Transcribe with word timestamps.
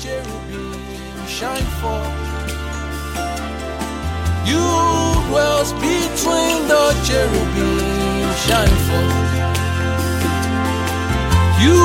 cherubim 0.00 0.74
shine 1.26 1.68
forth. 1.80 2.16
You 4.46 4.64
dwells 5.28 5.72
between 5.74 6.68
the 6.72 6.84
cherubim 7.04 8.34
shine 8.46 8.76
forth. 8.86 9.32
You 11.64 11.78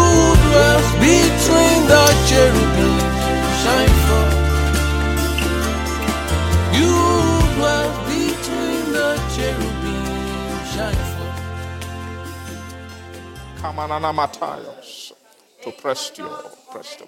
dwells 0.46 0.90
between 1.04 1.80
the 1.92 2.06
cherubim 2.30 3.00
shine 3.62 3.96
forth. 4.08 4.38
You 6.80 6.94
dwells 7.56 7.98
between 8.08 8.84
the 8.98 9.10
cherubim 9.36 10.06
shine 10.74 11.04
forth. 11.14 11.40
Kamanana 13.62 14.12
Matayos. 14.14 15.12
To 15.64 15.72
Prestio, 15.72 16.28
Presto. 16.72 17.08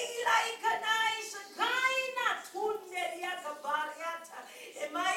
Ela 0.00 0.36
ikanai 0.52 1.18
shakai 1.30 2.00
na 2.16 2.26
tunde 2.52 3.04
ya 3.22 3.32
kabariata. 3.44 4.38
Am 4.84 4.96
I 4.96 5.16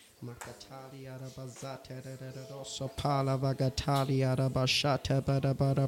Makatalia 0.23 1.17
Rabazata 1.17 1.99
Rosa 2.51 2.87
Pala 2.89 3.37
Bada 3.39 3.71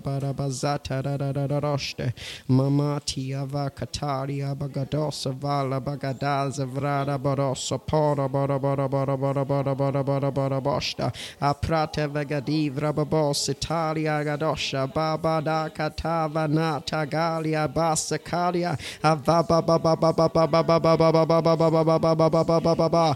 Bada 0.01 0.33
Bazata 0.33 1.61
Roste 1.61 2.13
Mamatia 2.49 3.45
Vakatalia 3.47 4.55
Bagadosa 4.55 5.33
Vala 5.35 5.79
Bagadaza 5.81 6.65
Vrada 6.67 7.19
Barosa 7.19 7.77
Pora 7.85 8.27
Bada 8.27 8.59
Bada 8.59 8.89
Bada 8.89 9.15
Bada 9.17 9.45
Bada 9.45 9.75
Bada 9.75 10.03
Bada 10.03 10.31
Bada 10.33 10.61
Bosta 10.63 11.13
Aprate 11.41 12.07
Vagadivra 12.09 12.91
Babos 12.93 13.49
Italia 13.49 14.23
Gadosha 14.25 14.91
Baba 14.91 15.41
da 15.43 15.69
Katava 15.69 16.47
Nata 16.49 17.05
Galia 17.05 17.67
Basa 17.71 18.17
Kalia 18.17 18.75
Avaba 19.03 19.61
Baba 19.65 19.95
Baba 19.95 20.27
Baba 20.27 20.47
Baba 20.47 20.79
Baba 20.79 20.97
Baba 20.97 21.55
Baba 21.55 21.99
Baba 21.99 22.15
Baba 22.15 22.43
Baba 22.43 22.75
Baba 22.75 23.15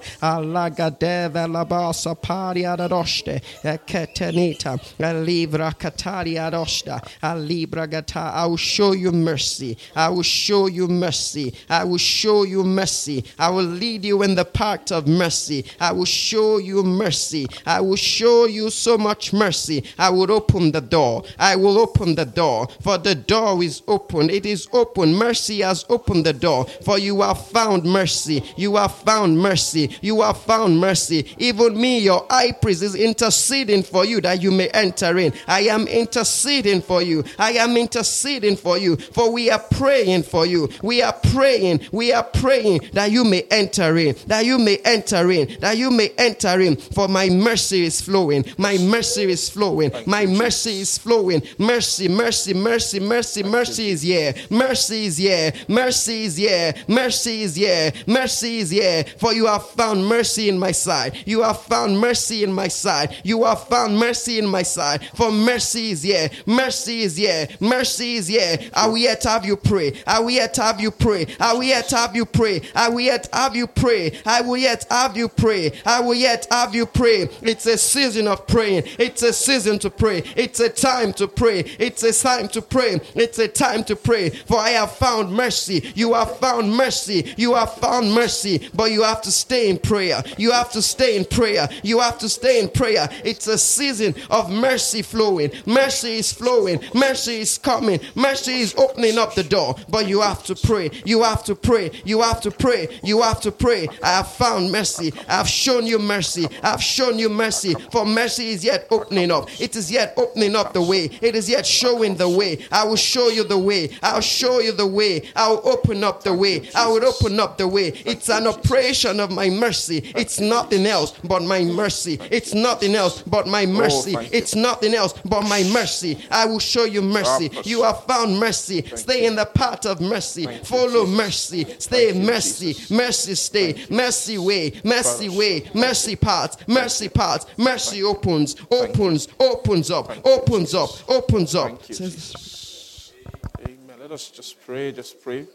Dosta 6.52 7.00
Alibra 7.24 7.88
Gata 7.90 8.20
I 8.34 8.46
will 8.46 8.58
show 8.58 8.92
you 8.92 9.12
mercy 9.12 9.78
I 9.96 10.10
will 10.10 10.24
show 10.24 10.68
you 10.68 10.88
mercy 10.88 11.54
I 11.70 11.84
will 11.84 11.98
show 11.98 12.44
you 12.44 12.64
mercy 12.64 13.24
I 13.40 13.50
will 13.50 13.64
lead 13.64 14.04
you 14.06 14.24
in 14.24 14.36
the 14.36 14.46
path 14.46 14.92
of 14.92 15.08
mercy 15.08 15.66
I 15.80 15.92
will 15.94 16.06
show 16.06 16.58
you 16.58 16.84
mercy 16.84 17.48
I 17.66 17.80
will 17.82 17.96
show 17.96 18.46
you 18.46 18.70
so 18.70 18.98
much 18.98 19.34
mercy 19.34 19.84
I 19.98 20.10
will 20.10 20.32
open 20.32 20.72
the 20.72 20.82
door 20.82 21.24
I 21.40 21.56
will 21.56 21.78
open 21.78 22.16
the 22.16 22.26
door 22.26 22.68
for 22.82 22.98
the 22.98 23.16
door 23.16 23.64
is 23.64 23.82
open 23.88 24.30
it 24.30 24.46
is 24.46 24.68
open 24.74 25.14
mercy 25.14 25.62
has 25.62 25.86
opened 25.90 26.26
the 26.26 26.34
door 26.34 26.66
for 26.84 26.98
you 27.00 27.22
have 27.22 27.48
found 27.48 27.84
mercy 27.86 28.44
you 28.58 28.76
have 28.76 28.94
found 28.94 29.38
mercy 29.38 29.90
you 30.02 30.22
have 30.22 30.38
found 30.38 30.80
mercy 30.80 30.97
even 31.38 31.80
me 31.80 32.00
your 32.00 32.26
high 32.30 32.52
priest 32.52 32.82
is 32.82 32.96
interceding 32.96 33.84
for 33.84 34.06
you 34.06 34.22
that 34.22 34.42
you 34.42 34.52
may 34.52 34.70
enter 34.70 35.18
in. 35.18 35.34
I 35.48 35.62
am 35.62 35.88
interceding 35.88 36.82
for 36.82 37.02
you. 37.02 37.24
I 37.38 37.54
am 37.54 37.78
interceding 37.78 38.56
for 38.56 38.78
you. 38.78 38.98
For 38.98 39.32
we 39.32 39.50
are 39.50 39.60
praying 39.60 40.24
for 40.24 40.46
you. 40.46 40.70
We 40.82 41.02
are 41.02 41.14
praying. 41.14 41.82
We 41.92 42.14
are 42.14 42.24
praying 42.24 42.82
that 42.94 43.12
you 43.12 43.24
may 43.24 43.44
enter 43.52 43.98
in 43.98 44.16
that 44.28 44.46
you 44.46 44.58
may 44.58 44.78
enter 44.86 45.32
in 45.32 45.58
that 45.60 45.78
you 45.78 45.92
may 45.92 46.10
enter 46.18 46.60
in. 46.62 46.76
For 46.76 47.08
my 47.08 47.30
mercy 47.30 47.86
is 47.86 48.02
flowing. 48.02 48.46
My 48.58 48.78
mercy 48.78 49.24
is 49.24 49.50
flowing. 49.50 49.92
My 50.06 50.26
mercy 50.26 50.82
is 50.82 50.98
flowing. 50.98 51.42
Mercy 51.58 52.08
mercy 52.08 52.54
mercy 52.54 53.00
mercy 53.00 53.44
mercy 53.44 53.90
is 53.90 54.02
here. 54.02 54.34
Mercy 54.50 55.06
is 55.06 55.18
here. 55.18 55.54
Mercy 55.68 56.24
is 56.24 56.38
here. 56.38 56.74
Mercy 56.88 57.42
is 57.44 57.56
here. 57.56 57.92
Mercy 58.06 58.58
is 58.60 58.70
here. 58.70 59.04
For 59.18 59.34
you 59.34 59.46
have 59.48 59.68
found 59.70 60.06
mercy 60.06 60.50
in 60.50 60.60
my 60.60 60.72
side. 60.88 61.18
You 61.26 61.42
have 61.44 61.62
found 61.62 62.00
mercy 62.00 62.44
in 62.46 62.54
my 62.54 62.70
side. 62.70 63.10
You 63.24 63.44
have 63.44 63.64
found 63.68 63.98
mercy 63.98 64.40
in 64.40 64.48
my 64.48 64.64
side. 64.64 65.00
For 65.16 65.32
mercy 65.32 65.92
is 65.92 66.02
here. 66.04 66.30
Mercy 66.46 67.02
is 67.02 67.18
here. 67.18 67.48
Mercy 67.60 68.16
is 68.16 68.28
here. 68.28 68.58
I 68.74 68.88
will 68.88 68.98
yet 69.10 69.24
have 69.24 69.46
you 69.46 69.58
pray? 69.58 69.88
I 70.16 70.20
will 70.22 70.32
yet 70.32 70.56
have 70.56 70.80
you 70.80 70.92
pray? 70.92 71.28
I 71.40 71.54
will 71.54 71.64
yet 71.76 71.92
have 71.92 72.16
you 72.16 72.26
pray? 72.26 72.62
I 72.74 72.88
will 72.90 73.02
yet 73.02 73.28
have 73.34 73.56
you 73.56 73.68
pray? 73.68 74.04
I 74.26 74.42
will 74.42 74.58
yet 74.58 74.86
have 74.90 75.18
you 75.18 75.28
pray? 75.28 75.72
I 75.86 76.00
will 76.00 76.16
yet 76.16 76.48
have 76.52 76.74
you 76.74 76.86
pray? 76.86 77.28
It's 77.42 77.66
a 77.66 77.78
season 77.78 78.28
of 78.28 78.48
praying. 78.48 78.84
It's 78.98 79.24
a 79.24 79.34
season 79.34 79.80
to 79.80 79.90
pray. 79.90 80.24
It's 80.38 80.62
a 80.62 80.70
time 80.70 81.12
to 81.20 81.28
pray. 81.28 81.60
It's 81.80 82.04
a 82.04 82.14
time 82.14 82.48
to 82.56 82.62
pray. 82.62 83.02
It's 83.24 83.40
a 83.40 83.50
time 83.50 83.84
to 83.90 83.96
pray. 83.96 84.30
For 84.30 84.58
I 84.58 84.70
have 84.82 84.94
found 84.94 85.34
mercy. 85.34 85.92
You 85.96 86.14
have 86.14 86.38
found 86.38 86.74
mercy. 86.74 87.34
You 87.36 87.56
have 87.56 87.74
found 87.74 88.14
mercy. 88.14 88.70
But 88.74 88.92
you 88.92 89.04
have 89.04 89.22
to 89.24 89.32
stay 89.32 89.70
in 89.70 89.78
prayer. 89.80 90.24
You 90.38 90.52
have 90.52 90.72
to 90.72 90.77
stay 90.82 91.18
in 91.18 91.26
prayer. 91.26 91.68
You 91.84 92.00
have 92.00 92.18
to 92.20 92.30
stay 92.30 92.60
in 92.60 92.70
prayer. 92.70 93.10
It's 93.24 93.48
a 93.48 93.58
season 93.58 94.16
of 94.30 94.50
mercy 94.50 95.02
flowing. 95.02 95.52
Mercy 95.66 96.18
is 96.18 96.32
flowing. 96.32 96.80
Mercy 96.94 97.42
is 97.42 97.58
coming. 97.58 98.00
Mercy 98.16 98.60
is 98.60 98.76
opening 98.76 99.18
up 99.18 99.36
the 99.36 99.44
door. 99.44 99.76
But 99.90 100.08
you 100.08 100.22
have 100.22 100.44
to 100.46 100.56
pray. 100.56 100.92
You 101.06 101.24
have 101.24 101.44
to 101.46 101.56
pray. 101.56 101.92
You 102.06 102.22
have 102.22 102.42
to 102.42 102.52
pray. 102.52 103.00
You 103.04 103.22
have 103.22 103.42
to 103.42 103.52
pray. 103.52 103.88
I 104.04 104.18
have 104.18 104.32
found 104.32 104.72
mercy. 104.72 105.14
I 105.28 105.38
have 105.38 105.50
shown 105.50 105.86
you 105.86 106.00
mercy. 106.00 106.48
I 106.64 106.72
have 106.72 106.84
shown 106.84 107.20
you 107.20 107.30
mercy. 107.30 107.74
For 107.92 108.06
mercy 108.06 108.50
is 108.50 108.64
yet 108.64 108.88
opening 108.92 109.32
up. 109.32 109.50
It 109.60 109.76
is 109.76 109.92
yet 109.92 110.14
opening 110.18 110.56
up 110.56 110.74
the 110.74 110.82
way. 110.82 111.10
It 111.22 111.36
is 111.36 111.50
yet 111.50 111.66
showing 111.66 112.16
the 112.16 112.30
way. 112.30 112.66
I 112.72 112.84
will 112.86 112.96
show 112.96 113.30
you 113.30 113.44
the 113.44 113.58
way. 113.58 113.90
I'll 114.02 114.22
show 114.22 114.60
you 114.60 114.72
the 114.72 114.88
way. 114.88 115.30
I 115.36 115.50
will 115.50 115.62
open 115.68 116.04
up 116.04 116.24
the 116.24 116.34
way. 116.34 116.70
I 116.76 116.88
will 116.88 117.06
open 117.06 117.40
up 117.40 117.58
the 117.58 117.68
way. 117.68 117.90
It's 118.06 118.30
an 118.30 118.48
operation 118.48 119.20
of 119.20 119.32
my 119.32 119.50
mercy. 119.50 120.12
It's 120.16 120.40
not 120.40 120.57
nothing 120.58 120.86
else 120.86 121.12
but 121.24 121.44
my 121.44 121.60
oh, 121.60 121.74
mercy. 121.74 122.18
It's 122.32 122.54
nothing 122.54 122.96
else 122.96 123.22
but 123.22 123.48
my 123.48 123.64
oh, 123.64 123.68
mercy. 123.68 124.16
Oh. 124.16 124.28
It's 124.32 124.56
nothing 124.56 124.94
else 124.94 125.14
but 125.26 125.44
my 125.44 125.64
mercy. 125.72 126.18
I 126.32 126.46
will 126.46 126.60
show 126.60 126.86
you 126.86 127.02
mercy. 127.02 127.50
You 127.64 127.84
have 127.84 128.04
found 128.04 128.40
mercy. 128.40 128.84
Stay 128.96 129.26
in 129.26 129.36
the 129.36 129.46
path 129.46 129.86
of 129.86 130.02
mercy. 130.02 130.46
Thank 130.46 130.66
Follow 130.66 131.06
mercy. 131.06 131.66
Stay 131.80 132.12
Thank 132.12 132.26
mercy. 132.26 132.76
Mercy 132.94 133.36
stay. 133.36 133.86
Mercy 133.90 134.38
way. 134.38 134.74
Mercy 134.84 135.30
way. 135.30 135.70
Mercy 135.74 136.16
path. 136.16 136.68
Mercy 136.68 137.10
path. 137.10 137.46
Mercy 137.58 138.04
opens. 138.04 138.56
Opens. 138.72 139.28
Opens 139.40 139.92
up. 139.92 140.12
Opens 140.26 140.74
up. 140.74 140.90
Opens 141.10 141.56
up. 141.56 141.68
Thank 141.68 141.90
you, 141.90 141.96
Says- 141.96 142.14
Jesus. 142.16 143.14
Amen. 143.60 143.98
Let 144.00 144.12
us 144.12 144.30
just 144.30 144.62
pray, 144.66 144.92
just 144.92 145.22
pray. 145.22 145.46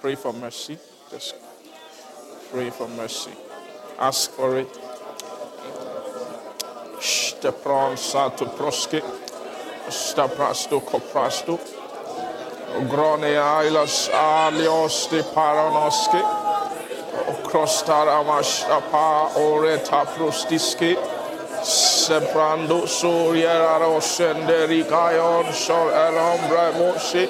Pray 0.00 0.14
for 0.14 0.32
mercy. 0.32 0.78
Just 1.10 1.34
pray 2.50 2.70
for 2.70 2.88
mercy. 2.88 3.30
Ask 4.02 4.32
for 4.32 4.58
it. 4.58 4.80
Stepron 6.98 7.96
sato 7.96 8.46
proske. 8.46 9.00
Staprasto 9.88 10.80
coprasto. 10.80 11.58
Grone 12.90 13.38
ailas 13.38 14.10
alios 14.12 15.06
de 15.10 15.22
paranoske. 15.22 16.18
Crostaramash 17.46 18.66
apa 18.70 19.38
oreta 19.38 20.04
prostiske. 20.16 20.96
Seprando 21.62 22.86
soriera 22.86 23.78
rosenderi 23.78 24.82
kayon 24.82 25.52
sol 25.52 25.94
elombre 25.94 26.72
moshe. 26.74 27.28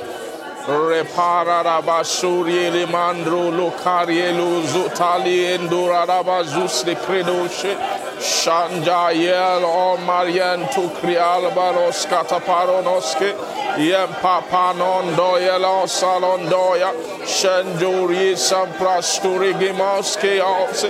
Repararaba 0.64 2.04
surie 2.04 2.70
le 2.70 2.86
mandro 2.86 3.50
lo 3.50 3.72
carie 3.72 4.32
zutali 4.64 5.58
endurarava 5.58 6.44
zus 6.44 6.84
le 6.84 6.94
credoce 6.94 7.76
shanja 8.20 9.10
yel 9.12 9.64
o 9.64 9.96
marian 10.06 10.62
tu 10.72 10.88
crial 11.00 11.50
baros 11.50 12.06
cataparonosche 12.06 13.34
yem 13.76 14.08
papa 14.22 14.72
non 14.78 15.16
doia 15.16 15.58
lo 15.58 15.84
salon 15.86 16.46
doya 16.48 16.92
shanjuri 17.26 18.38
san 18.38 18.68
prasturi 18.78 19.52
gimoske 19.58 20.40
ots 20.40 20.84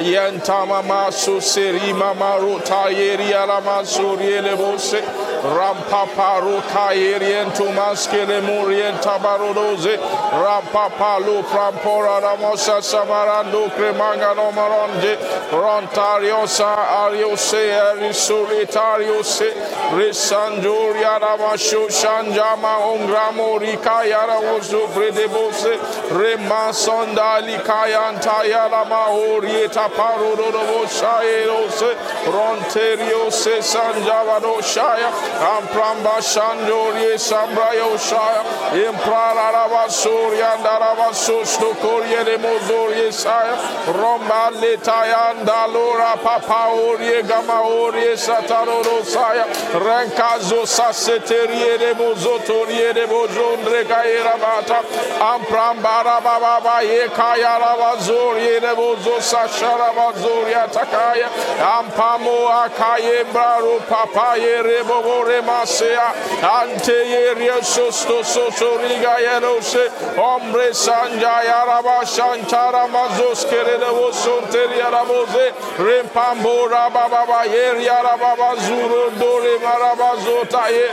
yen 0.00 0.40
tama 0.40 0.82
masu 0.82 1.42
seri 1.42 1.92
mama 1.92 2.38
ru 2.40 2.58
tayeri 2.60 3.34
ala 3.34 3.60
masuri 3.60 4.40
le 4.40 4.56
bose 4.56 5.29
Rampaparu 5.42 6.60
kayerien 6.68 7.50
tumaskele 7.56 8.40
murien 8.44 8.94
tabarodoze. 9.00 9.96
Rampapalu 9.96 11.42
prampora 11.48 12.20
ramosa 12.20 12.82
samarando 12.82 13.70
cremanga 13.72 14.34
no 14.36 14.52
maronje. 14.52 15.16
Rontariosa 15.50 16.76
ariose 17.04 17.72
erisulitariose. 17.72 19.48
Risanjuria 19.96 21.18
ramashu 21.18 21.88
shanjama 21.88 22.76
ongramo 22.92 23.58
rikaya 23.58 24.26
ramosu 24.28 24.88
fredebose. 24.92 25.74
Remasonda 26.12 27.40
likayanta 27.40 28.44
yalama 28.44 29.08
orieta 29.08 29.88
parodobo 29.88 30.84
shaerose. 30.84 31.96
Ronteriose 32.28 33.62
sanjavado 33.62 34.60
shaya. 34.60 35.29
Ampramba 35.38 36.18
Sanduri 36.20 37.14
Sambrayo 37.16 37.96
Shaya 37.96 38.42
Imprara 38.74 39.52
Rabasuri 39.54 40.40
and 40.42 40.64
Arabasus 40.64 41.56
Nukuria 41.58 42.24
de 42.24 42.36
Muzuri 42.36 43.12
Saya 43.12 43.56
Romba 43.94 44.50
Litayanda 44.60 45.72
Lura 45.72 46.16
Papa 46.18 46.74
Uri 46.74 47.22
Gama 47.22 47.62
Uri 47.64 48.16
Satanoro 48.16 49.04
Saya 49.04 49.44
Renkazo 49.78 50.66
Saseterie 50.66 51.78
de 51.78 51.94
Muzotorie 51.94 52.92
de 52.92 53.06
Muzundre 53.06 53.84
Kaira 53.84 54.36
Bata 54.38 54.82
Ampramba 55.20 56.02
Rababa 56.04 56.82
Yekaya 56.82 57.58
Rabazuri 57.60 58.60
de 58.60 58.74
Muzo 58.74 59.16
Sashara 59.20 59.92
Bazuri 59.94 60.52
Atakaya 60.52 61.28
Ampamo 61.60 62.48
Akaye 62.66 63.24
Braru 63.32 63.78
Papaye 63.88 64.62
Rebobo 64.62 65.19
remasea. 65.24 66.14
Ante 66.42 66.92
ye 67.12 67.34
riesosto 67.34 68.22
sotoriga 68.22 69.16
yerose. 69.18 69.88
Hombre 70.16 70.72
sanja 70.72 71.42
yaraba 71.48 72.04
shantara 72.04 72.86
mazos 72.88 73.44
kerede 73.50 73.90
vosonter 73.98 74.70
yaraboze. 74.80 75.52
Rempambo 75.78 76.68
rababa 76.68 77.44
yer 77.46 77.76
yarababa 77.76 78.56
zuru 78.64 79.10
dore 79.18 79.58
maraba 79.64 80.16
zotaye. 80.24 80.86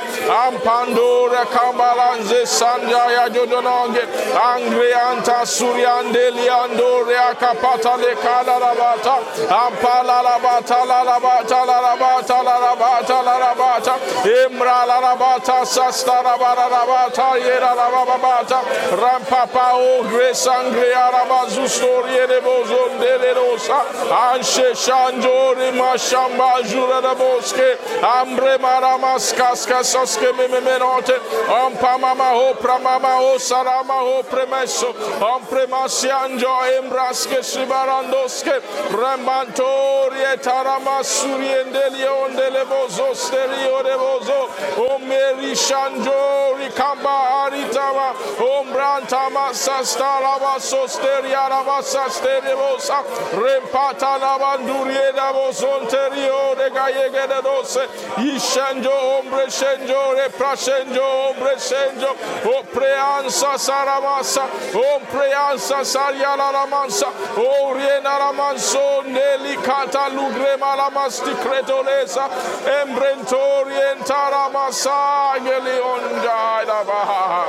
Ampandore 0.43 1.43
kambalanze 1.53 2.45
sanja 2.45 3.03
ya 3.11 3.29
jodononge. 3.29 4.03
Angre 4.51 4.93
anta 4.93 5.45
suryande 5.45 6.31
liandore 6.31 7.17
akapata 7.29 7.97
le 7.97 8.15
kalarabata. 8.15 9.15
Ampala 9.49 10.17
Imra 14.25 14.85
la 14.85 14.99
la 14.99 15.15
bata 15.15 15.63
sasta 15.65 16.21
la 16.21 16.37
bara 16.37 16.67
la 16.67 16.85
bata 16.85 17.37
yera 17.37 17.73
la 17.75 17.89
baba 17.89 18.17
bata. 18.17 18.61
Rampa 18.91 19.47
pa 19.47 19.71
oh, 19.73 19.99
o 19.99 20.03
gre 20.09 20.33
sangre 20.33 20.93
ara 20.93 21.23
bazu 21.29 21.67
storie 21.67 22.25
de 22.27 22.41
bozon 22.41 22.99
de 22.99 23.17
le 23.17 23.33
rosa 23.33 23.85
anşe 24.33 24.75
şanjori 24.75 25.71
maşamba 25.71 26.63
jura 26.63 27.03
da 27.03 27.19
boske. 27.19 27.77
Ambre 28.19 28.57
maramas 28.57 29.33
kaska 29.37 29.83
soske 29.83 30.31
me 30.37 30.47
me 30.47 30.59
menote. 30.59 31.19
On 31.49 31.75
pa 31.75 31.97
mama 31.97 32.31
ho 32.33 32.55
pra 32.61 32.77
mama 32.79 33.15
ho 33.17 33.39
sarama 33.39 33.99
ho 34.07 34.23
premesso 34.23 34.93
on 35.21 35.41
premasi 35.45 36.11
anjo 36.11 36.55
embraske 36.77 37.43
sibarandoske. 37.43 38.61
Rembantori 38.91 40.21
e 40.33 40.37
tarama 40.37 41.03
suriendeli 41.03 42.07
ondele 42.07 42.65
bozoste 42.65 43.47
rio 43.47 43.83
de 43.83 44.06
bozo. 44.07 44.39
Omeri 44.77 45.53
shanjori 45.55 46.69
kamba 46.75 47.15
aritama. 47.43 48.13
Ombrantama 48.39 49.53
sastalava 49.53 50.59
sosteria 50.59 51.49
lava 51.49 51.81
sasterebosa. 51.81 53.03
Rempata 53.33 54.17
lavandurie 54.19 55.13
da 55.15 55.31
bosonterio 55.33 56.55
de 56.55 56.69
gayege 56.69 57.27
de 57.27 57.41
dose. 57.41 57.83
Ishenjo 58.17 58.95
ombre 59.19 59.47
shenjo 59.47 60.15
re 60.15 60.29
prashenjo 60.29 61.05
ombre 61.29 61.55
shenjo. 61.57 62.11
O 62.45 62.63
preansa 62.63 63.57
saramasa. 63.57 64.45
O 64.73 64.99
preansa 65.11 65.83
sariala 65.83 66.51
la 66.51 66.65
mansa. 66.65 67.07
O 67.37 67.73
riena 67.73 68.17
la 68.19 68.31
manso 68.31 69.01
neli 69.05 69.55
kata 69.57 70.09
lugre 70.09 70.57
malamasti 70.57 71.33
cretolesa. 71.43 72.29
Embrentori 72.81 73.75
entara 73.97 74.49
masa 74.49 75.33
geli 75.43 75.79
onja 75.79 76.65
da 76.65 76.83
baha. 76.83 77.45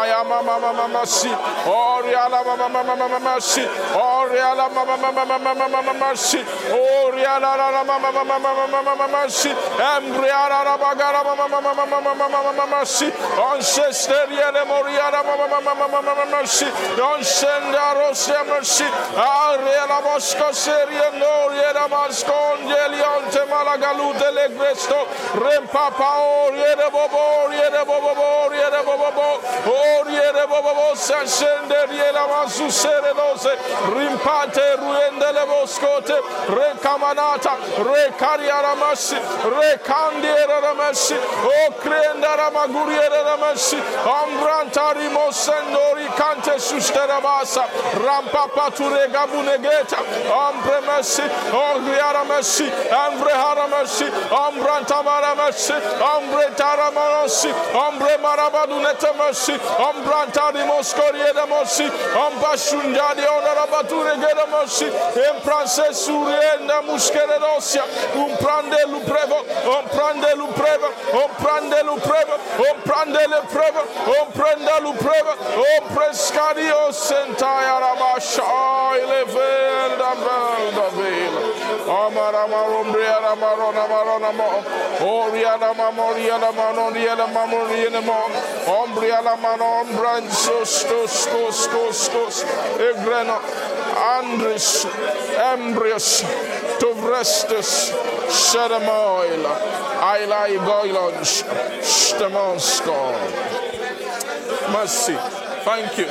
Ayama 0.00 0.42
mama 0.42 0.72
mama 0.72 1.06
si. 1.06 1.28
Oriala 1.66 2.44
mama 2.44 2.68
mama 2.68 3.08
mama 3.08 3.40
si. 3.40 3.62
Oriala 3.94 4.68
mama 4.74 4.96
mama 4.96 5.38
mama 5.38 5.82
mama 5.82 6.16
si. 6.16 6.38
Oriala 6.38 7.56
la 7.56 7.70
la 7.70 7.84
mama 7.84 8.12
mama 8.12 8.38
mama 8.38 8.94
mama 8.96 9.28
si. 9.28 9.48
Embriala 9.50 10.64
la 10.64 10.76
bagara 10.78 11.24
mama 11.24 11.48
mama 11.48 11.74
mama 11.74 12.14
mama 12.14 12.52
mama 12.52 12.86
si. 12.86 13.06
Ancesteria 13.50 14.52
moriara 14.66 15.22
mama 15.24 15.46
mama 15.48 15.74
mama 15.74 16.14
mama 16.14 16.46
si. 16.46 16.66
Ancenda 17.10 17.94
rosia 17.94 18.44
mersi. 18.44 18.84
Ariela 19.16 20.00
mosca 20.02 20.52
seria 20.52 21.10
noriera 21.10 21.88
mascongelionte 21.88 23.42
malagalute 23.50 24.30
le 24.34 24.48
gresto. 24.56 25.06
Rempapa 25.78 26.18
oriere 26.44 26.90
bobo 26.90 27.44
oriere 27.44 27.84
bobo 27.84 28.10
oriere 28.44 28.82
bobo 28.82 29.40
oriere 29.64 30.46
bobo 30.48 30.94
sascendere 30.94 32.10
la 32.12 32.26
masu 32.26 32.68
serenose. 32.68 33.56
Rimpate 33.94 34.76
ruende 34.76 35.32
le 35.32 35.44
boscote. 35.46 36.20
Recamanata. 36.48 37.56
Recariara 37.76 38.74
massi. 38.74 39.16
Recandi 39.44 40.28
Ombradiera 40.28 40.60
da 40.60 40.74
Messi, 40.74 41.14
O 41.14 41.72
Cliendara 41.80 42.50
Maguriera 42.50 43.22
da 43.22 43.36
Messi, 43.36 43.76
Ombrantari 43.76 45.08
Mosendori 45.08 46.06
Cante 46.14 46.58
Susterabasa, 46.58 47.64
Rampapa 47.94 48.70
Turega 48.70 49.26
Bunegeta, 49.26 49.98
Ombre 50.30 50.80
Messi, 50.80 51.22
Ogriara 51.22 52.24
Messi, 52.24 52.64
Ombre 52.64 53.32
Hara 53.32 53.66
Messi, 53.68 54.04
Ombrantamara 54.30 55.34
Messi, 55.68 56.00
Ombre 56.00 56.48
Taramanosi, 56.56 57.52
Ombre 57.74 58.16
Marabaduneta 58.18 59.12
Messi, 59.16 59.52
Ombrantari 59.52 60.64
Moscoriera 60.66 61.46
Messi, 61.46 61.84
Ombashunjadi 62.16 63.24
Onarabature 63.26 64.16
Gera 64.18 64.46
Messi, 64.46 64.86
Empranse 64.86 65.92
Surienda 65.92 66.82
Muskeredosia, 66.82 67.82
Umprande 68.14 68.84
Luprevo, 68.88 69.44
Omprande 69.76 70.34
Luprevo, 70.36 70.88
Omprande 71.12 71.82
Luprevo, 71.82 72.38
Omprande 72.70 73.26
Luprevo, 73.28 73.82
Omprande 74.20 74.80
Luprevo, 74.80 75.32
Omprescadio 75.80 76.92
Sentaya 76.92 77.78
Rabasha, 77.78 78.42
Elevenda 78.96 80.14
Velda 80.16 80.88
Vela, 80.96 81.47
Amarama 81.88 82.68
Rombria 82.68 83.18
Marona 83.40 83.84
Marona 83.88 84.32
Mo, 84.36 84.62
Oriana 85.00 85.72
Mamoriana 85.74 86.52
Manoriana 86.52 87.26
Mamoriana 87.32 88.00
Mo, 88.04 88.28
Ombriana 88.66 89.36
Manon 89.40 89.86
Bransos, 89.96 90.84
Tos, 90.84 91.26
Tos, 91.26 91.66
Tos, 91.66 92.08
Tos, 92.08 92.44
Egrena, 92.76 93.38
Andres, 94.18 94.86
Embrius, 95.52 96.22
Tovrestus, 96.78 97.92
Shedemoila, 98.28 99.54
Ailai 100.12 100.58
Goilons, 100.58 101.42
Stemonsko. 101.80 103.68
Mercy. 104.72 105.16
Thank 105.64 105.98
you. 105.98 106.08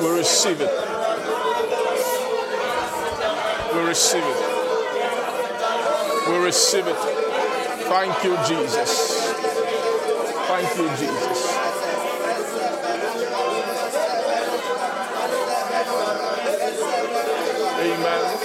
We 0.00 0.08
receive 0.16 0.60
it. 0.62 0.70
We 3.74 3.80
receive 3.86 4.22
it. 4.24 4.38
We 6.26 6.36
receive 6.50 6.84
it. 6.88 6.96
Thank 6.96 8.24
you, 8.24 8.36
Jesus. 8.48 9.32
Thank 10.48 10.76
you, 10.76 10.88
Jesus. 10.98 11.56
Amen. 17.78 18.40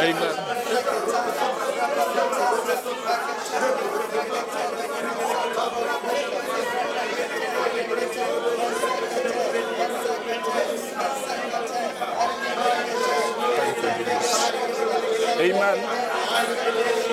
Amen. 0.00 0.39
Amen. 16.72 17.10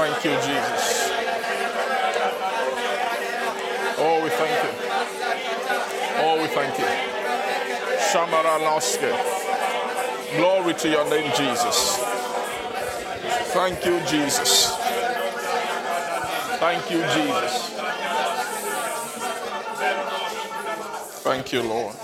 Thank 0.00 0.24
you, 0.24 0.30
Jesus. 0.32 1.10
Oh, 3.98 4.20
we 4.22 4.30
thank 4.30 4.64
you. 4.64 4.72
Oh, 6.22 6.38
we 6.40 6.48
thank 6.48 6.78
you. 6.78 6.84
Shamara 8.10 8.58
Noske. 8.60 9.10
Glory 10.36 10.74
to 10.74 10.88
your 10.88 11.08
name, 11.10 11.30
Jesus. 11.34 11.96
Thank 13.52 13.84
you, 13.84 14.00
Jesus. 14.00 14.74
Thank 16.60 16.90
you, 16.90 17.02
Jesus. 17.02 17.70
Thank 21.22 21.52
you, 21.52 21.62
Lord. 21.62 21.94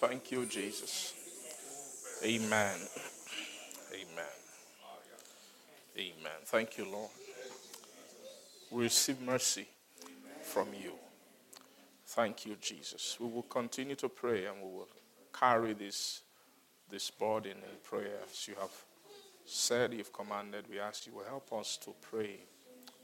Thank 0.00 0.30
you, 0.30 0.46
Jesus. 0.46 1.14
Amen. 2.24 2.78
Amen. 3.92 4.36
Amen. 5.98 6.40
Thank 6.56 6.78
you, 6.78 6.86
Lord. 6.90 7.10
We 8.70 8.84
receive 8.84 9.20
mercy 9.20 9.68
from 10.40 10.68
you. 10.72 10.92
Thank 12.06 12.46
you, 12.46 12.56
Jesus. 12.58 13.18
We 13.20 13.28
will 13.28 13.42
continue 13.42 13.94
to 13.96 14.08
pray 14.08 14.46
and 14.46 14.56
we 14.62 14.70
will 14.70 14.88
carry 15.38 15.74
this, 15.74 16.22
this 16.88 17.10
burden 17.10 17.58
in 17.58 17.76
prayer 17.84 18.20
as 18.26 18.48
you 18.48 18.54
have 18.58 18.70
said, 19.44 19.92
you've 19.92 20.14
commanded. 20.14 20.64
We 20.70 20.80
ask 20.80 21.06
you 21.06 21.12
will 21.12 21.26
help 21.28 21.52
us 21.52 21.76
to 21.84 21.92
pray 22.00 22.38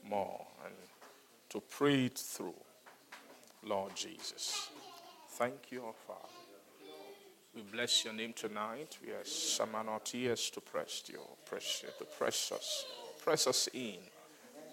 more 0.03 0.47
and 0.65 0.75
to 1.51 1.61
pray 1.61 2.07
it 2.07 2.17
through, 2.17 2.55
Lord 3.65 3.95
Jesus. 3.95 4.71
Thank 5.33 5.71
you, 5.71 5.85
our 5.85 5.93
Father. 6.07 6.43
We 7.55 7.61
bless 7.61 8.03
your 8.03 8.15
name 8.15 8.33
tonight. 8.33 8.97
We 9.05 9.13
are 9.13 9.27
summon 9.27 9.91
our 9.91 10.01
tears 10.01 10.49
to 10.51 10.61
press 10.63 11.03
your 11.13 11.21
press 11.45 11.85
to 11.99 12.05
press 12.07 12.51
us, 12.51 12.87
press 13.23 13.47
us 13.47 13.69
in, 13.73 13.99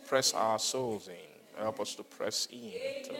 press 0.07 0.33
our 0.33 0.59
souls 0.59 1.07
in. 1.07 1.61
Help 1.61 1.79
us 1.81 1.93
to 1.95 2.03
press 2.03 2.47
in, 2.51 2.71
to, 3.03 3.13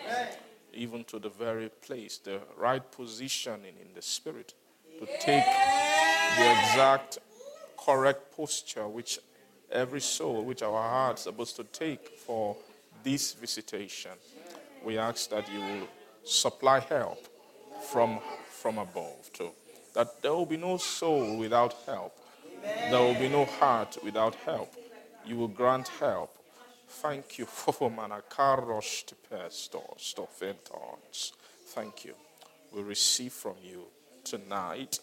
even 0.74 1.03
to 1.03 1.19
the 1.19 1.29
very 1.29 1.69
place, 1.69 2.17
the 2.19 2.39
right 2.57 2.89
positioning 2.91 3.75
in 3.81 3.93
the 3.93 4.01
spirit, 4.01 4.53
to 4.98 5.05
take 5.19 5.43
the 6.38 6.51
exact 6.51 7.19
correct 7.77 8.36
posture 8.36 8.88
which 8.88 9.19
every 9.71 10.00
soul, 10.01 10.43
which 10.45 10.62
our 10.62 10.81
hearts 10.81 11.24
are 11.27 11.31
supposed 11.31 11.55
to 11.57 11.63
take 11.65 12.07
for 12.07 12.55
this 13.03 13.33
visitation. 13.33 14.12
We 14.86 14.98
ask 14.98 15.29
that 15.31 15.51
you 15.51 15.59
will 15.59 15.88
supply 16.24 16.79
help 16.79 17.27
from, 17.91 18.19
from 18.50 18.77
above 18.77 19.31
to 19.33 19.50
that 19.95 20.21
there 20.21 20.31
will 20.31 20.45
be 20.45 20.57
no 20.57 20.77
soul 20.77 21.38
without 21.38 21.75
help. 21.86 22.15
There 22.63 23.01
will 23.01 23.15
be 23.15 23.27
no 23.27 23.45
heart 23.45 23.98
without 24.03 24.36
help. 24.45 24.74
You 25.29 25.36
will 25.36 25.48
grant 25.48 25.89
help. 26.00 26.36
Thank 26.88 27.38
you 27.38 27.45
oh, 27.67 27.71
stofentons. 30.00 31.33
Thank 31.67 32.03
you. 32.03 32.15
We 32.75 32.81
receive 32.81 33.33
from 33.33 33.53
you 33.63 33.83
tonight, 34.24 35.00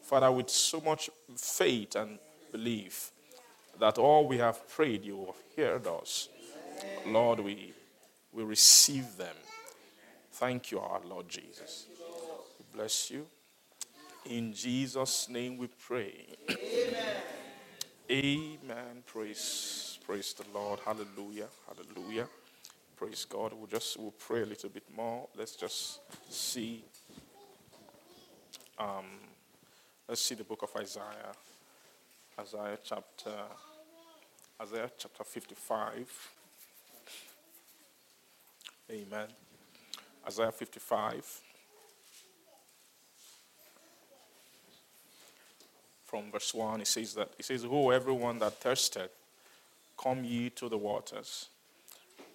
Father, 0.00 0.30
with 0.30 0.48
so 0.48 0.80
much 0.80 1.10
faith 1.36 1.96
and 1.96 2.20
belief 2.52 3.10
that 3.80 3.98
all 3.98 4.28
we 4.28 4.38
have 4.38 4.68
prayed, 4.68 5.04
you 5.04 5.26
have 5.26 5.56
heard 5.56 5.88
us. 5.88 6.28
Lord, 7.04 7.40
we, 7.40 7.72
we 8.32 8.44
receive 8.44 9.16
them. 9.16 9.34
Thank 10.34 10.70
you, 10.70 10.78
our 10.78 11.00
Lord 11.04 11.28
Jesus. 11.28 11.86
We 12.60 12.78
bless 12.78 13.10
you. 13.10 13.26
In 14.26 14.52
Jesus' 14.52 15.28
name 15.28 15.58
we 15.58 15.66
pray. 15.66 16.14
Amen. 16.48 17.33
Amen. 18.10 19.02
Praise, 19.06 19.98
praise 20.06 20.34
the 20.34 20.44
Lord. 20.52 20.80
Hallelujah. 20.84 21.46
Hallelujah. 21.66 22.28
Praise 22.96 23.24
God. 23.24 23.54
We'll 23.54 23.66
just 23.66 23.98
we'll 23.98 24.10
pray 24.12 24.42
a 24.42 24.46
little 24.46 24.68
bit 24.68 24.84
more. 24.94 25.26
Let's 25.36 25.56
just 25.56 26.00
see. 26.30 26.84
Um, 28.78 29.06
let's 30.06 30.20
see 30.20 30.34
the 30.34 30.44
book 30.44 30.62
of 30.62 30.76
Isaiah. 30.80 31.32
Isaiah 32.38 32.78
chapter 32.84 33.32
Isaiah 34.60 34.90
chapter 34.98 35.24
55. 35.24 36.30
Amen. 38.90 39.28
Isaiah 40.26 40.52
55. 40.52 41.40
From 46.14 46.30
verse 46.30 46.54
1, 46.54 46.82
it 46.82 46.86
says 46.86 47.14
that 47.14 47.30
it 47.36 47.44
says, 47.44 47.64
Who 47.64 47.90
everyone 47.90 48.38
that 48.38 48.60
thirsteth, 48.60 49.10
come 50.00 50.22
ye 50.22 50.48
to 50.50 50.68
the 50.68 50.78
waters, 50.78 51.48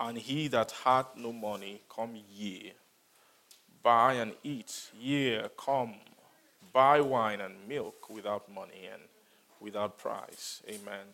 and 0.01 0.17
he 0.17 0.49
that 0.49 0.71
hath 0.83 1.15
no 1.15 1.31
money, 1.31 1.79
come 1.89 2.17
ye, 2.29 2.73
buy 3.81 4.15
and 4.15 4.33
eat, 4.43 4.89
yea, 4.99 5.43
come, 5.57 5.93
buy 6.73 6.99
wine 6.99 7.39
and 7.39 7.55
milk 7.69 8.09
without 8.09 8.51
money 8.53 8.89
and 8.91 9.03
without 9.61 9.97
price. 9.97 10.61
Amen. 10.67 11.05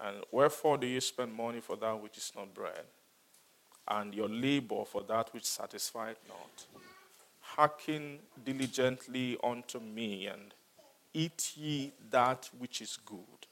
And 0.00 0.24
wherefore 0.32 0.78
do 0.78 0.86
you 0.86 1.02
spend 1.02 1.34
money 1.34 1.60
for 1.60 1.76
that 1.76 2.00
which 2.00 2.16
is 2.16 2.32
not 2.34 2.54
bread, 2.54 2.86
and 3.86 4.14
your 4.14 4.30
labor 4.30 4.86
for 4.86 5.02
that 5.02 5.28
which 5.34 5.44
satisfieth 5.44 6.20
not? 6.26 6.64
Hearken 7.42 8.20
diligently 8.42 9.36
unto 9.44 9.78
me, 9.78 10.26
and 10.28 10.54
eat 11.16 11.52
ye 11.56 11.92
that 12.10 12.50
which 12.58 12.82
is 12.82 12.98
good. 13.04 13.46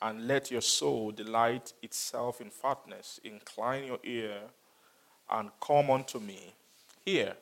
And 0.00 0.26
let 0.26 0.50
your 0.50 0.62
soul 0.62 1.12
delight 1.12 1.72
itself 1.82 2.40
in 2.40 2.50
fatness. 2.50 3.20
Incline 3.22 3.84
your 3.84 3.98
ear 4.02 4.38
and 5.30 5.50
come 5.60 5.90
unto 5.90 6.18
me. 6.18 6.54
Hear, 7.04 7.36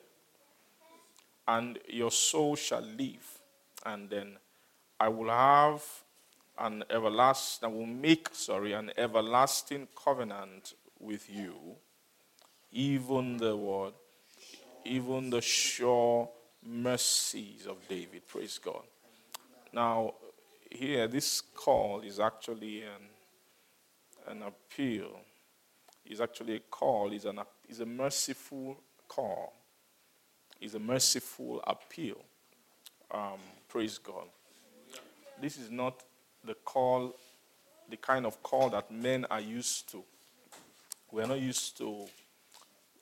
and 1.47 1.79
your 1.87 2.11
soul 2.11 2.55
shall 2.55 2.81
live. 2.81 3.39
And 3.85 4.09
then 4.09 4.37
I 4.99 5.07
will 5.07 5.29
have 5.29 5.83
an 6.57 6.83
everlasting, 6.89 7.69
I 7.69 7.71
will 7.71 7.85
make, 7.85 8.29
sorry, 8.33 8.73
an 8.73 8.91
everlasting 8.97 9.87
covenant 9.95 10.73
with 10.99 11.29
you, 11.29 11.55
even 12.71 13.37
the 13.37 13.55
word, 13.55 13.93
even 14.85 15.29
the 15.29 15.41
sure 15.41 16.29
mercies 16.65 17.65
of 17.67 17.77
David. 17.87 18.27
Praise 18.27 18.57
God. 18.57 18.83
Now, 19.73 20.13
here, 20.69 21.07
this 21.07 21.41
call 21.41 22.01
is 22.01 22.19
actually 22.19 22.83
an, 22.83 23.09
an 24.27 24.43
appeal. 24.43 25.19
Is 26.05 26.21
actually 26.21 26.57
a 26.57 26.59
call, 26.59 27.11
is, 27.11 27.25
an, 27.25 27.39
is 27.69 27.79
a 27.79 27.85
merciful 27.85 28.77
call, 29.07 29.53
is 30.59 30.75
a 30.75 30.79
merciful 30.79 31.63
appeal. 31.65 32.17
Um, 33.09 33.39
praise 33.69 33.97
God. 33.97 34.27
This 35.41 35.57
is 35.57 35.71
not 35.71 36.03
the 36.43 36.55
call, 36.55 37.15
the 37.89 37.97
kind 37.97 38.25
of 38.25 38.43
call 38.43 38.69
that 38.71 38.91
men 38.91 39.25
are 39.31 39.39
used 39.41 39.89
to. 39.91 40.03
We're 41.11 41.27
not 41.27 41.39
used 41.39 41.77
to 41.77 42.05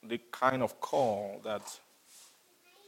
the 0.03 0.19
kind 0.31 0.61
of 0.61 0.79
call 0.79 1.41
that 1.43 1.79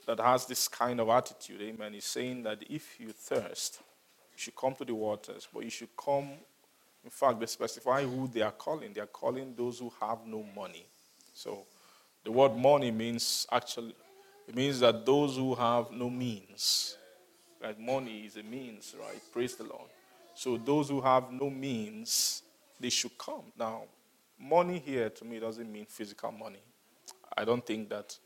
that 0.05 0.19
has 0.19 0.45
this 0.45 0.67
kind 0.67 0.99
of 0.99 1.09
attitude. 1.09 1.61
Amen. 1.61 1.93
He's 1.93 2.05
saying 2.05 2.43
that 2.43 2.63
if 2.69 2.99
you 2.99 3.09
thirst, 3.11 3.81
you 4.33 4.37
should 4.37 4.55
come 4.55 4.75
to 4.75 4.85
the 4.85 4.95
waters, 4.95 5.47
but 5.53 5.63
you 5.63 5.69
should 5.69 5.95
come. 5.95 6.29
In 7.03 7.09
fact, 7.09 7.39
they 7.39 7.45
specify 7.45 8.03
who 8.03 8.27
they 8.27 8.41
are 8.41 8.51
calling. 8.51 8.93
They 8.93 9.01
are 9.01 9.07
calling 9.07 9.53
those 9.55 9.79
who 9.79 9.91
have 10.01 10.19
no 10.25 10.45
money. 10.55 10.85
So, 11.33 11.65
the 12.23 12.31
word 12.31 12.55
money 12.55 12.91
means 12.91 13.45
actually, 13.51 13.95
it 14.47 14.55
means 14.55 14.79
that 14.79 15.05
those 15.05 15.35
who 15.35 15.55
have 15.55 15.91
no 15.91 16.09
means. 16.09 16.97
Like 17.61 17.79
money 17.79 18.25
is 18.25 18.35
a 18.37 18.43
means, 18.43 18.95
right? 18.99 19.21
Praise 19.31 19.55
the 19.55 19.63
Lord. 19.63 19.89
So, 20.35 20.57
those 20.57 20.89
who 20.89 21.01
have 21.01 21.31
no 21.31 21.49
means, 21.49 22.43
they 22.79 22.89
should 22.89 23.17
come. 23.17 23.51
Now, 23.57 23.83
money 24.39 24.79
here 24.79 25.09
to 25.09 25.25
me 25.25 25.39
doesn't 25.39 25.71
mean 25.71 25.85
physical 25.85 26.31
money. 26.31 26.63
I 27.35 27.45
don't 27.45 27.65
think 27.65 27.89
that 27.89 28.17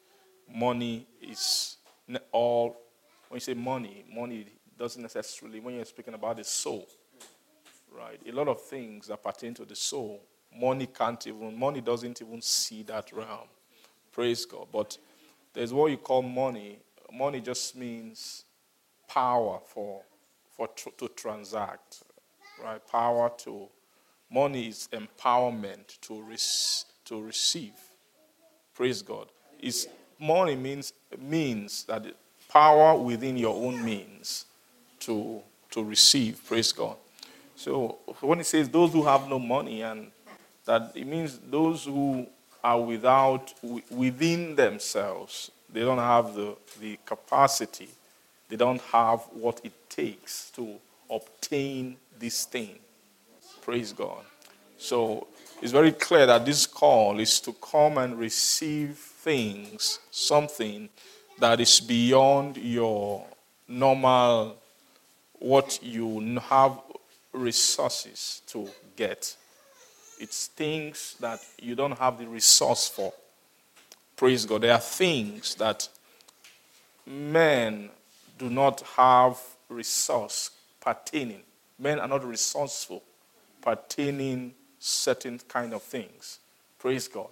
money 0.53 1.07
is 1.21 1.76
all. 2.31 2.77
When 3.29 3.37
you 3.37 3.41
say 3.41 3.53
money, 3.53 4.05
money 4.13 4.45
doesn't 4.77 5.01
necessarily, 5.01 5.59
when 5.59 5.75
you're 5.75 5.85
speaking 5.85 6.13
about 6.13 6.37
the 6.37 6.43
soul, 6.43 6.87
right? 7.91 8.19
A 8.27 8.31
lot 8.31 8.47
of 8.47 8.61
things 8.61 9.07
that 9.07 9.21
pertain 9.23 9.53
to 9.55 9.65
the 9.65 9.75
soul, 9.75 10.21
money 10.55 10.87
can't 10.87 11.25
even, 11.27 11.57
money 11.57 11.81
doesn't 11.81 12.21
even 12.21 12.41
see 12.41 12.83
that 12.83 13.11
realm. 13.11 13.47
Praise 14.11 14.45
God. 14.45 14.67
But 14.71 14.97
there's 15.53 15.73
what 15.73 15.91
you 15.91 15.97
call 15.97 16.21
money. 16.21 16.79
Money 17.11 17.41
just 17.41 17.75
means 17.75 18.45
power 19.07 19.59
for, 19.65 20.03
for 20.55 20.67
to 20.97 21.07
transact, 21.09 22.03
right? 22.63 22.81
Power 22.87 23.31
to, 23.39 23.67
money 24.31 24.67
is 24.67 24.89
empowerment 24.91 25.99
to, 26.01 26.21
res- 26.21 26.85
to 27.05 27.21
receive. 27.21 27.73
Praise 28.73 29.01
God. 29.01 29.27
It's, 29.59 29.87
money 30.19 30.55
means, 30.55 30.93
means 31.17 31.83
that 31.85 32.05
power 32.49 32.97
within 32.97 33.37
your 33.37 33.55
own 33.55 33.83
means 33.83 34.45
to, 35.01 35.41
to 35.71 35.83
receive. 35.83 36.41
Praise 36.45 36.71
God. 36.71 36.95
So 37.55 37.97
when 38.21 38.39
it 38.39 38.45
says 38.45 38.69
those 38.69 38.93
who 38.93 39.03
have 39.03 39.27
no 39.27 39.39
money, 39.39 39.81
and 39.81 40.11
that 40.65 40.91
it 40.95 41.07
means 41.07 41.39
those 41.49 41.85
who 41.85 42.27
are 42.63 42.79
without, 42.79 43.53
within 43.89 44.55
themselves, 44.55 45.51
they 45.71 45.81
don't 45.81 45.97
have 45.97 46.35
the, 46.35 46.55
the 46.79 46.99
capacity, 47.05 47.89
they 48.49 48.55
don't 48.55 48.81
have 48.81 49.21
what 49.31 49.61
it 49.63 49.73
takes 49.89 50.49
to 50.51 50.75
obtain 51.09 51.97
this 52.19 52.45
thing. 52.45 52.75
Praise 53.61 53.91
God. 53.91 54.23
So 54.77 55.27
it's 55.61 55.71
very 55.71 55.91
clear 55.91 56.25
that 56.25 56.45
this 56.45 56.65
call 56.67 57.19
is 57.19 57.39
to 57.41 57.53
come 57.53 57.97
and 57.97 58.17
receive 58.17 58.97
things, 59.27 59.99
something 60.09 60.87
that 61.37 61.59
is 61.59 61.81
beyond 61.81 62.55
your 62.55 63.25
normal, 63.67 64.55
what 65.33 65.77
you 65.83 66.39
have 66.39 66.79
resources 67.33 68.41
to 68.47 68.69
get. 68.95 69.35
It's 70.17 70.47
things 70.47 71.17
that 71.19 71.41
you 71.61 71.75
don't 71.75 71.99
have 71.99 72.17
the 72.17 72.25
resource 72.25 72.87
for. 72.87 73.11
Praise 74.15 74.45
God. 74.45 74.61
There 74.61 74.71
are 74.71 74.79
things 74.79 75.55
that 75.55 75.89
men 77.05 77.89
do 78.39 78.49
not 78.49 78.79
have 78.95 79.37
resource 79.67 80.51
pertaining. 80.79 81.41
Men 81.77 81.99
are 81.99 82.07
not 82.07 82.23
resourceful 82.23 83.03
pertaining 83.61 84.53
certain 84.79 85.37
kind 85.49 85.73
of 85.73 85.83
things. 85.83 86.39
Praise 86.79 87.09
God. 87.09 87.27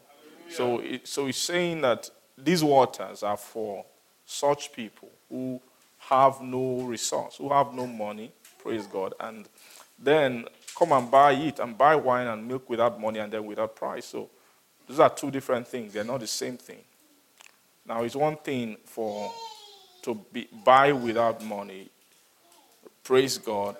So, 0.50 0.80
it, 0.80 1.08
so 1.08 1.26
he's 1.26 1.38
saying 1.38 1.82
that 1.82 2.10
these 2.38 2.64
waters 2.64 3.24
are 3.24 3.38
for 3.38 3.86
such 4.26 4.74
people 4.74 5.10
who 5.30 5.62
have 6.00 6.42
no 6.42 6.82
resource, 6.82 7.38
who 7.38 7.52
have 7.52 7.74
no 7.74 7.88
money, 7.88 8.32
praise 8.60 8.88
God, 8.88 9.14
and 9.20 9.48
then 9.98 10.46
come 10.78 10.92
and 10.92 11.10
buy 11.10 11.34
it 11.34 11.60
and 11.60 11.78
buy 11.78 11.96
wine 11.96 12.28
and 12.28 12.48
milk 12.48 12.70
without 12.70 13.00
money 13.00 13.20
and 13.20 13.32
then 13.32 13.46
without 13.46 13.76
price. 13.76 14.06
So 14.06 14.30
those 14.88 15.00
are 15.00 15.10
two 15.10 15.32
different 15.32 15.68
things. 15.68 15.94
They're 15.94 16.04
not 16.04 16.20
the 16.20 16.28
same 16.28 16.58
thing. 16.58 16.80
Now 17.88 18.04
it's 18.04 18.16
one 18.16 18.38
thing 18.38 18.78
for 18.86 19.32
to 20.04 20.16
be, 20.32 20.48
buy 20.64 20.92
without 20.92 21.44
money. 21.44 21.90
Praise 23.04 23.38
God. 23.38 23.78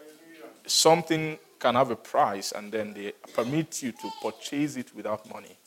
Something 0.66 1.38
can 1.60 1.76
have 1.76 1.92
a 1.92 1.96
price 1.96 2.52
and 2.52 2.72
then 2.72 2.94
they 2.94 3.14
permit 3.34 3.84
you 3.84 3.92
to 3.92 4.12
purchase 4.22 4.78
it 4.78 4.96
without 4.96 5.32
money. 5.32 5.58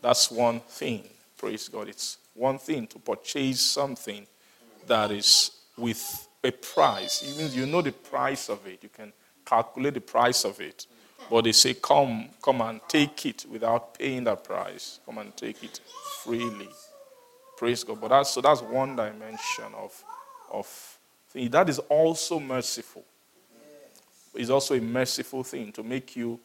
That's 0.00 0.30
one 0.30 0.60
thing. 0.60 1.04
Praise 1.36 1.68
God. 1.68 1.88
It's 1.88 2.18
one 2.34 2.58
thing 2.58 2.86
to 2.88 2.98
purchase 2.98 3.60
something 3.60 4.26
that 4.86 5.10
is 5.10 5.50
with 5.76 6.28
a 6.42 6.50
price. 6.50 7.36
Means 7.36 7.56
you 7.56 7.66
know 7.66 7.82
the 7.82 7.92
price 7.92 8.48
of 8.48 8.66
it. 8.66 8.82
You 8.82 8.88
can 8.88 9.12
calculate 9.44 9.94
the 9.94 10.00
price 10.00 10.44
of 10.44 10.60
it. 10.60 10.86
But 11.30 11.44
they 11.44 11.52
say, 11.52 11.74
come, 11.74 12.28
come 12.42 12.60
and 12.62 12.80
take 12.88 13.26
it 13.26 13.44
without 13.50 13.98
paying 13.98 14.24
that 14.24 14.44
price. 14.44 15.00
Come 15.04 15.18
and 15.18 15.36
take 15.36 15.62
it 15.62 15.80
freely. 16.22 16.68
Praise 17.56 17.84
God. 17.84 18.00
But 18.00 18.08
that's 18.08 18.30
so 18.30 18.40
that's 18.40 18.62
one 18.62 18.96
dimension 18.96 19.74
of 19.76 20.04
of 20.50 20.66
thing. 21.28 21.50
That 21.50 21.68
is 21.68 21.78
also 21.80 22.38
merciful. 22.38 23.04
It's 24.34 24.50
also 24.50 24.74
a 24.74 24.80
merciful 24.80 25.42
thing 25.42 25.72
to 25.72 25.82
make 25.82 26.14
you 26.14 26.38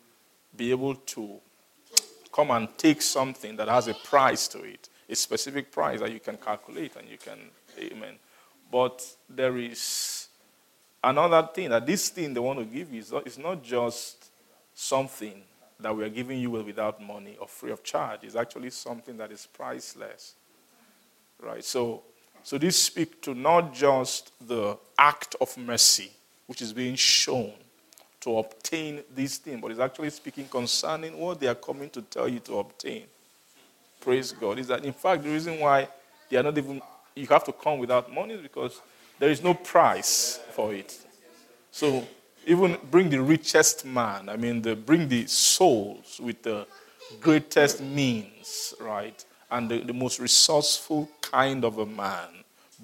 be 0.56 0.72
able 0.72 0.96
to 0.96 1.39
come 2.34 2.52
and 2.52 2.67
take 2.78 3.02
something 3.02 3.56
that 3.56 3.67
has 3.67 3.88
a 3.88 3.93
price 3.93 4.48
to 4.50 4.63
it, 4.63 4.89
a 5.08 5.15
specific 5.15 5.72
price 5.72 6.00
that 6.00 6.12
you 6.12 6.19
can 6.19 6.36
calculate 6.38 6.96
and 6.96 7.08
you 7.08 7.17
can, 7.17 7.39
amen. 7.80 8.15
But 8.72 9.06
there 9.30 9.58
is 9.58 10.28
another 11.04 11.48
thing 11.54 11.69
that 11.69 11.86
this 11.86 12.10
thing 12.10 12.34
they 12.34 12.39
want 12.39 12.60
to 12.60 12.65
give 12.65 12.91
you 12.91 13.00
is 13.00 13.12
not, 13.12 13.28
it's 13.28 13.38
not 13.38 13.63
just 13.63 14.32
something 14.74 15.43
that 15.80 15.96
we 15.96 16.04
are 16.04 16.10
giving 16.10 16.39
you 16.39 16.50
without 16.50 17.02
money 17.02 17.38
or 17.39 17.48
free 17.48 17.72
of 17.72 17.84
charge. 17.84 18.22
It's 18.24 18.36
actually 18.36 18.72
something 18.72 19.15
that 19.17 19.32
is 19.32 19.48
priceless. 19.54 20.34
Right? 21.39 21.63
So, 21.63 22.04
so 22.41 22.58
this 22.58 22.82
speaks 22.82 23.17
to 23.24 23.36
not 23.36 23.74
just 23.74 24.32
the 24.48 24.78
act 24.98 25.36
of 25.39 25.56
mercy, 25.58 26.12
which 26.48 26.62
is 26.62 26.74
being 26.74 26.96
shown 26.96 27.54
to 28.24 28.38
obtain 28.38 29.04
this 29.14 29.38
thing, 29.38 29.60
but 29.60 29.72
it's 29.72 29.82
actually 29.82 30.10
speaking 30.10 30.46
concerning 30.48 31.20
what 31.20 31.40
they 31.40 31.48
are 31.48 31.56
coming 31.56 31.90
to 31.90 32.02
tell 32.02 32.28
you 32.28 32.40
to 32.40 32.60
obtain. 32.60 33.04
Praise 34.00 34.32
God. 34.32 34.60
Is 34.60 34.68
that 34.68 34.86
in 34.86 34.94
fact 34.94 35.24
the 35.24 35.30
reason 35.30 35.60
why 35.60 35.90
they 36.30 36.38
are 36.38 36.44
not 36.44 36.58
even 36.58 36.82
you 37.16 37.28
have 37.28 37.44
to 37.44 37.52
come 37.52 37.80
without 37.80 38.12
money 38.12 38.36
is 38.36 38.42
because 38.42 38.82
there 39.20 39.30
is 39.30 39.44
no 39.44 39.54
price 39.54 40.40
for 40.52 40.74
it. 40.74 40.98
So 41.72 42.08
even 42.46 42.78
bring 42.90 43.10
the 43.10 43.22
richest 43.22 43.86
man, 43.86 44.30
I 44.30 44.38
mean 44.38 44.62
the 44.62 44.76
bring 44.76 45.10
the 45.10 45.28
souls 45.28 46.20
with 46.24 46.44
the 46.44 46.66
greatest 47.20 47.82
means, 47.82 48.74
right? 48.80 49.24
And 49.52 49.70
the, 49.70 49.80
the 49.80 49.94
most 49.94 50.20
resourceful 50.20 51.10
kind 51.22 51.66
of 51.66 51.78
a 51.78 51.86
man. 51.86 52.30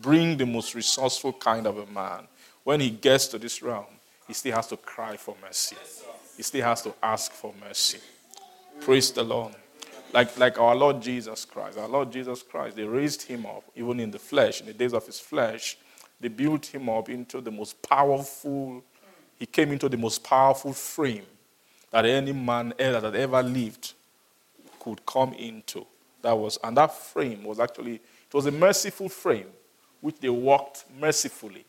Bring 0.02 0.38
the 0.38 0.46
most 0.46 0.76
resourceful 0.76 1.34
kind 1.34 1.66
of 1.66 1.78
a 1.78 1.86
man. 1.86 2.28
When 2.64 2.82
he 2.82 2.90
gets 2.90 3.28
to 3.28 3.40
this 3.40 3.62
realm, 3.62 3.86
he 4.30 4.36
still 4.36 4.56
has 4.56 4.68
to 4.68 4.78
cry 4.78 5.18
for 5.18 5.36
mercy. 5.42 5.76
He 6.38 6.44
still 6.44 6.64
has 6.64 6.84
to 6.84 6.94
ask 7.02 7.32
for 7.32 7.52
mercy. 7.68 7.98
Praise 8.80 9.12
the 9.12 9.24
Lord. 9.24 9.56
Like, 10.14 10.38
like 10.38 10.60
our 10.60 10.76
Lord 10.76 11.02
Jesus 11.02 11.46
Christ. 11.46 11.80
Our 11.80 11.88
Lord 11.88 12.12
Jesus 12.12 12.44
Christ, 12.44 12.76
they 12.76 12.84
raised 12.84 13.24
him 13.24 13.48
up, 13.48 13.64
even 13.76 14.00
in 14.00 14.12
the 14.12 14.20
flesh, 14.20 14.62
in 14.62 14.68
the 14.68 14.74
days 14.74 14.94
of 14.94 15.04
his 15.08 15.20
flesh. 15.20 15.80
They 16.22 16.28
built 16.28 16.68
him 16.68 16.90
up 16.90 17.10
into 17.10 17.42
the 17.42 17.50
most 17.50 17.82
powerful, 17.82 18.84
he 19.40 19.48
came 19.48 19.72
into 19.72 19.90
the 19.90 19.98
most 19.98 20.24
powerful 20.24 20.74
frame 20.74 21.26
that 21.90 22.06
any 22.06 22.32
man 22.32 22.76
ever, 22.78 23.02
that 23.02 23.16
ever 23.16 23.42
lived 23.42 23.94
could 24.80 25.04
come 25.08 25.34
into. 25.34 25.88
That 26.22 26.38
was, 26.38 26.60
and 26.64 26.78
that 26.78 26.94
frame 26.94 27.44
was 27.44 27.60
actually, 27.60 27.96
it 27.96 28.34
was 28.34 28.46
a 28.46 28.52
merciful 28.52 29.10
frame, 29.10 29.48
which 30.02 30.20
they 30.20 30.30
walked 30.30 30.86
mercifully. 31.00 31.66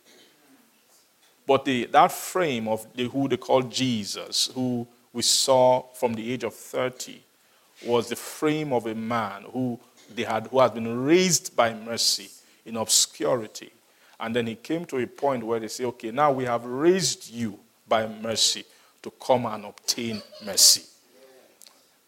But 1.50 1.64
the, 1.64 1.86
that 1.86 2.12
frame 2.12 2.68
of 2.68 2.86
the, 2.94 3.08
who 3.08 3.26
they 3.26 3.36
call 3.36 3.62
Jesus, 3.62 4.52
who 4.54 4.86
we 5.12 5.22
saw 5.22 5.82
from 5.94 6.14
the 6.14 6.32
age 6.32 6.44
of 6.44 6.54
30, 6.54 7.20
was 7.84 8.08
the 8.08 8.14
frame 8.14 8.72
of 8.72 8.86
a 8.86 8.94
man 8.94 9.46
who, 9.52 9.80
they 10.14 10.22
had, 10.22 10.46
who 10.46 10.60
has 10.60 10.70
been 10.70 11.04
raised 11.04 11.56
by 11.56 11.74
mercy 11.74 12.28
in 12.64 12.76
obscurity. 12.76 13.72
And 14.20 14.36
then 14.36 14.46
he 14.46 14.54
came 14.54 14.84
to 14.84 14.98
a 14.98 15.08
point 15.08 15.42
where 15.42 15.58
they 15.58 15.66
say, 15.66 15.86
okay, 15.86 16.12
now 16.12 16.30
we 16.30 16.44
have 16.44 16.64
raised 16.64 17.28
you 17.32 17.58
by 17.88 18.06
mercy 18.06 18.64
to 19.02 19.10
come 19.10 19.44
and 19.46 19.64
obtain 19.64 20.22
mercy. 20.46 20.84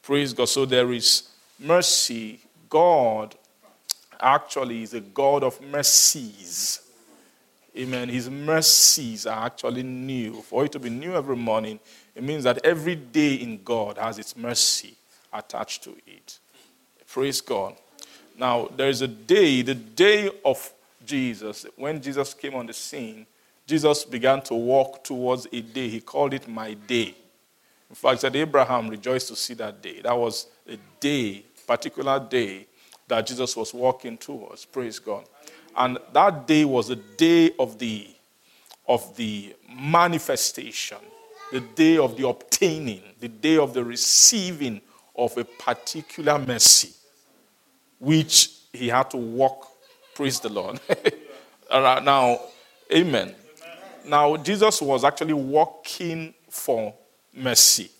Praise 0.03 0.33
God. 0.33 0.51
So 0.51 0.67
there 0.67 0.93
is 0.93 1.25
mercy. 1.59 2.39
God 2.71 3.35
actually 4.21 4.85
is 4.85 4.95
a 4.95 5.01
God 5.01 5.43
of 5.43 5.61
mercies. 5.61 6.82
Amen. 7.77 8.09
His 8.09 8.29
mercies 8.29 9.27
are 9.27 9.47
actually 9.47 9.83
new. 9.83 10.43
For 10.43 10.65
it 10.65 10.73
to 10.73 10.79
be 10.79 10.91
new 10.91 11.15
every 11.15 11.37
morning, 11.37 11.81
it 12.15 12.23
means 12.23 12.45
that 12.45 12.65
every 12.65 12.97
day 12.97 13.35
in 13.35 13.63
God 13.63 13.97
has 13.97 14.19
its 14.19 14.37
mercy 14.37 14.95
attached 15.33 15.83
to 15.85 15.97
it. 16.07 16.39
Praise 17.07 17.41
God. 17.41 17.75
Now, 18.39 18.69
there 18.77 18.89
is 18.89 19.03
a 19.03 19.09
day, 19.09 19.63
the 19.63 19.75
day 19.75 20.31
of 20.45 20.73
Jesus, 21.05 21.67
when 21.77 22.01
Jesus 22.01 22.35
came 22.35 22.55
on 22.55 22.67
the 22.67 22.73
scene, 22.73 23.27
Jesus 23.67 24.05
began 24.05 24.43
to 24.43 24.55
walk 24.55 25.05
towards 25.05 25.47
a 25.53 25.61
day. 25.61 25.89
He 25.89 26.01
called 26.01 26.35
it 26.35 26.49
my 26.49 26.75
day. 26.75 27.15
In 27.89 27.97
fact, 27.97 28.21
said 28.21 28.37
Abraham 28.37 28.89
rejoiced 28.89 29.29
to 29.29 29.37
see 29.37 29.55
that 29.55 29.83
day. 29.83 30.01
That 30.03 30.17
was 30.17 30.47
a 30.69 30.77
day, 31.01 31.45
particular 31.67 32.19
day, 32.19 32.67
that 33.07 33.27
Jesus 33.27 33.55
was 33.57 33.75
walking 33.75 34.17
towards. 34.17 34.65
Praise 34.65 34.99
God. 34.99 35.25
And 35.77 35.99
that 36.13 36.47
day 36.47 36.65
was 36.65 36.89
the 36.89 36.97
day 36.97 37.53
of 37.59 37.79
the, 37.79 38.09
of 38.87 39.17
the 39.17 39.55
manifestation, 39.75 40.99
the 41.51 41.61
day 41.61 41.99
of 41.99 42.17
the 42.17 42.29
obtaining, 42.29 43.03
the 43.21 43.29
day 43.29 43.57
of 43.57 43.75
the 43.75 43.85
receiving 43.85 44.81
of 45.17 45.37
a 45.37 45.45
particular 45.45 46.39
mercy, 46.39 46.93
which 47.99 48.51
he 48.73 48.89
had 48.89 49.11
to 49.11 49.17
walk. 49.17 49.69
Praise 50.15 50.41
the 50.41 50.49
Lord. 50.49 50.81
now, 51.71 52.39
amen. 52.93 53.35
Now, 54.05 54.37
Jesus 54.37 54.83
was 54.83 55.05
actually 55.05 55.35
walking 55.35 56.35
for 56.51 56.95
mercy. 57.33 57.91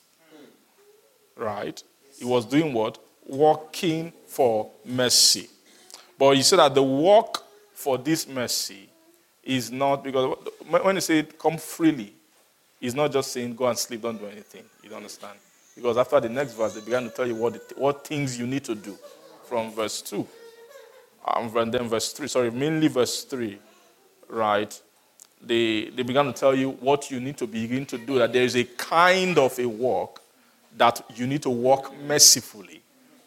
Right? 1.37 1.83
He 2.19 2.25
was 2.25 2.45
doing 2.45 2.73
what? 2.73 2.99
Walking 3.25 4.13
for 4.27 4.71
mercy. 4.85 5.49
But 6.19 6.37
he 6.37 6.43
said 6.43 6.59
that 6.59 6.75
the 6.75 6.83
walk 6.83 7.42
for 7.83 7.99
this 7.99 8.29
mercy 8.29 8.89
is 9.43 9.73
not 9.73 10.05
because 10.05 10.37
when 10.69 10.95
you 10.95 11.01
say 11.01 11.25
come 11.25 11.59
freely, 11.59 12.15
it's 12.81 12.95
not 12.95 13.11
just 13.11 13.33
saying 13.33 13.57
go 13.57 13.67
and 13.67 13.77
sleep, 13.77 14.03
don't 14.03 14.19
do 14.19 14.27
anything. 14.27 14.63
You 14.83 14.89
don't 14.89 14.99
understand? 14.99 15.37
Because 15.75 15.97
after 15.97 16.21
the 16.21 16.29
next 16.29 16.53
verse, 16.55 16.75
they 16.75 16.81
began 16.81 17.05
to 17.05 17.11
tell 17.11 17.27
you 17.27 17.35
what, 17.35 17.61
what 17.77 18.07
things 18.07 18.39
you 18.39 18.47
need 18.47 18.63
to 18.65 18.77
do 18.77 18.97
from 19.45 19.73
verse 19.73 20.01
2. 20.03 20.27
Um, 21.27 21.57
and 21.57 21.75
then 21.75 21.89
verse 21.89 22.13
3, 22.13 22.29
sorry, 22.29 22.51
mainly 22.51 22.89
verse 22.89 23.25
3, 23.25 23.59
right? 24.29 24.81
They, 25.41 25.91
they 25.91 26.03
began 26.03 26.27
to 26.27 26.33
tell 26.33 26.55
you 26.55 26.71
what 26.71 27.11
you 27.11 27.19
need 27.19 27.37
to 27.39 27.47
begin 27.47 27.87
to 27.87 27.99
do, 27.99 28.19
that 28.19 28.33
there 28.33 28.45
is 28.45 28.55
a 28.55 28.65
kind 28.65 29.39
of 29.39 29.59
a 29.59 29.67
walk 29.67 30.21
that 30.77 31.05
you 31.17 31.27
need 31.27 31.43
to 31.43 31.51
walk 31.51 31.93
mercifully 32.01 32.82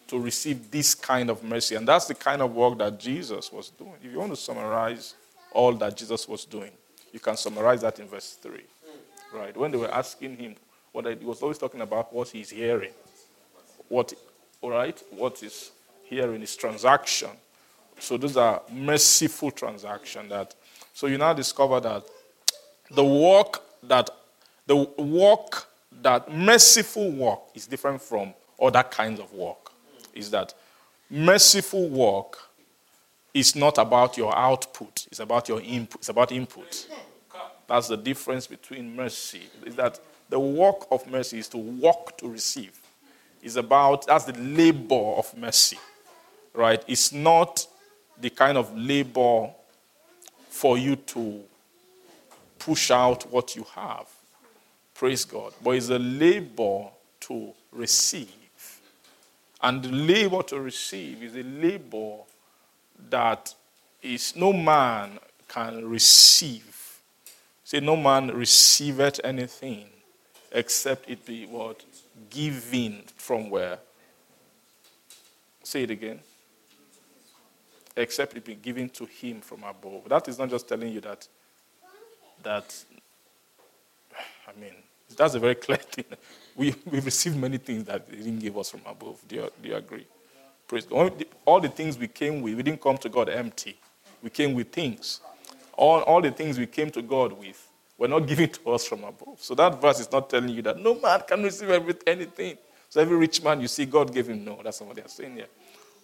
to 0.07 0.19
receive 0.19 0.69
this 0.69 0.93
kind 0.93 1.29
of 1.29 1.43
mercy. 1.43 1.75
And 1.75 1.87
that's 1.87 2.05
the 2.05 2.15
kind 2.15 2.41
of 2.41 2.53
work 2.53 2.77
that 2.79 2.99
Jesus 2.99 3.51
was 3.51 3.69
doing. 3.69 3.93
If 4.03 4.11
you 4.11 4.19
want 4.19 4.31
to 4.31 4.37
summarize 4.37 5.15
all 5.51 5.73
that 5.73 5.97
Jesus 5.97 6.27
was 6.27 6.45
doing, 6.45 6.71
you 7.11 7.19
can 7.19 7.37
summarize 7.37 7.81
that 7.81 7.99
in 7.99 8.07
verse 8.07 8.37
3. 8.41 8.61
Right? 9.33 9.55
When 9.55 9.71
they 9.71 9.77
were 9.77 9.93
asking 9.93 10.37
him, 10.37 10.55
what 10.91 11.05
he 11.05 11.25
was 11.25 11.41
always 11.41 11.57
talking 11.57 11.81
about 11.81 12.13
what 12.13 12.29
he's 12.29 12.49
hearing. 12.49 12.93
What, 13.89 14.13
all 14.61 14.69
right? 14.69 15.01
What 15.11 15.43
is 15.43 15.71
hearing 16.03 16.41
is 16.41 16.55
transaction. 16.55 17.29
So 17.99 18.17
those 18.17 18.37
are 18.37 18.61
merciful 18.71 19.51
transaction 19.51 20.29
that. 20.29 20.55
So 20.93 21.07
you 21.07 21.17
now 21.17 21.33
discover 21.33 21.79
that 21.81 22.03
the 22.91 23.03
work 23.03 23.61
that 23.83 24.09
the 24.67 24.75
work 24.75 25.67
that 26.01 26.31
merciful 26.31 27.11
work 27.11 27.39
is 27.53 27.67
different 27.67 28.01
from 28.01 28.33
other 28.61 28.83
kinds 28.83 29.19
of 29.19 29.31
work 29.33 29.64
is 30.15 30.31
that 30.31 30.53
merciful 31.09 31.87
work 31.89 32.37
is 33.33 33.55
not 33.55 33.77
about 33.77 34.17
your 34.17 34.35
output, 34.35 35.05
it's 35.11 35.19
about 35.19 35.49
your 35.49 35.61
input. 35.61 36.01
It's 36.01 36.09
about 36.09 36.31
input. 36.31 36.87
That's 37.67 37.87
the 37.87 37.97
difference 37.97 38.47
between 38.47 38.95
mercy. 38.95 39.41
Is 39.65 39.75
that 39.75 39.99
the 40.29 40.39
work 40.39 40.87
of 40.91 41.05
mercy 41.09 41.39
is 41.39 41.47
to 41.49 41.57
work 41.57 42.17
to 42.17 42.29
receive. 42.29 42.79
It's 43.41 43.55
about 43.57 44.07
that's 44.07 44.25
the 44.25 44.37
labor 44.39 44.95
of 44.95 45.35
mercy. 45.37 45.77
Right? 46.53 46.83
It's 46.87 47.11
not 47.11 47.67
the 48.19 48.29
kind 48.29 48.57
of 48.57 48.75
labor 48.75 49.49
for 50.49 50.77
you 50.77 50.95
to 50.95 51.43
push 52.57 52.89
out 52.91 53.29
what 53.29 53.55
you 53.55 53.65
have. 53.75 54.07
Praise 54.93 55.25
God. 55.25 55.53
But 55.61 55.71
it's 55.71 55.89
a 55.89 55.99
labor 55.99 56.87
to 57.21 57.53
receive. 57.71 58.31
And 59.65 59.81
the 59.81 59.91
labor 59.91 60.43
to 60.43 60.59
receive 60.59 61.23
is 61.23 61.35
a 61.35 61.41
labor 61.41 62.17
that 63.09 63.55
is 63.99 64.35
no 64.35 64.53
man 64.53 65.17
can 65.47 65.89
receive. 65.89 66.99
Say, 67.63 67.79
no 67.79 67.95
man 67.95 68.27
receiveth 68.27 69.19
anything 69.23 69.87
except 70.51 71.09
it 71.09 71.25
be 71.25 71.47
what? 71.47 71.83
Given 72.29 73.05
from 73.17 73.49
where? 73.49 73.79
Say 75.63 75.81
it 75.81 75.89
again. 75.89 76.19
except 77.95 78.35
it 78.35 78.43
be 78.43 78.55
given 78.55 78.89
to 78.89 79.05
him 79.05 79.41
from 79.41 79.63
above. 79.63 80.03
That 80.09 80.27
is 80.27 80.37
not 80.37 80.49
just 80.49 80.67
telling 80.67 80.91
you 80.91 81.01
that, 81.01 81.27
that, 82.43 82.83
I 84.47 84.59
mean, 84.59 84.73
that's 85.15 85.35
a 85.35 85.39
very 85.39 85.55
clear 85.55 85.77
thing. 85.77 86.05
We, 86.55 86.73
we 86.91 86.99
received 86.99 87.37
many 87.37 87.57
things 87.57 87.85
that 87.85 88.07
he 88.09 88.17
didn't 88.17 88.39
give 88.39 88.57
us 88.57 88.69
from 88.69 88.81
above. 88.85 89.19
Do 89.27 89.35
you, 89.35 89.49
do 89.61 89.69
you 89.69 89.75
agree? 89.75 90.07
Praise 90.67 90.85
God. 90.85 91.25
All 91.45 91.59
the 91.59 91.69
things 91.69 91.97
we 91.97 92.07
came 92.07 92.41
with, 92.41 92.55
we 92.55 92.63
didn't 92.63 92.81
come 92.81 92.97
to 92.97 93.09
God 93.09 93.29
empty. 93.29 93.77
We 94.23 94.29
came 94.29 94.53
with 94.53 94.71
things. 94.71 95.21
All, 95.73 96.01
all 96.01 96.21
the 96.21 96.31
things 96.31 96.57
we 96.57 96.65
came 96.65 96.89
to 96.91 97.01
God 97.01 97.33
with 97.33 97.67
were 97.97 98.07
not 98.07 98.19
given 98.27 98.49
to 98.49 98.71
us 98.71 98.87
from 98.87 99.03
above. 99.03 99.37
So 99.39 99.53
that 99.55 99.79
verse 99.81 99.99
is 99.99 100.11
not 100.11 100.29
telling 100.29 100.49
you 100.49 100.61
that 100.63 100.79
no 100.79 100.99
man 100.99 101.21
can 101.27 101.43
receive 101.43 101.69
every, 101.69 101.95
anything. 102.07 102.57
So 102.89 103.01
every 103.01 103.17
rich 103.17 103.43
man 103.43 103.61
you 103.61 103.67
see, 103.67 103.85
God 103.85 104.13
gave 104.13 104.27
him. 104.29 104.43
No, 104.43 104.59
that's 104.63 104.79
not 104.79 104.87
what 104.87 104.95
they 104.95 105.03
are 105.03 105.07
saying 105.07 105.35
here. 105.35 105.47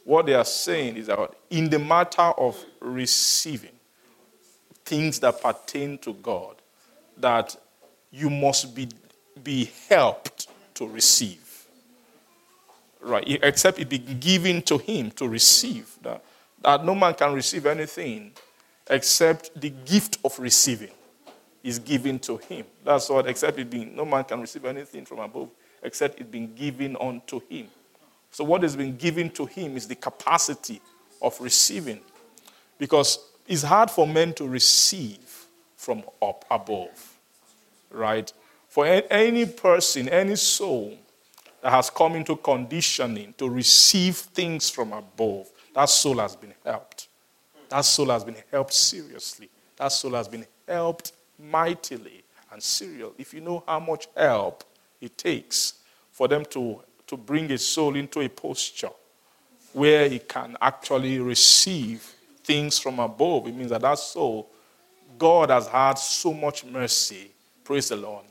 What 0.03 0.25
they 0.25 0.33
are 0.33 0.45
saying 0.45 0.97
is 0.97 1.07
that 1.07 1.33
in 1.49 1.69
the 1.69 1.79
matter 1.79 2.21
of 2.21 2.63
receiving 2.79 3.71
things 4.83 5.19
that 5.19 5.41
pertain 5.41 5.97
to 5.99 6.13
God, 6.13 6.55
that 7.17 7.55
you 8.11 8.29
must 8.29 8.75
be, 8.75 8.89
be 9.43 9.71
helped 9.89 10.47
to 10.75 10.87
receive. 10.87 11.67
Right? 12.99 13.23
Except 13.43 13.79
it 13.79 13.89
be 13.89 13.97
given 13.97 14.61
to 14.63 14.77
him 14.77 15.11
to 15.11 15.27
receive. 15.27 15.89
That, 16.03 16.23
that 16.61 16.85
no 16.85 16.93
man 16.93 17.13
can 17.15 17.33
receive 17.33 17.65
anything 17.65 18.31
except 18.89 19.59
the 19.59 19.69
gift 19.69 20.17
of 20.23 20.37
receiving 20.39 20.91
is 21.63 21.79
given 21.79 22.19
to 22.19 22.37
him. 22.37 22.65
That's 22.83 23.09
what, 23.09 23.27
except 23.27 23.59
it 23.59 23.69
being, 23.69 23.95
no 23.95 24.05
man 24.05 24.23
can 24.23 24.41
receive 24.41 24.65
anything 24.65 25.05
from 25.05 25.19
above 25.19 25.49
except 25.83 26.19
it 26.19 26.31
being 26.31 26.53
given 26.53 26.95
unto 26.99 27.41
him. 27.49 27.67
So, 28.31 28.43
what 28.43 28.63
has 28.63 28.75
been 28.75 28.95
given 28.95 29.29
to 29.31 29.45
him 29.45 29.75
is 29.75 29.87
the 29.87 29.95
capacity 29.95 30.81
of 31.21 31.39
receiving. 31.41 31.99
Because 32.77 33.19
it's 33.47 33.63
hard 33.63 33.91
for 33.91 34.07
men 34.07 34.33
to 34.33 34.47
receive 34.47 35.45
from 35.75 36.03
up 36.21 36.45
above, 36.49 37.17
right? 37.89 38.31
For 38.71 38.85
any 38.85 39.45
person, 39.45 40.07
any 40.07 40.37
soul 40.37 40.97
that 41.61 41.71
has 41.73 41.89
come 41.89 42.15
into 42.15 42.37
conditioning 42.37 43.33
to 43.37 43.49
receive 43.49 44.15
things 44.15 44.69
from 44.69 44.93
above, 44.93 45.49
that 45.75 45.89
soul 45.89 46.19
has 46.19 46.37
been 46.37 46.53
helped. 46.63 47.09
That 47.67 47.81
soul 47.81 48.11
has 48.11 48.23
been 48.23 48.37
helped 48.49 48.71
seriously. 48.71 49.49
That 49.75 49.89
soul 49.89 50.13
has 50.13 50.29
been 50.29 50.45
helped 50.65 51.11
mightily 51.37 52.23
and 52.49 52.63
seriously. 52.63 53.13
If 53.17 53.33
you 53.33 53.41
know 53.41 53.61
how 53.67 53.81
much 53.81 54.07
help 54.15 54.63
it 55.01 55.17
takes 55.17 55.73
for 56.13 56.29
them 56.29 56.45
to, 56.51 56.79
to 57.07 57.17
bring 57.17 57.51
a 57.51 57.57
soul 57.57 57.97
into 57.97 58.21
a 58.21 58.29
posture 58.29 58.91
where 59.73 60.07
he 60.07 60.19
can 60.19 60.55
actually 60.61 61.19
receive 61.19 62.03
things 62.45 62.79
from 62.79 62.99
above, 62.99 63.47
it 63.47 63.53
means 63.53 63.71
that 63.71 63.81
that 63.81 63.99
soul, 63.99 64.47
God 65.19 65.49
has 65.49 65.67
had 65.67 65.95
so 65.95 66.33
much 66.33 66.63
mercy, 66.63 67.31
praise 67.65 67.89
the 67.89 67.97
Lord, 67.97 68.23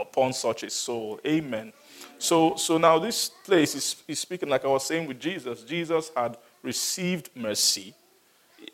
upon 0.00 0.32
such 0.32 0.62
a 0.62 0.70
soul. 0.70 1.20
Amen. 1.26 1.72
So, 2.18 2.56
so 2.56 2.78
now 2.78 2.98
this 2.98 3.28
place 3.28 3.74
is, 3.74 4.02
is 4.08 4.18
speaking 4.18 4.48
like 4.48 4.64
I 4.64 4.68
was 4.68 4.86
saying 4.86 5.06
with 5.06 5.20
Jesus. 5.20 5.62
Jesus 5.62 6.10
had 6.16 6.36
received 6.62 7.30
mercy. 7.34 7.94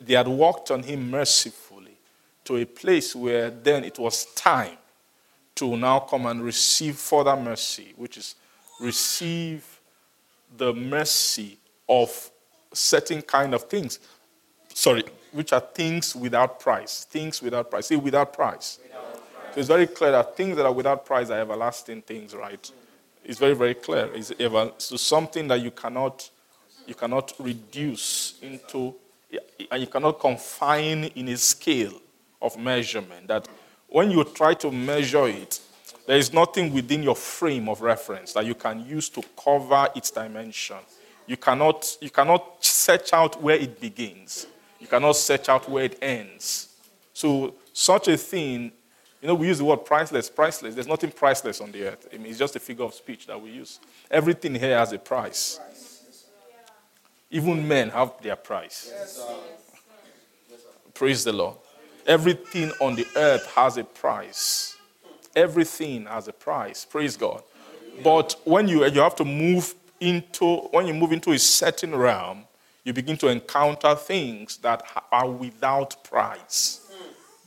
They 0.01 0.15
had 0.15 0.27
walked 0.27 0.71
on 0.71 0.83
him 0.83 1.11
mercifully 1.11 1.97
to 2.45 2.57
a 2.57 2.65
place 2.65 3.15
where 3.15 3.49
then 3.49 3.83
it 3.83 3.99
was 3.99 4.25
time 4.33 4.77
to 5.55 5.77
now 5.77 5.99
come 5.99 6.25
and 6.25 6.43
receive 6.43 6.97
further 6.97 7.35
mercy, 7.35 7.93
which 7.95 8.17
is 8.17 8.35
receive 8.79 9.79
the 10.57 10.73
mercy 10.73 11.57
of 11.87 12.31
certain 12.73 13.21
kind 13.21 13.53
of 13.53 13.63
things. 13.63 13.99
Sorry, 14.73 15.03
which 15.31 15.53
are 15.53 15.61
things 15.61 16.15
without 16.15 16.59
price. 16.59 17.05
Things 17.05 17.41
without 17.41 17.69
price. 17.69 17.87
See, 17.87 17.95
without 17.95 18.33
price. 18.33 18.79
Without. 18.83 18.94
It's 19.55 19.67
very 19.67 19.87
clear 19.87 20.11
that 20.11 20.35
things 20.35 20.57
that 20.57 20.65
are 20.65 20.71
without 20.73 21.05
price 21.05 21.29
are 21.29 21.39
everlasting 21.39 22.01
things, 22.01 22.35
right? 22.35 22.71
It's 23.23 23.39
very, 23.39 23.53
very 23.53 23.73
clear. 23.73 24.09
It's 24.13 24.31
ever, 24.39 24.71
so 24.77 24.97
something 24.97 25.47
that 25.47 25.61
you 25.61 25.71
cannot, 25.71 26.29
you 26.85 26.93
cannot 26.93 27.33
reduce 27.39 28.37
into, 28.41 28.95
and 29.71 29.81
you 29.81 29.87
cannot 29.87 30.19
confine 30.19 31.05
in 31.05 31.29
a 31.29 31.37
scale 31.37 31.93
of 32.41 32.57
measurement. 32.57 33.27
That 33.27 33.47
when 33.87 34.11
you 34.11 34.23
try 34.25 34.53
to 34.55 34.71
measure 34.71 35.27
it, 35.27 35.59
there 36.05 36.17
is 36.17 36.33
nothing 36.33 36.73
within 36.73 37.01
your 37.01 37.15
frame 37.15 37.69
of 37.69 37.81
reference 37.81 38.33
that 38.33 38.45
you 38.45 38.55
can 38.55 38.85
use 38.85 39.09
to 39.09 39.23
cover 39.41 39.87
its 39.95 40.11
dimension. 40.11 40.77
You 41.25 41.37
cannot, 41.37 41.97
you 42.01 42.11
cannot 42.11 42.63
search 42.63 43.13
out 43.13 43.41
where 43.41 43.55
it 43.55 43.79
begins. 43.79 44.45
You 44.79 44.87
cannot 44.87 45.15
search 45.15 45.49
out 45.49 45.67
where 45.67 45.85
it 45.85 45.97
ends. 46.01 46.75
So, 47.13 47.55
such 47.73 48.07
a 48.09 48.17
thing 48.17 48.71
you 49.21 49.27
know, 49.27 49.35
we 49.35 49.47
use 49.47 49.57
the 49.57 49.65
word 49.65 49.85
priceless, 49.85 50.29
priceless. 50.29 50.75
There's 50.75 50.87
nothing 50.87 51.11
priceless 51.11 51.61
on 51.61 51.71
the 51.71 51.87
earth. 51.87 52.07
I 52.13 52.17
mean, 52.17 52.27
it's 52.27 52.39
just 52.39 52.55
a 52.55 52.59
figure 52.59 52.85
of 52.85 52.93
speech 52.93 53.27
that 53.27 53.41
we 53.41 53.51
use. 53.51 53.79
Everything 54.11 54.55
here 54.55 54.77
has 54.77 54.91
a 54.93 54.99
price. 54.99 55.59
Even 57.31 57.67
men 57.67 57.89
have 57.89 58.13
their 58.21 58.35
price. 58.35 58.93
Praise 60.93 61.23
the 61.23 61.33
Lord. 61.33 61.57
Everything 62.05 62.71
on 62.79 62.95
the 62.95 63.07
earth 63.15 63.45
has 63.55 63.77
a 63.77 63.83
price. 63.83 64.77
Everything 65.35 66.05
has 66.05 66.27
a 66.27 66.33
price. 66.33 66.85
Praise 66.85 67.17
God. 67.17 67.43
But 68.03 68.35
when 68.43 68.67
you, 68.67 68.85
you 68.85 69.01
have 69.01 69.15
to 69.15 69.25
move 69.25 69.73
into, 69.99 70.57
when 70.71 70.85
you 70.87 70.93
move 70.93 71.11
into 71.11 71.31
a 71.31 71.39
certain 71.39 71.95
realm, 71.95 72.45
you 72.83 72.93
begin 72.93 73.17
to 73.17 73.27
encounter 73.27 73.95
things 73.95 74.57
that 74.57 74.85
are 75.11 75.29
without 75.29 76.03
price. 76.03 76.84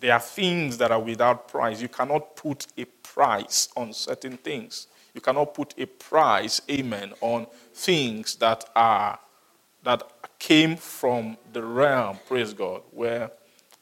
There 0.01 0.13
are 0.13 0.21
things 0.21 0.79
that 0.79 0.91
are 0.93 1.01
without 1.01 1.49
price. 1.49 1.81
You 1.83 1.89
cannot 1.89 2.37
put 2.37 2.67
a 2.77 2.85
price 2.85 3.69
on 3.77 3.93
certain 3.93 4.37
things. 4.37 4.87
You 5.15 5.21
cannot 5.21 5.55
put 5.55 5.75
a 5.79 5.87
price, 5.87 6.61
amen, 6.71 7.15
on 7.21 7.47
things 7.75 8.37
that 8.37 8.65
are 8.77 9.19
that 9.83 10.03
came 10.39 10.77
from 10.77 11.37
the 11.53 11.63
realm, 11.63 12.19
praise 12.29 12.53
God, 12.53 12.83
where 12.93 13.31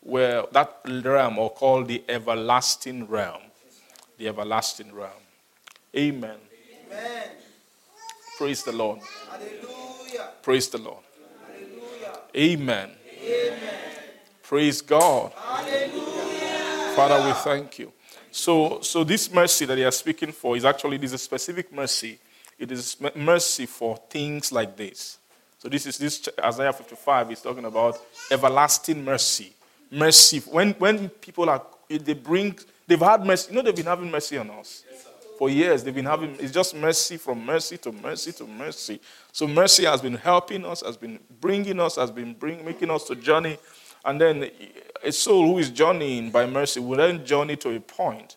where 0.00 0.44
that 0.52 0.80
realm 0.86 1.38
or 1.38 1.50
called 1.50 1.88
the 1.88 2.02
everlasting 2.08 3.06
realm. 3.08 3.42
The 4.18 4.28
everlasting 4.28 4.94
realm. 4.94 5.10
Amen. 5.96 6.38
Amen. 6.86 7.28
Praise 8.38 8.62
the 8.62 8.72
Lord. 8.72 9.00
Hallelujah. 9.30 10.30
Praise 10.42 10.68
the 10.68 10.78
Lord. 10.78 11.04
Hallelujah. 11.46 12.18
Amen. 12.36 12.90
Amen. 13.22 13.95
Praise 14.46 14.80
God. 14.80 15.32
Hallelujah. 15.32 16.92
Father, 16.94 17.26
we 17.26 17.32
thank 17.32 17.80
you. 17.80 17.92
So, 18.30 18.80
so 18.80 19.02
this 19.02 19.32
mercy 19.32 19.64
that 19.64 19.74
they 19.74 19.84
are 19.84 19.90
speaking 19.90 20.30
for 20.30 20.56
is 20.56 20.64
actually 20.64 20.98
this 20.98 21.10
is 21.10 21.14
a 21.14 21.24
specific 21.24 21.72
mercy. 21.72 22.20
It 22.56 22.70
is 22.70 22.96
mercy 23.16 23.66
for 23.66 23.96
things 24.08 24.52
like 24.52 24.76
this. 24.76 25.18
So 25.58 25.68
this 25.68 25.84
is 25.86 25.98
this 25.98 26.28
Isaiah 26.40 26.72
55 26.72 27.32
is 27.32 27.42
talking 27.42 27.64
about 27.64 28.00
everlasting 28.30 29.04
mercy. 29.04 29.52
Mercy. 29.90 30.38
When 30.38 30.74
when 30.74 31.08
people 31.08 31.50
are 31.50 31.62
they 31.88 32.14
bring 32.14 32.56
they've 32.86 33.00
had 33.00 33.26
mercy. 33.26 33.50
You 33.50 33.56
know 33.56 33.62
they've 33.62 33.74
been 33.74 33.86
having 33.86 34.12
mercy 34.12 34.38
on 34.38 34.50
us. 34.50 34.84
For 35.40 35.50
years 35.50 35.82
they've 35.82 35.92
been 35.92 36.06
having 36.06 36.36
it's 36.38 36.52
just 36.52 36.76
mercy 36.76 37.16
from 37.16 37.44
mercy 37.44 37.78
to 37.78 37.90
mercy 37.90 38.30
to 38.34 38.46
mercy. 38.46 39.00
So 39.32 39.48
mercy 39.48 39.86
has 39.86 40.00
been 40.00 40.14
helping 40.14 40.64
us, 40.64 40.82
has 40.82 40.96
been 40.96 41.18
bringing 41.40 41.80
us, 41.80 41.96
has 41.96 42.12
been 42.12 42.34
bring, 42.34 42.64
making 42.64 42.92
us 42.92 43.02
to 43.08 43.16
journey 43.16 43.58
and 44.06 44.20
then 44.20 44.50
a 45.02 45.12
soul 45.12 45.46
who 45.46 45.58
is 45.58 45.68
journeying 45.70 46.30
by 46.30 46.46
mercy 46.46 46.80
will 46.80 46.96
then 46.96 47.26
journey 47.26 47.56
to 47.56 47.74
a 47.76 47.80
point. 47.80 48.36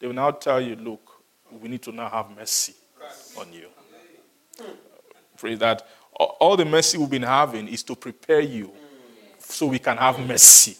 They 0.00 0.06
will 0.06 0.14
now 0.14 0.32
tell 0.32 0.60
you, 0.60 0.74
look, 0.74 1.22
we 1.60 1.68
need 1.68 1.82
to 1.82 1.92
now 1.92 2.08
have 2.08 2.30
mercy 2.36 2.74
on 3.38 3.52
you. 3.52 3.68
Pray 5.36 5.54
that 5.56 5.86
all 6.14 6.56
the 6.56 6.64
mercy 6.64 6.98
we've 6.98 7.10
been 7.10 7.22
having 7.22 7.68
is 7.68 7.82
to 7.84 7.94
prepare 7.94 8.40
you 8.40 8.72
so 9.38 9.66
we 9.66 9.78
can 9.78 9.96
have 9.96 10.18
mercy 10.26 10.76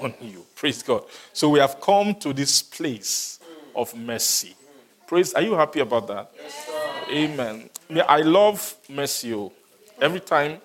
on 0.00 0.12
you. 0.20 0.44
Praise 0.54 0.82
God. 0.82 1.04
So 1.32 1.48
we 1.48 1.60
have 1.60 1.80
come 1.80 2.14
to 2.16 2.32
this 2.32 2.62
place 2.62 3.38
of 3.74 3.94
mercy. 3.94 4.56
Praise. 5.06 5.34
Are 5.34 5.42
you 5.42 5.54
happy 5.54 5.80
about 5.80 6.06
that? 6.08 6.32
Yes, 6.36 6.70
Amen. 7.10 7.70
I 8.06 8.20
love 8.20 8.74
mercy. 8.88 9.32
Oh. 9.34 9.52
Every 10.00 10.20
time 10.20 10.60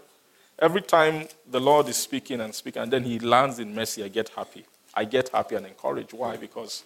Every 0.64 0.82
time 0.82 1.28
the 1.52 1.60
Lord 1.60 1.90
is 1.90 1.98
speaking 1.98 2.40
and 2.40 2.56
speaking, 2.56 2.84
and 2.84 2.90
then 2.90 3.04
He 3.04 3.20
lands 3.20 3.60
in 3.60 3.76
mercy, 3.76 4.02
I 4.02 4.08
get 4.08 4.30
happy. 4.30 4.66
I 4.94 5.04
get 5.04 5.28
happy 5.28 5.56
and 5.56 5.66
encouraged. 5.66 6.14
Why? 6.14 6.38
Because 6.38 6.86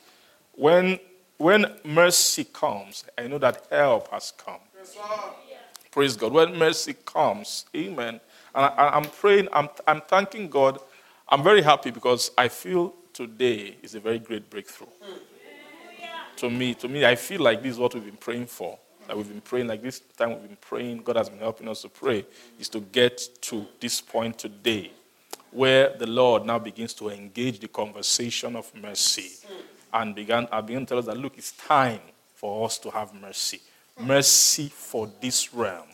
when, 0.54 1.00
when 1.38 1.72
mercy 1.86 2.46
comes, 2.46 3.04
I 3.16 3.28
know 3.28 3.38
that 3.38 3.68
help 3.70 4.10
has 4.10 4.34
come. 4.36 4.62
Yes, 4.76 4.98
Praise 5.92 6.18
God. 6.18 6.34
When 6.34 6.58
mercy 6.58 6.96
comes, 7.06 7.66
amen. 7.76 8.20
And 8.56 8.66
I, 8.66 8.98
am 8.98 9.04
praying, 9.04 9.48
I'm, 9.54 9.70
I'm 9.86 10.02
thanking 10.02 10.50
God. 10.50 10.80
I'm 11.30 11.44
very 11.44 11.62
happy 11.62 11.92
because 11.92 12.32
I 12.36 12.48
feel 12.48 12.96
today 13.14 13.78
is 13.84 13.94
a 13.94 14.00
very 14.00 14.18
great 14.18 14.50
breakthrough. 14.50 14.88
Hmm. 15.04 15.18
To 16.38 16.50
me, 16.50 16.74
to 16.74 16.88
me, 16.88 17.06
I 17.06 17.14
feel 17.14 17.42
like 17.42 17.62
this 17.62 17.74
is 17.74 17.78
what 17.78 17.94
we've 17.94 18.06
been 18.06 18.18
praying 18.18 18.48
for 18.48 18.80
that 19.08 19.16
we've 19.16 19.28
been 19.28 19.42
praying, 19.42 19.68
like 19.68 19.82
this 19.82 20.00
time 20.00 20.30
we've 20.30 20.48
been 20.48 20.58
praying, 20.60 21.00
God 21.00 21.16
has 21.16 21.30
been 21.30 21.40
helping 21.40 21.68
us 21.68 21.82
to 21.82 21.90
pray, 21.90 22.26
is 22.60 22.70
to 22.70 22.80
get 22.80 23.18
to 23.42 23.66
this 23.80 24.02
point 24.02 24.38
today 24.38 24.92
where 25.52 25.96
the 25.98 26.08
Lord 26.08 26.46
now 26.46 26.60
begins 26.60 26.94
to 26.96 27.10
engage 27.10 27.60
the 27.60 27.68
conversation 27.68 28.56
of 28.56 28.72
mercy 28.76 29.32
and 29.94 30.14
began, 30.14 30.48
I 30.52 30.62
began 30.62 30.82
to 30.82 30.86
tell 30.86 31.00
us 31.00 31.06
that, 31.06 31.18
look, 31.18 31.38
it's 31.38 31.52
time 31.52 32.02
for 32.36 32.66
us 32.66 32.78
to 32.80 32.92
have 32.92 33.14
mercy. 33.14 33.62
Mercy 34.00 34.70
for 34.70 35.10
this 35.22 35.54
realm, 35.54 35.88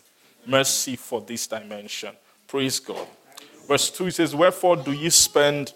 mercy 0.46 0.96
for 0.96 1.22
this 1.22 1.48
dimension. 1.48 2.14
Praise 2.48 2.80
God. 2.80 3.08
Verse 3.68 3.90
2 3.92 4.08
it 4.08 4.16
says, 4.16 4.36
Wherefore 4.36 4.76
do 4.76 4.92
ye 4.92 5.10
spend 5.10 5.74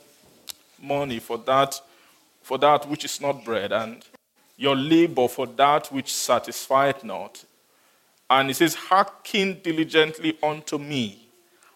money 0.82 1.20
for 1.20 1.38
that, 1.38 1.80
for 2.42 2.58
that 2.58 2.88
which 2.90 3.06
is 3.06 3.22
not 3.22 3.46
bread, 3.46 3.72
and 3.72 4.04
your 4.58 4.76
labor 4.76 5.28
for 5.28 5.48
that 5.48 5.88
which 5.92 6.14
satisfieth 6.14 7.04
not? 7.04 7.46
And 8.30 8.50
it 8.50 8.56
says, 8.56 8.76
Hearken 8.76 9.62
diligently 9.64 10.38
unto 10.44 10.78
me, 10.78 11.30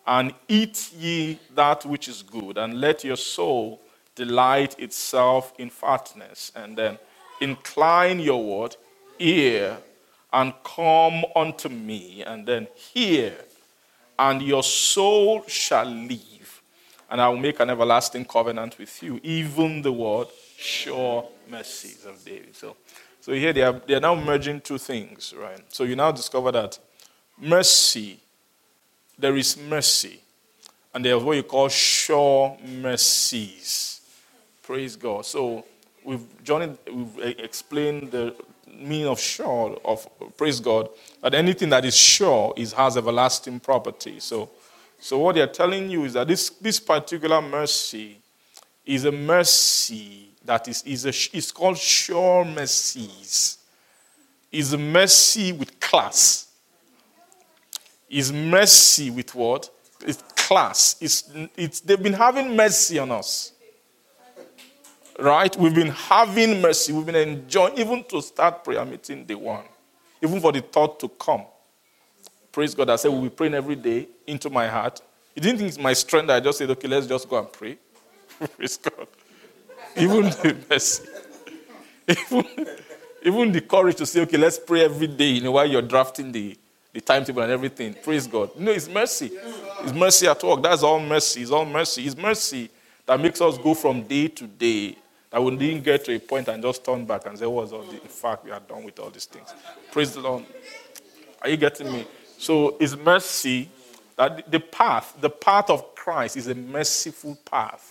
and 0.05 0.33
eat 0.47 0.91
ye 0.97 1.39
that 1.55 1.85
which 1.85 2.07
is 2.07 2.23
good, 2.23 2.57
and 2.57 2.81
let 2.81 3.03
your 3.03 3.15
soul 3.15 3.79
delight 4.15 4.77
itself 4.79 5.53
in 5.57 5.69
fatness. 5.69 6.51
And 6.55 6.77
then 6.77 6.97
incline 7.39 8.19
your 8.19 8.43
word, 8.43 8.75
ear, 9.19 9.77
and 10.33 10.53
come 10.63 11.23
unto 11.35 11.69
me, 11.69 12.23
and 12.23 12.45
then 12.45 12.67
hear, 12.75 13.33
and 14.19 14.41
your 14.41 14.63
soul 14.63 15.43
shall 15.47 15.85
live. 15.85 16.61
And 17.09 17.19
I 17.19 17.27
will 17.27 17.37
make 17.37 17.59
an 17.59 17.69
everlasting 17.69 18.25
covenant 18.25 18.77
with 18.77 19.01
you, 19.03 19.19
even 19.23 19.81
the 19.81 19.91
word, 19.91 20.27
sure 20.57 21.27
mercies 21.51 22.05
of 22.05 22.23
David. 22.23 22.55
So, 22.55 22.77
so 23.19 23.33
here 23.33 23.53
they 23.53 23.61
are, 23.61 23.73
they 23.85 23.95
are 23.95 23.99
now 23.99 24.15
merging 24.15 24.61
two 24.61 24.77
things, 24.77 25.33
right? 25.37 25.61
So 25.69 25.83
you 25.83 25.95
now 25.95 26.11
discover 26.11 26.51
that 26.53 26.79
mercy, 27.37 28.19
there 29.19 29.35
is 29.35 29.57
mercy, 29.57 30.21
and 30.93 31.05
there's 31.05 31.21
what 31.21 31.35
you 31.35 31.43
call 31.43 31.69
sure 31.69 32.57
mercies. 32.65 34.01
Praise 34.63 34.95
God. 34.95 35.25
So 35.25 35.65
we've 36.03 36.43
Johnny 36.43 36.73
we've 36.91 37.35
explained 37.39 38.11
the 38.11 38.35
meaning 38.67 39.07
of 39.07 39.19
sure 39.19 39.79
of 39.85 40.07
praise 40.37 40.59
God 40.59 40.89
that 41.21 41.33
anything 41.33 41.69
that 41.69 41.85
is 41.85 41.95
sure 41.95 42.53
is 42.57 42.73
has 42.73 42.97
everlasting 42.97 43.59
property. 43.59 44.19
So 44.19 44.49
so 44.99 45.19
what 45.19 45.35
they're 45.35 45.47
telling 45.47 45.89
you 45.89 46.05
is 46.05 46.13
that 46.13 46.27
this 46.27 46.49
this 46.49 46.79
particular 46.79 47.41
mercy 47.41 48.17
is 48.85 49.05
a 49.05 49.11
mercy 49.11 50.30
that 50.45 50.67
is 50.67 50.83
is 50.83 51.05
a 51.05 51.37
is 51.37 51.51
called 51.51 51.77
sure 51.77 52.45
mercies. 52.45 53.57
Is 54.51 54.75
mercy 54.75 55.53
with 55.53 55.79
class. 55.79 56.47
Is 58.09 58.33
mercy 58.33 59.09
with 59.09 59.33
what? 59.33 59.69
It's 60.05 60.21
class. 60.35 60.97
It's, 60.99 61.31
it's, 61.55 61.79
they've 61.79 62.01
been 62.01 62.11
having 62.11 62.55
mercy 62.57 62.99
on 62.99 63.11
us 63.11 63.53
right? 65.21 65.55
We've 65.57 65.73
been 65.73 65.89
having 65.89 66.61
mercy. 66.61 66.93
We've 66.93 67.05
been 67.05 67.15
enjoying, 67.15 67.77
even 67.77 68.03
to 68.05 68.21
start 68.21 68.63
prayer 68.63 68.83
meeting 68.85 69.25
day 69.25 69.35
one, 69.35 69.63
even 70.21 70.39
for 70.39 70.51
the 70.51 70.61
thought 70.61 70.99
to 70.99 71.09
come. 71.09 71.45
Praise 72.51 72.75
God. 72.75 72.89
I 72.89 72.95
said, 72.97 73.11
we'll 73.11 73.21
be 73.21 73.29
praying 73.29 73.53
every 73.53 73.75
day 73.75 74.07
into 74.27 74.49
my 74.49 74.67
heart. 74.67 75.01
You 75.35 75.41
didn't 75.41 75.59
think 75.59 75.69
it's 75.69 75.79
my 75.79 75.93
strength 75.93 76.29
I 76.29 76.39
just 76.39 76.57
said, 76.57 76.69
okay, 76.71 76.87
let's 76.87 77.07
just 77.07 77.29
go 77.29 77.39
and 77.39 77.51
pray. 77.51 77.77
Praise 78.57 78.77
God. 78.77 79.07
Even 79.97 80.23
the 80.25 80.57
mercy. 80.69 81.07
Even, 82.07 82.45
even 83.23 83.51
the 83.51 83.61
courage 83.61 83.97
to 83.97 84.05
say, 84.05 84.21
okay, 84.21 84.37
let's 84.37 84.59
pray 84.59 84.83
every 84.83 85.07
day, 85.07 85.29
you 85.29 85.41
know, 85.41 85.51
while 85.51 85.65
you're 85.65 85.81
drafting 85.81 86.31
the, 86.31 86.57
the 86.93 87.01
timetable 87.01 87.41
and 87.41 87.51
everything. 87.51 87.93
Praise 87.93 88.27
God. 88.27 88.51
No, 88.57 88.71
it's 88.71 88.87
mercy. 88.87 89.31
It's 89.81 89.93
mercy 89.93 90.27
at 90.27 90.43
work. 90.43 90.61
That's 90.63 90.83
all 90.83 90.99
mercy. 90.99 91.41
It's 91.41 91.51
all 91.51 91.65
mercy. 91.65 92.05
It's 92.05 92.17
mercy 92.17 92.69
that 93.05 93.19
makes 93.19 93.41
us 93.41 93.57
go 93.57 93.73
from 93.73 94.03
day 94.03 94.27
to 94.29 94.47
day 94.47 94.97
that 95.29 95.41
we 95.41 95.55
didn't 95.55 95.83
get 95.83 96.03
to 96.05 96.15
a 96.15 96.19
point 96.19 96.47
and 96.49 96.61
just 96.61 96.83
turn 96.83 97.05
back 97.05 97.25
and 97.25 97.37
say, 97.37 97.45
What's 97.45 97.71
all? 97.71 97.89
In 97.89 97.99
fact, 97.99 98.43
we 98.43 98.51
are 98.51 98.59
done 98.59 98.83
with 98.83 98.99
all 98.99 99.09
these 99.09 99.25
things. 99.25 99.53
Praise 99.91 100.13
the 100.13 100.19
Lord. 100.19 100.45
Are 101.41 101.49
you 101.49 101.57
getting 101.57 101.91
me? 101.91 102.05
So 102.37 102.75
it's 102.79 102.95
mercy 102.95 103.69
that 104.17 104.51
the 104.51 104.59
path, 104.59 105.15
the 105.19 105.29
path 105.29 105.69
of 105.69 105.95
Christ 105.95 106.37
is 106.37 106.47
a 106.47 106.55
merciful 106.55 107.37
path. 107.45 107.90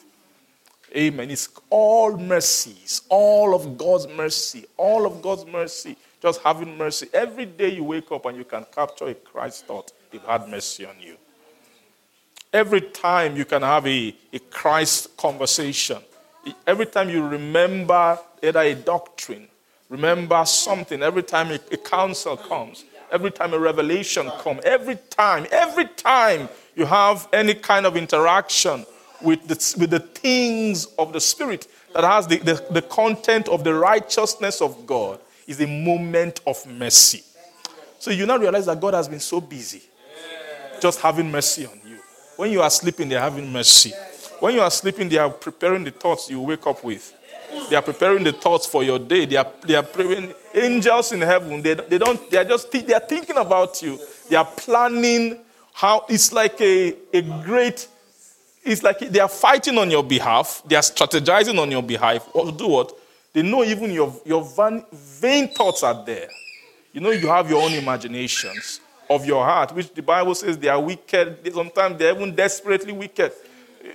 Amen. 0.96 1.30
It's 1.30 1.48
all 1.68 2.16
mercies, 2.16 3.02
all 3.08 3.54
of 3.54 3.78
God's 3.78 4.08
mercy, 4.08 4.66
all 4.76 5.06
of 5.06 5.22
God's 5.22 5.46
mercy, 5.46 5.96
just 6.20 6.42
having 6.42 6.76
mercy. 6.76 7.08
Every 7.12 7.46
day 7.46 7.74
you 7.74 7.84
wake 7.84 8.10
up 8.10 8.26
and 8.26 8.36
you 8.36 8.44
can 8.44 8.66
capture 8.74 9.06
a 9.06 9.14
Christ 9.14 9.66
thought, 9.66 9.92
they've 10.10 10.22
had 10.22 10.48
mercy 10.48 10.84
on 10.84 10.96
you. 11.00 11.16
Every 12.52 12.80
time 12.80 13.36
you 13.36 13.44
can 13.44 13.62
have 13.62 13.86
a, 13.86 14.14
a 14.32 14.38
Christ 14.50 15.16
conversation, 15.16 15.98
Every 16.66 16.86
time 16.86 17.08
you 17.10 17.26
remember 17.26 18.18
either 18.42 18.60
a 18.60 18.74
doctrine, 18.74 19.48
remember 19.88 20.44
something, 20.46 21.02
every 21.02 21.22
time 21.22 21.50
a, 21.50 21.60
a 21.72 21.76
counsel 21.76 22.36
comes, 22.36 22.84
every 23.12 23.30
time 23.30 23.52
a 23.52 23.58
revelation 23.58 24.30
comes, 24.40 24.60
every 24.64 24.96
time, 25.10 25.46
every 25.50 25.86
time 25.86 26.48
you 26.74 26.86
have 26.86 27.28
any 27.32 27.54
kind 27.54 27.86
of 27.86 27.96
interaction 27.96 28.86
with 29.22 29.46
the, 29.46 29.80
with 29.80 29.90
the 29.90 30.00
things 30.00 30.86
of 30.98 31.12
the 31.12 31.20
Spirit 31.20 31.66
that 31.94 32.04
has 32.04 32.26
the, 32.26 32.38
the, 32.38 32.64
the 32.70 32.82
content 32.82 33.48
of 33.48 33.64
the 33.64 33.74
righteousness 33.74 34.60
of 34.60 34.86
God, 34.86 35.20
is 35.46 35.60
a 35.60 35.66
moment 35.66 36.40
of 36.46 36.64
mercy. 36.66 37.24
So 37.98 38.10
you 38.10 38.24
now 38.24 38.38
realize 38.38 38.66
that 38.66 38.80
God 38.80 38.94
has 38.94 39.08
been 39.08 39.20
so 39.20 39.40
busy 39.40 39.82
just 40.80 41.00
having 41.00 41.30
mercy 41.30 41.66
on 41.66 41.78
you. 41.84 41.98
When 42.36 42.50
you 42.50 42.62
are 42.62 42.70
sleeping, 42.70 43.08
they're 43.08 43.20
having 43.20 43.52
mercy. 43.52 43.92
When 44.38 44.54
you 44.54 44.60
are 44.62 44.70
sleeping, 44.70 45.08
they 45.08 45.18
are 45.18 45.28
preparing 45.28 45.84
the 45.84 45.90
thoughts 45.90 46.30
you 46.30 46.40
wake 46.40 46.66
up 46.66 46.82
with. 46.82 47.14
They 47.68 47.76
are 47.76 47.82
preparing 47.82 48.24
the 48.24 48.32
thoughts 48.32 48.66
for 48.66 48.82
your 48.82 48.98
day. 48.98 49.26
They 49.26 49.36
are, 49.36 49.52
they 49.62 49.74
are 49.74 49.82
praying. 49.82 50.32
Angels 50.54 51.12
in 51.12 51.20
heaven, 51.20 51.60
they, 51.60 51.74
they 51.74 51.98
don't, 51.98 52.30
they 52.30 52.38
are 52.38 52.44
just, 52.44 52.70
they 52.70 52.94
are 52.94 53.00
thinking 53.00 53.36
about 53.36 53.82
you. 53.82 53.98
They 54.28 54.36
are 54.36 54.46
planning 54.46 55.40
how, 55.72 56.06
it's 56.08 56.32
like 56.32 56.60
a, 56.60 56.94
a 57.12 57.22
great, 57.44 57.88
it's 58.70 58.82
like 58.82 58.98
they 58.98 59.20
are 59.20 59.28
fighting 59.28 59.78
on 59.78 59.90
your 59.90 60.04
behalf. 60.04 60.62
They 60.66 60.76
are 60.76 60.82
strategizing 60.82 61.58
on 61.58 61.70
your 61.70 61.82
behalf. 61.82 62.28
Or 62.32 62.50
do 62.52 62.68
what? 62.68 62.96
They 63.32 63.42
know 63.42 63.62
even 63.64 63.90
your, 63.90 64.14
your 64.24 64.44
vain, 64.44 64.84
vain 64.92 65.48
thoughts 65.48 65.82
are 65.82 66.04
there. 66.04 66.28
You 66.92 67.00
know, 67.00 67.10
you 67.10 67.28
have 67.28 67.48
your 67.48 67.62
own 67.62 67.72
imaginations 67.72 68.80
of 69.08 69.24
your 69.24 69.44
heart, 69.44 69.74
which 69.74 69.92
the 69.94 70.02
Bible 70.02 70.34
says 70.34 70.58
they 70.58 70.68
are 70.68 70.80
wicked. 70.80 71.52
Sometimes 71.52 71.98
they're 71.98 72.14
even 72.14 72.34
desperately 72.34 72.92
wicked 72.92 73.32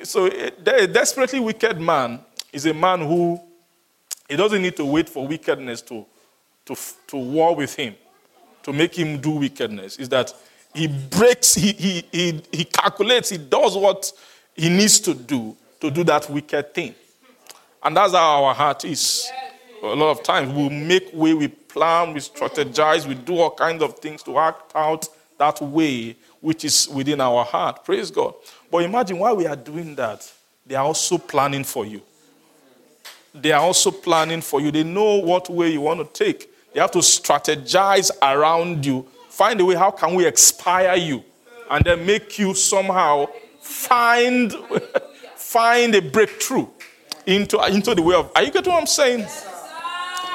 so 0.04 0.28
a 0.28 0.88
desperately 0.88 1.40
wicked 1.40 1.80
man 1.80 2.20
is 2.52 2.66
a 2.66 2.74
man 2.74 3.02
who 3.02 3.40
he 4.30 4.36
doesn't 4.36 4.62
need 4.62 4.76
to 4.78 4.86
wait 4.86 5.08
for 5.08 5.28
wickedness 5.28 5.82
to, 5.84 6.06
to, 6.66 6.76
to 7.08 7.18
war 7.18 7.56
with 7.56 7.76
him, 7.76 7.96
to 8.64 8.74
make 8.74 8.96
him 8.96 9.20
do 9.22 9.32
wickedness. 9.32 9.98
Is 9.98 10.10
that 10.10 10.34
he 10.74 10.88
breaks, 10.88 11.54
he, 11.54 11.72
he, 11.74 12.04
he, 12.12 12.44
he 12.52 12.66
calculates, 12.66 13.30
he 13.30 13.38
does 13.38 13.78
what 13.78 14.12
he 14.56 14.70
needs 14.70 15.00
to 15.02 15.14
do 15.14 15.56
to 15.82 15.92
do 15.92 16.04
that 16.06 16.30
wicked 16.30 16.74
thing. 16.74 16.96
And 17.84 17.96
that's 17.96 18.14
how 18.14 18.46
our 18.46 18.56
heart 18.56 18.86
is. 18.86 19.30
A 19.84 19.88
lot 19.88 20.12
of 20.12 20.24
times 20.24 20.52
we 20.52 20.70
make 20.70 21.10
way, 21.14 21.34
we 21.34 21.48
plan, 21.48 22.14
we 22.14 22.20
strategize, 22.20 23.06
we 23.06 23.14
do 23.14 23.38
all 23.38 23.52
kinds 23.52 23.84
of 23.84 24.00
things 24.00 24.24
to 24.24 24.40
act 24.40 24.72
out 24.74 25.08
that 25.38 25.62
way 25.62 26.16
which 26.42 26.64
is 26.64 26.88
within 26.90 27.22
our 27.22 27.44
heart. 27.44 27.84
Praise 27.84 28.10
God. 28.10 28.34
But 28.72 28.80
imagine 28.80 29.20
while 29.20 29.36
we 29.36 29.46
are 29.46 29.56
doing 29.56 29.96
that, 29.96 30.32
they 30.66 30.76
are 30.76 30.86
also 30.86 31.18
planning 31.18 31.64
for 31.64 31.86
you. 31.86 32.02
They 33.34 33.52
are 33.52 33.62
also 33.62 33.92
planning 33.92 34.42
for 34.42 34.62
you. 34.62 34.72
They 34.72 34.84
know 34.84 35.16
what 35.18 35.50
way 35.50 35.72
you 35.72 35.82
want 35.82 36.00
to 36.00 36.24
take. 36.24 36.50
They 36.74 36.80
have 36.80 36.92
to 36.92 37.00
strategize 37.00 38.12
around 38.22 38.86
you. 38.86 39.08
Find 39.30 39.60
a 39.60 39.66
way, 39.66 39.76
how 39.76 39.92
can 39.92 40.16
we 40.16 40.26
expire 40.26 40.96
you? 40.96 41.24
And 41.70 41.84
then 41.84 42.06
make 42.06 42.40
you 42.40 42.54
somehow 42.54 43.28
find, 43.66 44.54
find 45.36 45.96
a 45.96 46.02
breakthrough 46.02 46.68
into, 47.26 47.60
into 47.66 47.96
the 47.96 48.02
way 48.02 48.16
of. 48.16 48.32
Are 48.36 48.44
you 48.44 48.52
getting 48.52 48.72
what 48.72 48.80
I'm 48.80 48.88
saying? 48.88 49.26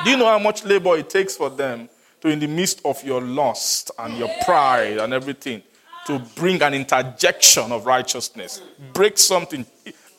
Do 0.04 0.10
you 0.10 0.16
know 0.16 0.26
how 0.26 0.38
much 0.38 0.64
labor 0.64 0.96
it 0.96 1.08
takes 1.08 1.36
for 1.36 1.48
them 1.48 1.88
to, 2.20 2.28
in 2.28 2.40
the 2.40 2.48
midst 2.48 2.80
of 2.84 3.02
your 3.04 3.20
lust 3.20 3.92
and 3.98 4.18
your 4.18 4.30
pride 4.44 4.98
and 4.98 5.12
everything, 5.12 5.62
to 6.06 6.18
bring 6.34 6.60
an 6.62 6.74
interjection 6.74 7.70
of 7.70 7.86
righteousness, 7.86 8.62
break 8.92 9.16
something, 9.16 9.64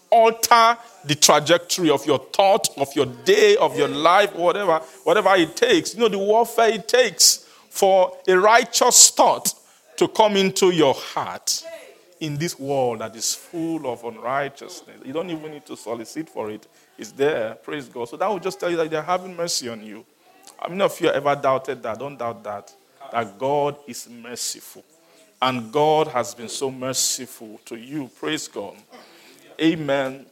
alter 0.10 0.78
the 1.06 1.16
trajectory 1.16 1.90
of 1.90 2.06
your 2.06 2.20
thought, 2.20 2.70
of 2.78 2.96
your 2.96 3.08
day, 3.08 3.58
of 3.58 3.78
your 3.78 3.88
life, 3.90 4.34
whatever, 4.36 4.80
whatever 5.04 5.36
it 5.36 5.56
takes. 5.56 5.94
You 5.94 6.02
know, 6.02 6.10
the 6.10 6.18
warfare 6.18 6.70
it 6.70 6.88
takes 6.88 7.48
for 7.70 8.18
a 8.28 8.38
righteous 8.38 9.10
thought 9.10 9.54
to 9.98 10.08
come 10.08 10.38
into 10.38 10.72
your 10.72 10.94
heart 10.94 11.66
in 12.22 12.38
this 12.38 12.58
world 12.58 13.00
that 13.00 13.16
is 13.16 13.34
full 13.34 13.92
of 13.92 14.04
unrighteousness. 14.04 15.02
You 15.04 15.12
don't 15.12 15.30
even 15.32 15.52
need 15.52 15.66
to 15.66 15.76
solicit 15.76 16.30
for 16.30 16.52
it. 16.52 16.68
It's 16.96 17.12
there. 17.12 17.56
Praise 17.56 17.90
God. 17.90 18.10
So 18.10 18.16
that 18.16 18.30
will 18.30 18.40
just 18.40 18.60
tell 18.60 18.70
you 18.70 18.78
that 18.78 18.92
they're 18.92 19.02
having 19.02 19.36
mercy 19.36 19.68
on 19.68 19.84
you. 19.84 20.06
I 20.60 20.70
mean, 20.70 20.80
if 20.82 21.02
you 21.02 21.10
ever 21.10 21.36
doubted 21.36 21.82
that, 21.82 21.98
don't 21.98 22.18
doubt 22.18 22.44
that. 22.44 22.74
That 23.12 23.40
God 23.40 23.76
is 23.88 24.08
merciful. 24.08 24.86
And 25.42 25.72
God 25.72 26.08
has 26.10 26.36
been 26.36 26.48
so 26.48 26.70
merciful 26.70 27.60
to 27.66 27.76
you. 27.76 28.08
Praise 28.20 28.48
God. 28.48 28.76
Amen. 29.60 30.28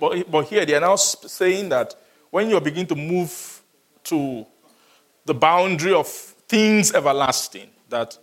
But, 0.00 0.28
but 0.28 0.46
here 0.46 0.66
they 0.66 0.74
are 0.74 0.80
now 0.80 0.96
saying 0.96 1.68
that 1.68 1.94
when 2.30 2.50
you 2.50 2.60
begin 2.60 2.86
to 2.88 2.96
move 2.96 3.62
to 4.02 4.44
the 5.24 5.34
boundary 5.34 5.94
of 5.94 6.08
things 6.08 6.92
everlasting, 6.92 7.70
that 7.88 8.18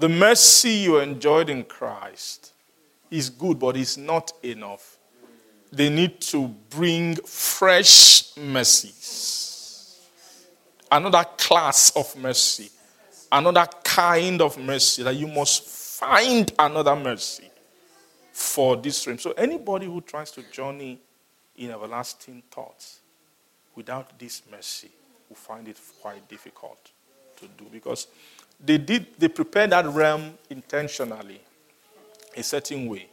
the 0.00 0.08
mercy 0.08 0.70
you 0.70 0.98
enjoyed 0.98 1.50
in 1.50 1.62
Christ 1.62 2.54
is 3.10 3.28
good, 3.28 3.58
but 3.58 3.76
it's 3.76 3.98
not 3.98 4.32
enough. 4.42 4.96
They 5.70 5.90
need 5.90 6.22
to 6.22 6.48
bring 6.70 7.16
fresh 7.16 8.34
mercies, 8.36 10.00
another 10.90 11.24
class 11.36 11.90
of 11.94 12.16
mercy, 12.16 12.70
another 13.30 13.66
kind 13.84 14.40
of 14.40 14.58
mercy 14.58 15.02
that 15.02 15.14
you 15.16 15.28
must 15.28 15.66
find 15.66 16.50
another 16.58 16.96
mercy 16.96 17.50
for 18.32 18.76
this 18.76 19.06
realm. 19.06 19.18
So 19.18 19.32
anybody 19.32 19.84
who 19.84 20.00
tries 20.00 20.30
to 20.32 20.42
journey 20.50 20.98
in 21.56 21.70
everlasting 21.70 22.42
thoughts 22.50 23.00
without 23.76 24.18
this 24.18 24.42
mercy 24.50 24.90
will 25.28 25.36
find 25.36 25.68
it 25.68 25.78
quite 26.00 26.26
difficult 26.26 26.90
to 27.36 27.46
do 27.58 27.66
because 27.70 28.06
they 28.64 28.78
did 28.78 29.06
they 29.18 29.28
prepared 29.28 29.70
that 29.70 29.86
realm 29.86 30.34
intentionally 30.48 31.40
a 32.36 32.42
certain 32.42 32.86
way. 32.86 33.06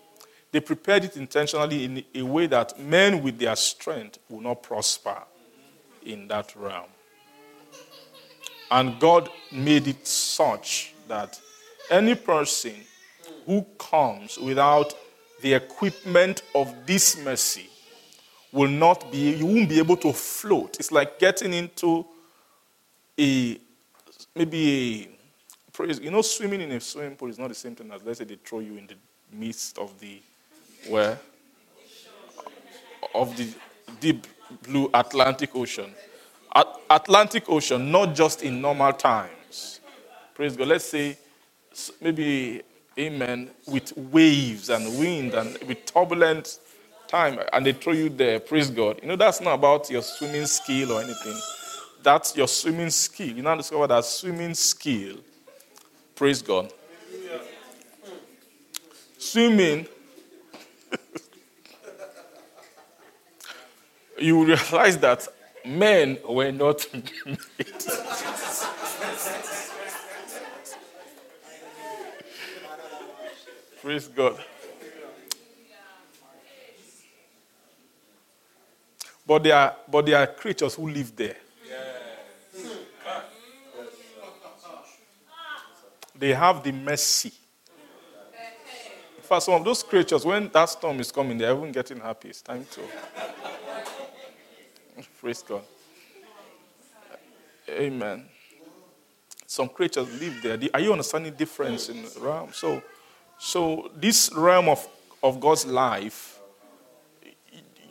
They 0.51 0.59
prepared 0.59 1.05
it 1.05 1.17
intentionally 1.17 1.83
in 1.83 2.03
a 2.15 2.21
way 2.23 2.47
that 2.47 2.79
men 2.79 3.21
with 3.21 3.37
their 3.37 3.55
strength 3.55 4.19
will 4.29 4.41
not 4.41 4.63
prosper 4.63 5.23
in 6.05 6.27
that 6.29 6.55
realm. 6.55 6.89
And 8.71 8.99
god 8.99 9.29
made 9.51 9.87
it 9.87 10.05
such 10.05 10.93
that 11.07 11.39
any 11.89 12.15
person 12.15 12.73
who 13.45 13.65
comes 13.77 14.37
without 14.37 14.93
the 15.41 15.53
equipment 15.53 16.41
of 16.53 16.73
this 16.85 17.17
mercy 17.23 17.69
will 18.51 18.69
not 18.69 19.11
be 19.11 19.35
you 19.35 19.45
won't 19.45 19.69
be 19.69 19.79
able 19.79 19.97
to 19.97 20.11
float. 20.13 20.77
It's 20.79 20.91
like 20.91 21.19
getting 21.19 21.53
into 21.53 22.05
a 23.19 23.59
maybe 24.35 25.03
a 25.03 25.16
praise. 25.77 25.99
You 25.99 26.09
know 26.09 26.23
swimming 26.23 26.61
in 26.61 26.71
a 26.71 26.79
swimming 26.79 27.15
pool 27.15 27.29
is 27.29 27.37
not 27.37 27.49
the 27.49 27.55
same 27.55 27.75
thing 27.75 27.91
as 27.91 28.03
let's 28.03 28.17
say 28.17 28.25
they 28.25 28.35
throw 28.35 28.59
you 28.59 28.77
in 28.77 28.87
the 28.87 28.95
midst 29.31 29.77
of 29.77 29.97
the 29.99 30.19
where? 30.89 31.19
Of 33.13 33.37
the 33.37 33.47
deep 33.99 34.25
blue 34.63 34.89
atlantic 34.93 35.55
ocean. 35.55 35.93
At- 36.55 36.75
atlantic 36.89 37.47
ocean 37.47 37.91
not 37.91 38.15
just 38.15 38.41
in 38.41 38.59
normal 38.59 38.91
times. 38.91 39.79
Praise 40.33 40.57
god. 40.57 40.69
Let's 40.69 40.85
say 40.85 41.15
maybe 42.01 42.63
amen 42.97 43.51
with 43.67 43.95
waves 43.95 44.71
and 44.71 44.99
wind 44.99 45.35
and 45.35 45.59
with 45.67 45.85
turbulent 45.85 46.57
time 47.07 47.39
and 47.53 47.63
they 47.63 47.73
throw 47.73 47.93
you 47.93 48.09
there. 48.09 48.39
Praise 48.39 48.71
god. 48.71 48.99
You 49.03 49.09
know 49.09 49.15
that's 49.15 49.41
not 49.41 49.53
about 49.53 49.91
your 49.91 50.01
swimming 50.01 50.47
skill 50.47 50.93
or 50.93 51.03
anything. 51.03 51.39
That's 52.01 52.35
your 52.35 52.47
swimming 52.47 52.89
skill. 52.89 53.27
You 53.27 53.43
now 53.43 53.55
discover 53.55 53.85
that 53.85 54.05
swimming 54.05 54.55
skill 54.55 55.17
praise 56.17 56.41
god. 56.41 56.73
Swimming 59.19 59.87
you 64.17 64.43
realize 64.43 64.97
that 64.97 65.27
men 65.63 66.17
were 66.27 66.51
not 66.51 66.85
made. 66.93 67.37
Praise 73.81 74.07
god. 74.07 74.43
But 79.25 79.43
they 79.43 79.51
are, 79.51 79.75
but 79.87 80.05
they 80.05 80.13
are 80.13 80.25
creatures 80.25 80.73
who 80.73 80.89
live 80.89 81.15
there. 81.15 81.35
They 86.17 86.33
have 86.33 86.63
the 86.63 86.71
mercy. 86.71 87.31
Fact, 89.21 89.43
some 89.43 89.55
of 89.55 89.65
those 89.65 89.83
creatures, 89.83 90.25
when 90.25 90.47
that 90.49 90.69
storm 90.69 90.99
is 91.01 91.11
coming, 91.11 91.37
they're 91.37 91.55
even 91.55 91.71
getting 91.71 91.99
happy. 91.99 92.29
It's 92.29 92.41
time 92.41 92.65
to. 92.71 92.81
Praise 95.19 95.43
God. 95.43 95.63
Amen. 97.69 98.25
Some 99.45 99.67
creatures 99.67 100.07
live 100.21 100.41
there. 100.41 100.57
Are 100.73 100.79
you 100.79 100.91
understanding 100.91 101.31
the 101.31 101.37
difference 101.37 101.89
in 101.89 102.03
the 102.03 102.19
realm? 102.21 102.51
So, 102.53 102.81
so 103.37 103.91
this 103.95 104.31
realm 104.33 104.69
of, 104.69 104.87
of 105.21 105.41
God's 105.41 105.65
life 105.65 106.37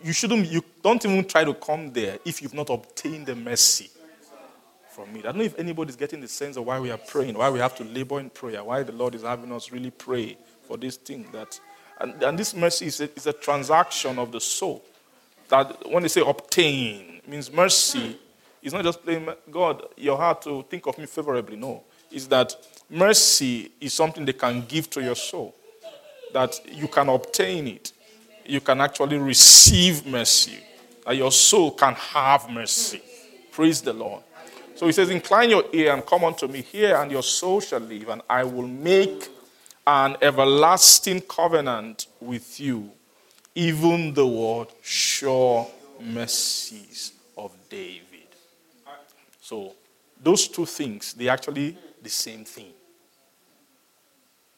you 0.06 0.12
shouldn't 0.12 0.46
you 0.46 0.62
don't 0.82 1.04
even 1.04 1.24
try 1.24 1.44
to 1.44 1.52
come 1.54 1.92
there 1.92 2.18
if 2.24 2.40
you've 2.40 2.54
not 2.54 2.70
obtained 2.70 3.26
the 3.26 3.34
mercy 3.34 3.90
from 4.96 5.14
it. 5.14 5.20
I 5.20 5.28
don't 5.28 5.36
know 5.36 5.44
if 5.44 5.58
anybody's 5.58 5.96
getting 5.96 6.20
the 6.20 6.28
sense 6.28 6.56
of 6.56 6.64
why 6.64 6.80
we 6.80 6.90
are 6.90 6.98
praying, 6.98 7.36
why 7.36 7.50
we 7.50 7.58
have 7.58 7.74
to 7.76 7.84
labor 7.84 8.18
in 8.18 8.30
prayer, 8.30 8.64
why 8.64 8.82
the 8.82 8.92
Lord 8.92 9.14
is 9.14 9.22
having 9.22 9.52
us 9.52 9.70
really 9.70 9.90
pray 9.90 10.38
for 10.62 10.76
this 10.76 10.96
thing 10.96 11.26
that 11.32 11.60
and, 12.00 12.22
and 12.22 12.38
this 12.38 12.54
mercy 12.54 12.86
is 12.86 13.00
a, 13.00 13.14
is 13.14 13.26
a 13.26 13.32
transaction 13.32 14.18
of 14.18 14.32
the 14.32 14.40
soul. 14.40 14.82
That 15.48 15.90
when 15.90 16.02
they 16.02 16.08
say 16.08 16.22
obtain 16.26 17.20
means 17.26 17.52
mercy 17.52 18.18
is 18.62 18.72
not 18.72 18.84
just 18.84 19.02
playing 19.04 19.28
God, 19.50 19.82
your 19.96 20.16
heart 20.16 20.42
to 20.42 20.64
think 20.64 20.86
of 20.86 20.98
me 20.98 21.06
favorably. 21.06 21.56
No. 21.56 21.84
Is 22.10 22.28
that 22.28 22.54
mercy 22.90 23.70
is 23.80 23.92
something 23.92 24.24
they 24.24 24.32
can 24.32 24.64
give 24.66 24.90
to 24.90 25.02
your 25.02 25.14
soul. 25.14 25.54
That 26.32 26.60
you 26.70 26.88
can 26.88 27.08
obtain 27.08 27.68
it 27.68 27.92
you 28.48 28.60
can 28.60 28.80
actually 28.80 29.18
receive 29.18 30.06
mercy, 30.06 30.58
that 31.04 31.16
your 31.16 31.32
soul 31.32 31.72
can 31.72 31.94
have 31.94 32.48
mercy. 32.50 33.02
Praise 33.52 33.80
the 33.80 33.92
Lord. 33.92 34.22
So 34.76 34.86
he 34.86 34.92
says, 34.92 35.10
Incline 35.10 35.50
your 35.50 35.64
ear 35.72 35.92
and 35.92 36.04
come 36.04 36.24
unto 36.24 36.46
me 36.46 36.62
here, 36.62 36.96
and 36.96 37.10
your 37.10 37.22
soul 37.22 37.60
shall 37.60 37.80
live, 37.80 38.08
and 38.08 38.22
I 38.28 38.44
will 38.44 38.66
make 38.66 39.28
an 39.86 40.16
everlasting 40.20 41.22
covenant 41.22 42.06
with 42.20 42.60
you, 42.60 42.90
even 43.54 44.12
the 44.14 44.26
word 44.26 44.68
sure 44.82 45.68
mercies 46.00 47.12
of 47.36 47.52
David. 47.68 48.02
So 49.40 49.74
those 50.22 50.48
two 50.48 50.66
things, 50.66 51.14
they're 51.14 51.32
actually 51.32 51.76
the 52.02 52.10
same 52.10 52.44
thing. 52.44 52.72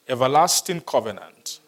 Everlasting 0.09 0.81
covenant 0.81 1.61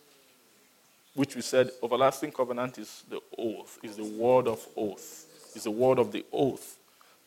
which 1.14 1.34
we 1.34 1.42
said 1.42 1.70
everlasting 1.82 2.32
covenant 2.32 2.78
is 2.78 3.04
the 3.08 3.20
oath, 3.36 3.78
is 3.82 3.96
the 3.96 4.04
word 4.04 4.46
of 4.46 4.66
oath, 4.76 5.26
is 5.54 5.64
the 5.64 5.70
word 5.70 5.98
of 5.98 6.12
the 6.12 6.24
oath. 6.32 6.78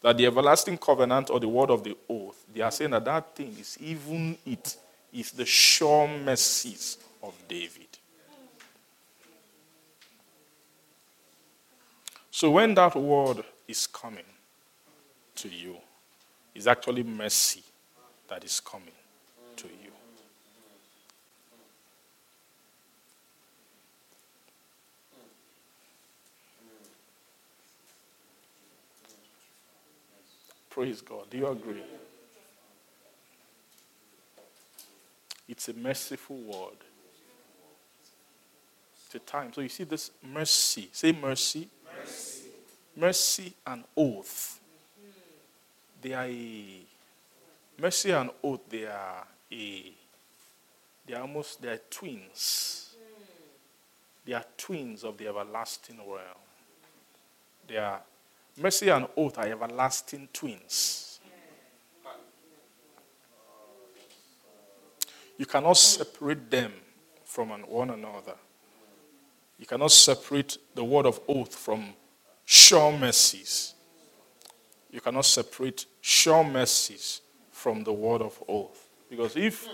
That 0.03 0.17
the 0.17 0.25
everlasting 0.27 0.77
covenant 0.77 1.29
or 1.29 1.39
the 1.39 1.47
word 1.47 1.71
of 1.71 1.83
the 1.83 1.97
oath, 2.09 2.45
they 2.53 2.61
are 2.61 2.69
saying 2.71 2.91
that 2.91 3.05
that 3.05 3.35
thing 3.35 3.55
is 3.57 3.77
even 3.79 4.37
it 4.45 4.75
is 5.13 5.31
the 5.31 5.45
sure 5.45 6.07
mercies 6.07 6.97
of 7.23 7.33
David. 7.47 7.87
So 12.29 12.51
when 12.51 12.75
that 12.75 12.95
word 12.95 13.45
is 13.65 13.87
coming 13.87 14.25
to 15.35 15.47
you, 15.47 15.77
it's 16.53 16.67
actually 16.67 17.03
mercy 17.03 17.63
that 18.27 18.43
is 18.43 18.59
coming 18.59 18.91
to 19.55 19.67
you. 19.67 19.93
Praise 30.73 31.01
God. 31.01 31.29
Do 31.29 31.37
you 31.37 31.45
agree? 31.45 31.83
It's 35.47 35.69
a 35.69 35.73
merciful 35.73 36.37
word. 36.37 36.77
It's 39.05 39.13
a 39.13 39.19
time. 39.19 39.53
So 39.53 39.61
you 39.61 39.69
see 39.69 39.83
this 39.83 40.09
mercy. 40.23 40.89
Say 40.91 41.11
mercy. 41.11 41.69
Mercy, 41.99 42.49
mercy 42.95 43.53
and 43.67 43.83
oath. 43.95 44.59
They 46.01 46.13
are 46.13 46.25
a 46.25 46.79
mercy 47.79 48.09
and 48.09 48.31
oath. 48.43 48.61
They 48.67 48.87
are 48.87 49.27
a. 49.51 49.93
They 51.05 51.13
are 51.13 51.21
almost 51.21 51.61
they 51.61 51.69
are 51.69 51.81
twins. 51.91 52.95
They 54.25 54.33
are 54.33 54.45
twins 54.57 55.03
of 55.03 55.19
the 55.19 55.27
everlasting 55.27 55.97
realm. 55.97 56.41
They 57.67 57.77
are 57.77 58.01
Mercy 58.57 58.89
and 58.89 59.07
oath 59.17 59.37
are 59.37 59.47
everlasting 59.47 60.29
twins. 60.31 61.19
You 65.37 65.45
cannot 65.45 65.77
separate 65.77 66.49
them 66.49 66.71
from 67.25 67.49
one 67.49 67.89
another. 67.89 68.35
You 69.57 69.65
cannot 69.65 69.91
separate 69.91 70.57
the 70.75 70.83
word 70.83 71.05
of 71.05 71.19
oath 71.27 71.55
from 71.55 71.93
sure 72.45 72.95
mercies. 72.95 73.73
You 74.91 75.01
cannot 75.01 75.25
separate 75.25 75.85
sure 76.01 76.43
mercies 76.43 77.21
from 77.51 77.83
the 77.83 77.93
word 77.93 78.21
of 78.21 78.41
oath. 78.47 78.87
Because 79.09 79.35
if 79.35 79.67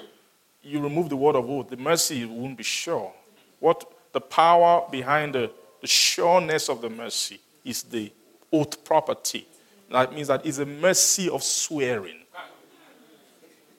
you 0.63 0.79
remove 0.79 1.09
the 1.09 1.17
word 1.17 1.35
of 1.35 1.49
oath, 1.49 1.69
the 1.69 1.77
mercy 1.77 2.25
won't 2.25 2.57
be 2.57 2.63
sure. 2.63 3.13
What 3.59 3.91
the 4.13 4.21
power 4.21 4.87
behind 4.89 5.35
the, 5.35 5.51
the 5.81 5.87
sureness 5.87 6.69
of 6.69 6.81
the 6.81 6.89
mercy 6.89 7.39
is 7.65 7.83
the 7.83 8.11
oath 8.51 8.83
property. 8.83 9.47
That 9.91 10.13
means 10.13 10.27
that 10.27 10.45
it's 10.45 10.59
a 10.59 10.65
mercy 10.65 11.29
of 11.29 11.43
swearing. 11.43 12.19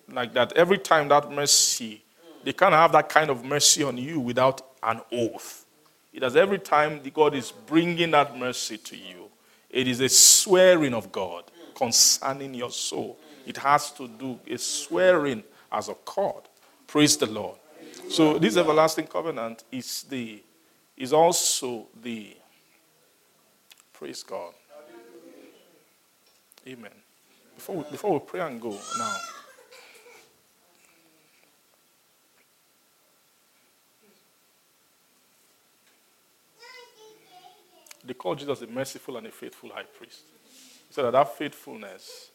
Like 0.08 0.32
that, 0.34 0.52
every 0.54 0.78
time 0.78 1.08
that 1.08 1.30
mercy, 1.30 2.02
they 2.42 2.52
can't 2.52 2.74
have 2.74 2.92
that 2.92 3.08
kind 3.08 3.30
of 3.30 3.44
mercy 3.44 3.82
on 3.82 3.96
you 3.96 4.18
without 4.18 4.62
an 4.82 5.00
oath. 5.12 5.66
It 6.12 6.22
is 6.22 6.34
every 6.34 6.58
time 6.58 7.02
the 7.02 7.10
God 7.10 7.34
is 7.34 7.52
bringing 7.52 8.10
that 8.10 8.36
mercy 8.36 8.76
to 8.78 8.96
you, 8.96 9.30
it 9.68 9.86
is 9.86 10.00
a 10.00 10.08
swearing 10.08 10.94
of 10.94 11.12
God 11.12 11.44
concerning 11.76 12.54
your 12.54 12.70
soul. 12.70 13.18
It 13.46 13.56
has 13.58 13.92
to 13.92 14.08
do 14.08 14.38
a 14.48 14.58
swearing 14.58 15.44
as 15.70 15.88
a 15.88 15.94
God. 16.04 16.42
Praise 16.86 17.16
the 17.16 17.26
Lord. 17.26 17.56
So 18.08 18.38
this 18.38 18.56
everlasting 18.56 19.06
covenant 19.06 19.62
is 19.70 20.02
the 20.02 20.42
is 20.96 21.12
also 21.12 21.86
the 22.02 22.36
praise 23.92 24.22
God. 24.22 24.52
Amen. 26.66 26.90
Before 27.54 27.76
we, 27.76 27.84
before 27.90 28.12
we 28.12 28.18
pray 28.20 28.40
and 28.40 28.60
go 28.60 28.70
now. 28.98 29.16
They 38.04 38.14
call 38.14 38.34
Jesus 38.34 38.62
a 38.62 38.66
merciful 38.66 39.16
and 39.18 39.26
a 39.26 39.30
faithful 39.30 39.70
high 39.70 39.84
priest. 39.84 40.22
He 40.88 40.94
said 40.94 41.04
that 41.04 41.12
that 41.12 41.36
faithfulness, 41.36 42.30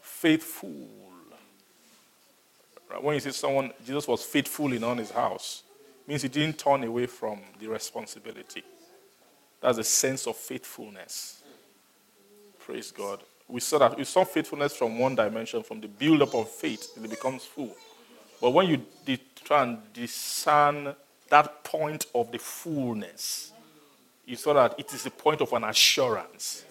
faithful. 0.00 0.88
Right? 2.90 3.02
When 3.02 3.14
you 3.14 3.20
see 3.20 3.32
someone, 3.32 3.72
Jesus 3.84 4.08
was 4.08 4.24
faithful 4.24 4.72
in 4.72 4.82
on 4.82 4.98
his 4.98 5.10
house, 5.10 5.62
means 6.06 6.22
he 6.22 6.28
didn't 6.28 6.58
turn 6.58 6.82
away 6.84 7.06
from 7.06 7.40
the 7.60 7.68
responsibility. 7.68 8.62
That's 9.60 9.78
a 9.78 9.84
sense 9.84 10.26
of 10.26 10.36
faithfulness. 10.36 11.42
Praise 12.58 12.90
God. 12.90 13.22
We 13.48 13.60
saw 13.60 13.78
that 13.78 13.96
we 13.96 14.04
saw 14.04 14.24
faithfulness 14.24 14.76
from 14.76 14.98
one 14.98 15.14
dimension, 15.14 15.62
from 15.62 15.80
the 15.80 15.88
build-up 15.88 16.34
of 16.34 16.50
faith, 16.50 16.92
it 16.96 17.08
becomes 17.08 17.44
full. 17.44 17.74
But 18.40 18.50
when 18.50 18.68
you 18.68 18.82
de- 19.04 19.20
try 19.42 19.62
and 19.62 19.78
discern 19.92 20.94
that 21.30 21.64
point 21.64 22.06
of 22.14 22.30
the 22.30 22.38
fullness, 22.38 23.52
you 24.26 24.36
saw 24.36 24.52
that 24.52 24.74
it 24.78 24.92
is 24.92 25.04
the 25.04 25.10
point 25.10 25.40
of 25.40 25.52
an 25.54 25.64
assurance, 25.64 26.64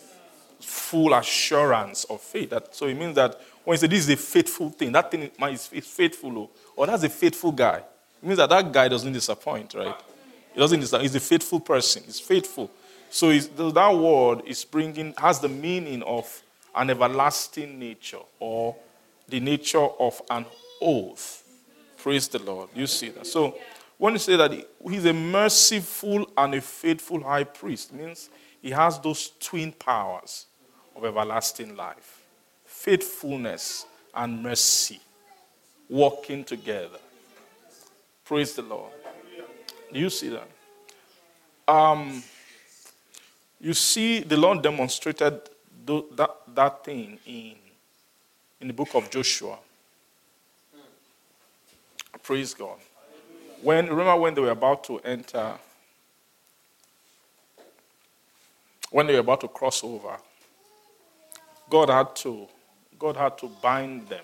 full 0.59 1.15
assurance 1.15 2.03
of 2.05 2.21
faith. 2.21 2.51
That, 2.51 2.75
so 2.75 2.86
it 2.86 2.95
means 2.95 3.15
that 3.15 3.41
when 3.63 3.73
you 3.73 3.80
say 3.80 3.88
this 3.88 4.07
is 4.07 4.09
a 4.09 4.15
faithful 4.15 4.69
thing, 4.69 4.91
that 4.91 5.09
thing 5.09 5.32
is, 5.49 5.69
is 5.73 5.88
faithful, 5.88 6.38
oh, 6.38 6.49
or 6.75 6.86
that's 6.86 7.03
a 7.03 7.09
faithful 7.09 7.51
guy. 7.51 7.78
It 7.78 8.23
means 8.23 8.38
that 8.38 8.49
that 8.49 8.71
guy 8.71 8.88
doesn't 8.88 9.11
disappoint, 9.11 9.73
right? 9.73 9.95
He 10.53 10.59
doesn't 10.59 10.80
disappoint. 10.80 11.03
He's 11.03 11.15
a 11.15 11.19
faithful 11.19 11.59
person. 11.59 12.03
He's 12.05 12.19
faithful. 12.19 12.69
So 13.09 13.32
that 13.38 13.95
word 13.95 14.43
is 14.45 14.63
bringing 14.63 15.13
has 15.17 15.39
the 15.39 15.49
meaning 15.49 16.03
of 16.03 16.43
an 16.78 16.89
everlasting 16.89 17.80
nature 17.80 18.19
or 18.39 18.75
the 19.28 19.39
nature 19.39 19.80
of 19.80 20.21
an 20.30 20.45
oath. 20.82 21.43
Praise 21.97 22.28
the 22.28 22.39
Lord. 22.39 22.69
You 22.73 22.88
see 22.88 23.09
that. 23.09 23.28
So 23.28 23.57
when 23.97 24.13
you 24.13 24.19
say 24.19 24.38
that 24.38 24.51
he's 24.88 25.05
a 25.05 25.13
merciful 25.13 26.30
and 26.38 26.55
a 26.55 26.61
faithful 26.61 27.21
high 27.23 27.43
priest, 27.43 27.91
means 27.93 28.30
he 28.61 28.69
has 28.71 28.99
those 28.99 29.32
twin 29.39 29.71
powers 29.71 30.45
of 30.95 31.03
everlasting 31.03 31.75
life 31.75 32.23
faithfulness 32.65 33.86
and 34.13 34.43
mercy 34.43 34.99
working 35.89 36.43
together. 36.43 36.99
Praise 38.23 38.53
the 38.53 38.61
Lord. 38.61 38.91
Do 39.91 39.99
you 39.99 40.09
see 40.09 40.30
that? 40.30 40.47
Um, 41.67 42.23
you 43.59 43.73
see, 43.73 44.19
the 44.19 44.38
Lord 44.38 44.61
demonstrated 44.61 45.41
that, 45.88 46.29
that 46.53 46.83
thing 46.83 47.19
in, 47.25 47.55
in 48.61 48.67
the 48.67 48.73
book 48.73 48.93
of 48.93 49.09
Joshua. 49.09 49.57
Praise 52.23 52.53
God. 52.53 52.77
When 53.61 53.88
remember 53.88 54.15
when 54.17 54.33
they 54.33 54.41
were 54.41 54.51
about 54.51 54.83
to 54.85 54.99
enter, 54.99 55.53
when 58.91 59.07
they 59.07 59.13
were 59.13 59.19
about 59.19 59.41
to 59.41 59.47
cross 59.47 59.83
over, 59.83 60.17
God 61.69 61.89
had 61.89 62.15
to 62.17 62.47
God 62.99 63.15
had 63.15 63.38
to 63.39 63.49
bind 63.61 64.07
them. 64.07 64.23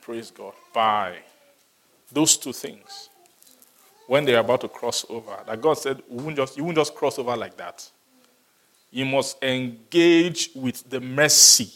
Praise 0.00 0.30
God. 0.30 0.52
By 0.72 1.16
those 2.12 2.36
two 2.36 2.52
things. 2.52 3.08
When 4.06 4.24
they 4.26 4.34
were 4.34 4.40
about 4.40 4.60
to 4.60 4.68
cross 4.68 5.06
over, 5.08 5.38
that 5.46 5.60
God 5.60 5.78
said, 5.78 6.02
"You 6.10 6.18
won't 6.18 6.36
just, 6.36 6.56
you 6.58 6.64
won't 6.64 6.76
just 6.76 6.94
cross 6.94 7.18
over 7.18 7.34
like 7.36 7.56
that. 7.56 7.90
You 8.94 9.04
must 9.04 9.42
engage 9.42 10.50
with 10.54 10.88
the 10.88 11.00
mercy 11.00 11.68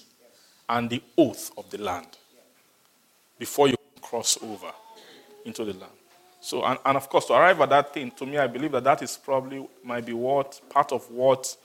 and 0.68 0.88
the 0.88 1.02
oath 1.16 1.50
of 1.58 1.68
the 1.68 1.78
land 1.78 2.06
before 3.36 3.66
you 3.66 3.74
cross 4.00 4.38
over 4.40 4.70
into 5.44 5.64
the 5.64 5.72
land. 5.72 5.90
So, 6.40 6.64
and, 6.64 6.78
and 6.86 6.96
of 6.96 7.08
course, 7.08 7.24
to 7.24 7.32
arrive 7.32 7.60
at 7.60 7.70
that 7.70 7.92
thing, 7.92 8.12
to 8.12 8.24
me, 8.24 8.38
I 8.38 8.46
believe 8.46 8.70
that 8.70 8.84
that 8.84 9.02
is 9.02 9.16
probably 9.16 9.68
might 9.82 10.06
be 10.06 10.12
what 10.12 10.60
part 10.70 10.92
of 10.92 11.10
what 11.10 11.56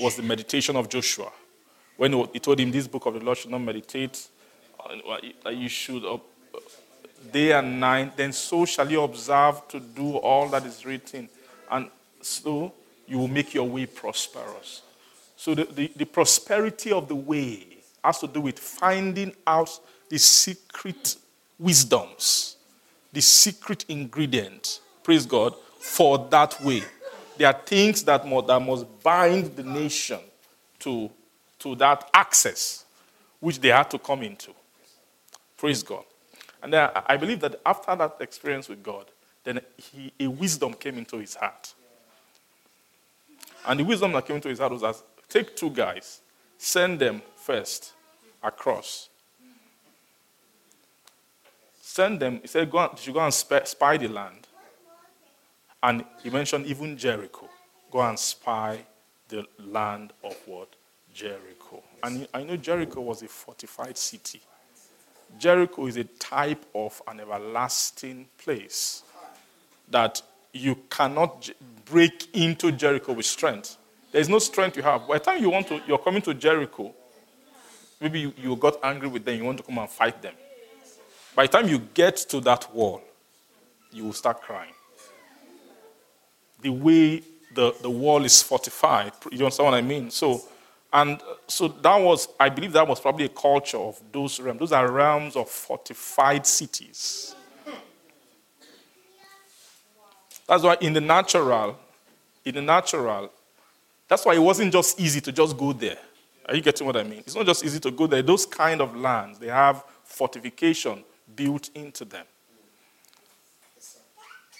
was 0.00 0.16
the 0.16 0.24
meditation 0.24 0.74
of 0.74 0.88
Joshua. 0.88 1.30
When 1.96 2.12
he 2.32 2.40
told 2.40 2.58
him, 2.58 2.72
This 2.72 2.88
book 2.88 3.06
of 3.06 3.14
the 3.14 3.20
Lord 3.20 3.38
should 3.38 3.52
not 3.52 3.60
meditate, 3.60 4.26
you 5.52 5.68
should 5.68 6.02
day 7.32 7.52
and 7.52 7.78
night, 7.78 8.16
then 8.16 8.32
so 8.32 8.64
shall 8.64 8.90
you 8.90 9.02
observe 9.02 9.68
to 9.68 9.78
do 9.78 10.16
all 10.16 10.48
that 10.48 10.66
is 10.66 10.84
written. 10.84 11.28
And 11.70 11.90
so 12.20 12.72
you 13.06 13.18
will 13.18 13.28
make 13.28 13.54
your 13.54 13.68
way 13.68 13.86
prosperous. 13.86 14.82
So 15.36 15.54
the, 15.54 15.64
the, 15.64 15.92
the 15.96 16.06
prosperity 16.06 16.90
of 16.92 17.08
the 17.08 17.14
way 17.14 17.66
has 18.02 18.18
to 18.20 18.26
do 18.26 18.40
with 18.40 18.58
finding 18.58 19.34
out 19.46 19.70
the 20.08 20.18
secret 20.18 21.16
wisdoms, 21.58 22.56
the 23.12 23.20
secret 23.20 23.84
ingredient, 23.88 24.80
praise 25.02 25.26
God, 25.26 25.54
for 25.78 26.26
that 26.30 26.62
way. 26.64 26.82
There 27.36 27.46
are 27.46 27.60
things 27.64 28.02
that 28.04 28.26
must, 28.26 28.46
that 28.46 28.60
must 28.60 29.02
bind 29.02 29.56
the 29.56 29.62
nation 29.62 30.20
to, 30.80 31.10
to 31.58 31.74
that 31.76 32.08
access 32.14 32.84
which 33.40 33.60
they 33.60 33.68
had 33.68 33.90
to 33.90 33.98
come 33.98 34.22
into. 34.22 34.52
Praise 35.56 35.82
God. 35.82 36.04
And 36.62 36.72
then 36.72 36.90
I 36.94 37.16
believe 37.16 37.40
that 37.40 37.60
after 37.64 37.94
that 37.94 38.16
experience 38.20 38.68
with 38.68 38.82
God, 38.82 39.06
then 39.44 39.60
he, 39.76 40.12
a 40.18 40.26
wisdom 40.26 40.74
came 40.74 40.98
into 40.98 41.18
his 41.18 41.34
heart. 41.34 41.74
And 43.66 43.78
the 43.78 43.84
wisdom 43.84 44.12
that 44.12 44.26
came 44.26 44.36
into 44.36 44.48
his 44.48 44.58
heart 44.58 44.72
was 44.72 44.82
as 44.82 45.02
take 45.28 45.56
two 45.56 45.70
guys, 45.70 46.20
send 46.58 46.98
them 46.98 47.22
first 47.34 47.92
across. 48.42 49.08
Send 51.80 52.20
them, 52.20 52.40
he 52.42 52.48
said, 52.48 52.70
go 52.70 52.94
should 52.96 53.14
go 53.14 53.20
and 53.20 53.32
spy 53.32 53.96
the 53.96 54.08
land. 54.08 54.46
And 55.82 56.04
he 56.22 56.30
mentioned 56.30 56.66
even 56.66 56.96
Jericho. 56.96 57.48
Go 57.90 58.00
and 58.00 58.18
spy 58.18 58.80
the 59.28 59.44
land 59.58 60.12
of 60.24 60.36
what? 60.46 60.68
Jericho. 61.14 61.82
And 62.02 62.28
I 62.34 62.42
know 62.42 62.56
Jericho 62.56 63.00
was 63.00 63.22
a 63.22 63.28
fortified 63.28 63.96
city. 63.96 64.40
Jericho 65.38 65.86
is 65.86 65.96
a 65.96 66.04
type 66.04 66.64
of 66.74 67.00
an 67.08 67.20
everlasting 67.20 68.26
place 68.38 69.02
that 69.88 70.20
you 70.52 70.76
cannot 70.90 71.50
break 71.84 72.34
into 72.34 72.72
Jericho 72.72 73.12
with 73.12 73.26
strength. 73.26 73.76
There's 74.16 74.30
no 74.30 74.38
strength 74.38 74.78
you 74.78 74.82
have. 74.82 75.06
By 75.06 75.18
the 75.18 75.24
time 75.24 75.42
you 75.42 75.50
want 75.50 75.68
to, 75.68 75.78
you're 75.86 75.98
coming 75.98 76.22
to 76.22 76.32
Jericho, 76.32 76.94
maybe 78.00 78.20
you, 78.20 78.32
you 78.38 78.56
got 78.56 78.82
angry 78.82 79.08
with 79.08 79.26
them, 79.26 79.36
you 79.36 79.44
want 79.44 79.58
to 79.58 79.62
come 79.62 79.76
and 79.76 79.90
fight 79.90 80.22
them. 80.22 80.32
By 81.34 81.46
the 81.46 81.52
time 81.52 81.68
you 81.68 81.80
get 81.92 82.16
to 82.30 82.40
that 82.40 82.74
wall, 82.74 83.02
you 83.92 84.04
will 84.04 84.14
start 84.14 84.40
crying. 84.40 84.72
The 86.62 86.70
way 86.70 87.24
the, 87.54 87.74
the 87.82 87.90
wall 87.90 88.24
is 88.24 88.42
fortified, 88.42 89.12
you 89.30 89.40
understand 89.40 89.66
what 89.66 89.74
I 89.74 89.82
mean? 89.82 90.10
So 90.10 90.40
and 90.94 91.20
uh, 91.20 91.34
so 91.46 91.68
that 91.68 91.96
was, 91.96 92.26
I 92.40 92.48
believe 92.48 92.72
that 92.72 92.88
was 92.88 92.98
probably 92.98 93.26
a 93.26 93.28
culture 93.28 93.76
of 93.76 94.00
those 94.10 94.40
realms. 94.40 94.60
Those 94.60 94.72
are 94.72 94.90
realms 94.90 95.36
of 95.36 95.50
fortified 95.50 96.46
cities. 96.46 97.34
That's 100.48 100.62
why 100.62 100.78
in 100.80 100.94
the 100.94 101.02
natural, 101.02 101.78
in 102.46 102.54
the 102.54 102.62
natural, 102.62 103.30
that's 104.08 104.24
why 104.24 104.34
it 104.34 104.38
wasn't 104.38 104.72
just 104.72 105.00
easy 105.00 105.20
to 105.20 105.32
just 105.32 105.56
go 105.56 105.72
there. 105.72 105.98
Are 106.48 106.54
you 106.54 106.62
getting 106.62 106.86
what 106.86 106.96
I 106.96 107.02
mean? 107.02 107.20
It's 107.20 107.34
not 107.34 107.46
just 107.46 107.64
easy 107.64 107.80
to 107.80 107.90
go 107.90 108.06
there. 108.06 108.22
Those 108.22 108.46
kind 108.46 108.80
of 108.80 108.94
lands, 108.94 109.38
they 109.38 109.48
have 109.48 109.84
fortification 110.04 111.02
built 111.34 111.70
into 111.74 112.04
them. 112.04 112.24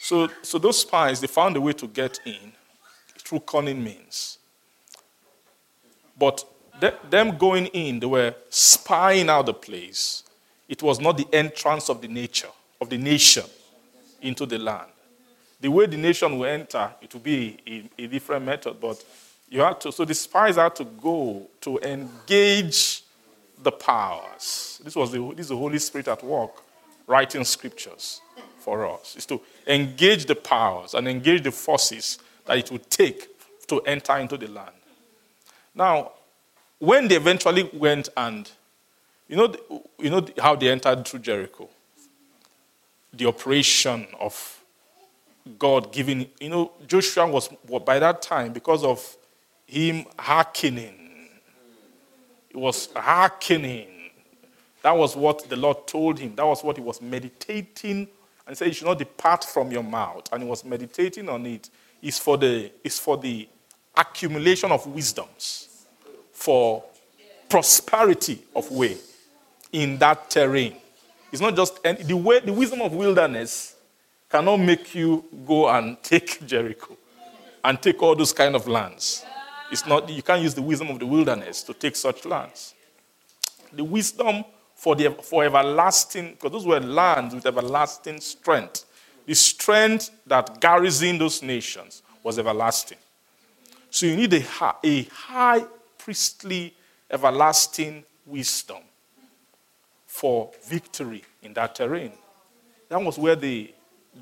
So, 0.01 0.29
so 0.43 0.59
those 0.59 0.81
spies, 0.81 1.21
they 1.21 1.27
found 1.27 1.57
a 1.57 1.61
way 1.61 1.73
to 1.75 1.87
get 1.87 2.21
in 2.25 2.53
through 3.19 3.41
cunning 3.41 3.83
means. 3.83 4.39
But 6.19 6.45
them 7.11 7.37
going 7.37 7.67
in, 7.67 8.01
they 8.01 8.07
were 8.07 8.35
spying 8.51 9.29
out 9.29 9.47
the 9.47 9.55
place. 9.55 10.25
It 10.69 10.83
was 10.83 11.01
not 11.01 11.17
the 11.17 11.27
entrance 11.33 11.89
of 11.89 12.01
the 12.01 12.09
nature, 12.09 12.49
of 12.81 12.91
the 12.91 12.99
nation 12.99 13.45
into 14.21 14.47
the 14.47 14.59
land. 14.59 14.91
the 15.61 15.69
way 15.69 15.87
the 15.87 15.97
nation 15.97 16.39
will 16.39 16.47
enter, 16.47 16.91
it 17.01 17.13
will 17.13 17.21
be 17.21 17.57
a, 17.67 18.05
a 18.05 18.07
different 18.07 18.45
method. 18.45 18.79
But 18.81 19.03
you 19.49 19.61
have 19.61 19.79
to, 19.81 19.93
so 19.93 20.05
the 20.05 20.15
spies 20.15 20.57
had 20.57 20.75
to 20.77 20.85
go 20.85 21.47
to 21.61 21.79
engage 21.79 23.03
the 23.63 23.73
powers. 23.73 24.81
This 24.85 24.97
was 24.97 25.13
the, 25.13 25.19
this 25.31 25.47
is 25.47 25.49
the 25.49 25.57
Holy 25.57 25.79
Spirit 25.79 26.09
at 26.09 26.23
work, 26.23 26.63
writing 27.07 27.45
scriptures 27.45 28.21
for 28.59 28.87
us. 28.87 29.17
Is 29.17 29.27
to 29.27 29.41
engage 29.67 30.27
the 30.27 30.35
powers 30.35 30.95
and 30.95 31.07
engage 31.09 31.43
the 31.43 31.53
forces 31.53 32.19
that 32.47 32.59
it 32.59 32.71
would 32.71 32.91
take 32.91 33.29
to 33.69 33.81
enter 33.83 34.17
into 34.17 34.37
the 34.37 34.49
land. 34.49 34.71
Now, 35.75 36.13
when 36.79 37.09
they 37.09 37.17
eventually 37.17 37.71
went 37.73 38.09
and, 38.17 38.51
you 39.29 39.37
know, 39.37 39.55
you 39.99 40.11
know 40.11 40.27
how 40.39 40.57
they 40.57 40.71
entered 40.71 41.07
through 41.07 41.21
Jericho? 41.21 41.69
The 43.13 43.27
operation 43.27 44.07
of 44.21 44.63
God 45.59 45.93
giving, 45.93 46.27
you 46.41 46.49
know, 46.49 46.73
Joshua 46.87 47.27
was, 47.27 47.49
by 47.85 47.99
that 47.99 48.21
time, 48.21 48.53
because 48.53 48.85
of 48.85 49.17
him 49.67 50.05
hearkening, 50.19 51.29
he 52.49 52.57
was 52.57 52.89
hearkening. 52.95 53.89
That 54.83 54.97
was 54.97 55.17
what 55.17 55.49
the 55.49 55.57
Lord 55.57 55.87
told 55.89 56.19
him. 56.19 56.37
That 56.37 56.47
was 56.47 56.63
what 56.63 56.77
he 56.77 56.83
was 56.83 57.03
meditating 57.03 58.09
and 58.47 58.55
he 58.55 58.57
said, 58.57 58.69
You 58.69 58.75
should 58.75 58.87
not 58.87 58.99
depart 58.99 59.45
from 59.45 59.73
your 59.73 59.83
mouth. 59.83 60.29
And 60.33 60.43
he 60.43 60.49
was 60.49 60.65
meditating 60.65 61.29
on 61.29 61.45
it. 61.47 61.69
It's 62.01 62.19
for 62.19 62.39
the, 62.39 62.71
it's 62.85 62.99
for 62.99 63.17
the 63.17 63.49
accumulation 63.97 64.71
of 64.71 64.87
wisdoms, 64.87 65.87
for 66.33 66.85
prosperity 67.49 68.41
of 68.55 68.71
way 68.71 68.99
in 69.73 69.99
that 69.99 70.31
terrain. 70.31 70.77
It's 71.33 71.43
not 71.43 71.57
just 71.57 71.81
and 71.85 71.99
the 71.99 72.17
way 72.17 72.41
the 72.41 72.53
wisdom 72.53 72.83
of 72.83 72.93
wilderness 72.93 73.75
cannot 74.31 74.59
make 74.59 74.95
you 74.95 75.25
go 75.47 75.69
and 75.69 76.01
take 76.03 76.47
Jericho 76.47 76.97
and 77.65 77.83
take 77.83 78.01
all 78.01 78.15
those 78.15 78.33
kind 78.33 78.55
of 78.55 78.69
lands. 78.69 79.25
It's 79.71 79.87
not 79.87 80.09
you 80.09 80.23
can't 80.23 80.43
use 80.43 80.55
the 80.55 80.63
wisdom 80.63 80.89
of 80.89 80.99
the 80.99 81.07
wilderness 81.07 81.63
to 81.65 81.75
take 81.75 81.97
such 81.97 82.25
lands. 82.25 82.75
The 83.73 83.85
wisdom 83.85 84.45
for 84.75 84.95
the 84.95 85.11
for 85.11 85.45
everlasting, 85.45 86.33
because 86.33 86.53
those 86.53 86.67
were 86.67 86.81
lands 86.81 87.35
with 87.35 87.47
everlasting 87.47 88.21
strength. 88.21 88.85
The 89.27 89.35
strength 89.35 90.11
that 90.27 90.61
garrisoned 90.61 91.21
those 91.21 91.43
nations 91.43 92.03
was 92.23 92.39
everlasting. 92.39 92.99
So 93.91 94.07
you 94.07 94.17
need 94.17 94.35
a, 94.35 94.45
a 94.85 95.03
high 95.05 95.65
priestly 95.99 96.75
everlasting 97.11 98.05
wisdom 98.25 98.83
for 100.07 100.51
victory 100.65 101.25
in 101.43 101.53
that 101.55 101.75
terrain. 101.75 102.13
That 102.89 103.03
was 103.03 103.19
where 103.19 103.37
the, 103.37 103.73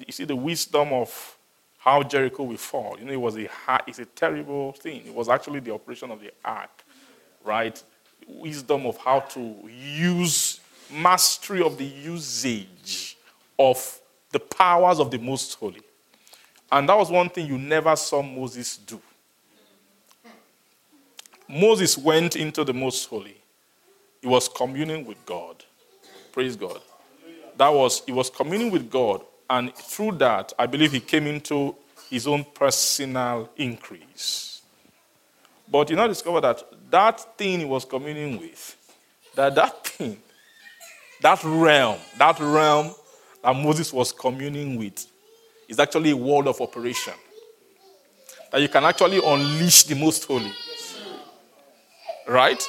you 0.06 0.12
see, 0.12 0.24
the 0.24 0.36
wisdom 0.36 0.92
of 0.92 1.36
how 1.84 2.02
Jericho 2.02 2.44
will 2.44 2.56
fall. 2.56 2.96
You 2.98 3.04
know, 3.04 3.12
it 3.12 3.20
was 3.20 3.36
a, 3.36 3.46
it's 3.86 3.98
a 3.98 4.06
terrible 4.06 4.72
thing. 4.72 5.02
It 5.06 5.14
was 5.14 5.28
actually 5.28 5.60
the 5.60 5.74
operation 5.74 6.10
of 6.10 6.18
the 6.18 6.30
ark, 6.42 6.82
right? 7.44 7.80
Wisdom 8.26 8.86
of 8.86 8.96
how 8.96 9.20
to 9.20 9.54
use, 9.68 10.60
mastery 10.90 11.60
of 11.62 11.76
the 11.76 11.84
usage 11.84 13.18
of 13.58 14.00
the 14.32 14.40
powers 14.40 14.98
of 14.98 15.10
the 15.10 15.18
Most 15.18 15.52
Holy. 15.56 15.82
And 16.72 16.88
that 16.88 16.96
was 16.96 17.10
one 17.10 17.28
thing 17.28 17.46
you 17.46 17.58
never 17.58 17.94
saw 17.96 18.22
Moses 18.22 18.78
do. 18.78 18.98
Moses 21.46 21.98
went 21.98 22.34
into 22.34 22.64
the 22.64 22.72
Most 22.72 23.04
Holy. 23.10 23.36
He 24.22 24.26
was 24.26 24.48
communing 24.48 25.04
with 25.04 25.18
God. 25.26 25.62
Praise 26.32 26.56
God. 26.56 26.80
That 27.58 27.68
was, 27.68 28.02
he 28.06 28.12
was 28.12 28.30
communing 28.30 28.70
with 28.70 28.90
God. 28.90 29.20
And 29.48 29.74
through 29.74 30.12
that, 30.12 30.52
I 30.58 30.66
believe 30.66 30.92
he 30.92 31.00
came 31.00 31.26
into 31.26 31.74
his 32.10 32.26
own 32.26 32.44
personal 32.54 33.50
increase. 33.56 34.62
But 35.70 35.90
you 35.90 35.96
now 35.96 36.06
discover 36.06 36.40
that 36.40 36.62
that 36.90 37.38
thing 37.38 37.60
he 37.60 37.64
was 37.64 37.84
communing 37.84 38.38
with, 38.38 38.76
that 39.34 39.54
that 39.54 39.86
thing, 39.86 40.18
that 41.20 41.42
realm, 41.44 41.98
that 42.18 42.38
realm 42.40 42.94
that 43.42 43.56
Moses 43.56 43.92
was 43.92 44.12
communing 44.12 44.78
with, 44.78 45.06
is 45.68 45.78
actually 45.78 46.10
a 46.10 46.16
world 46.16 46.48
of 46.48 46.60
operation. 46.60 47.14
That 48.52 48.60
you 48.60 48.68
can 48.68 48.84
actually 48.84 49.18
unleash 49.24 49.84
the 49.84 49.94
most 49.94 50.24
holy 50.24 50.52
right? 52.26 52.62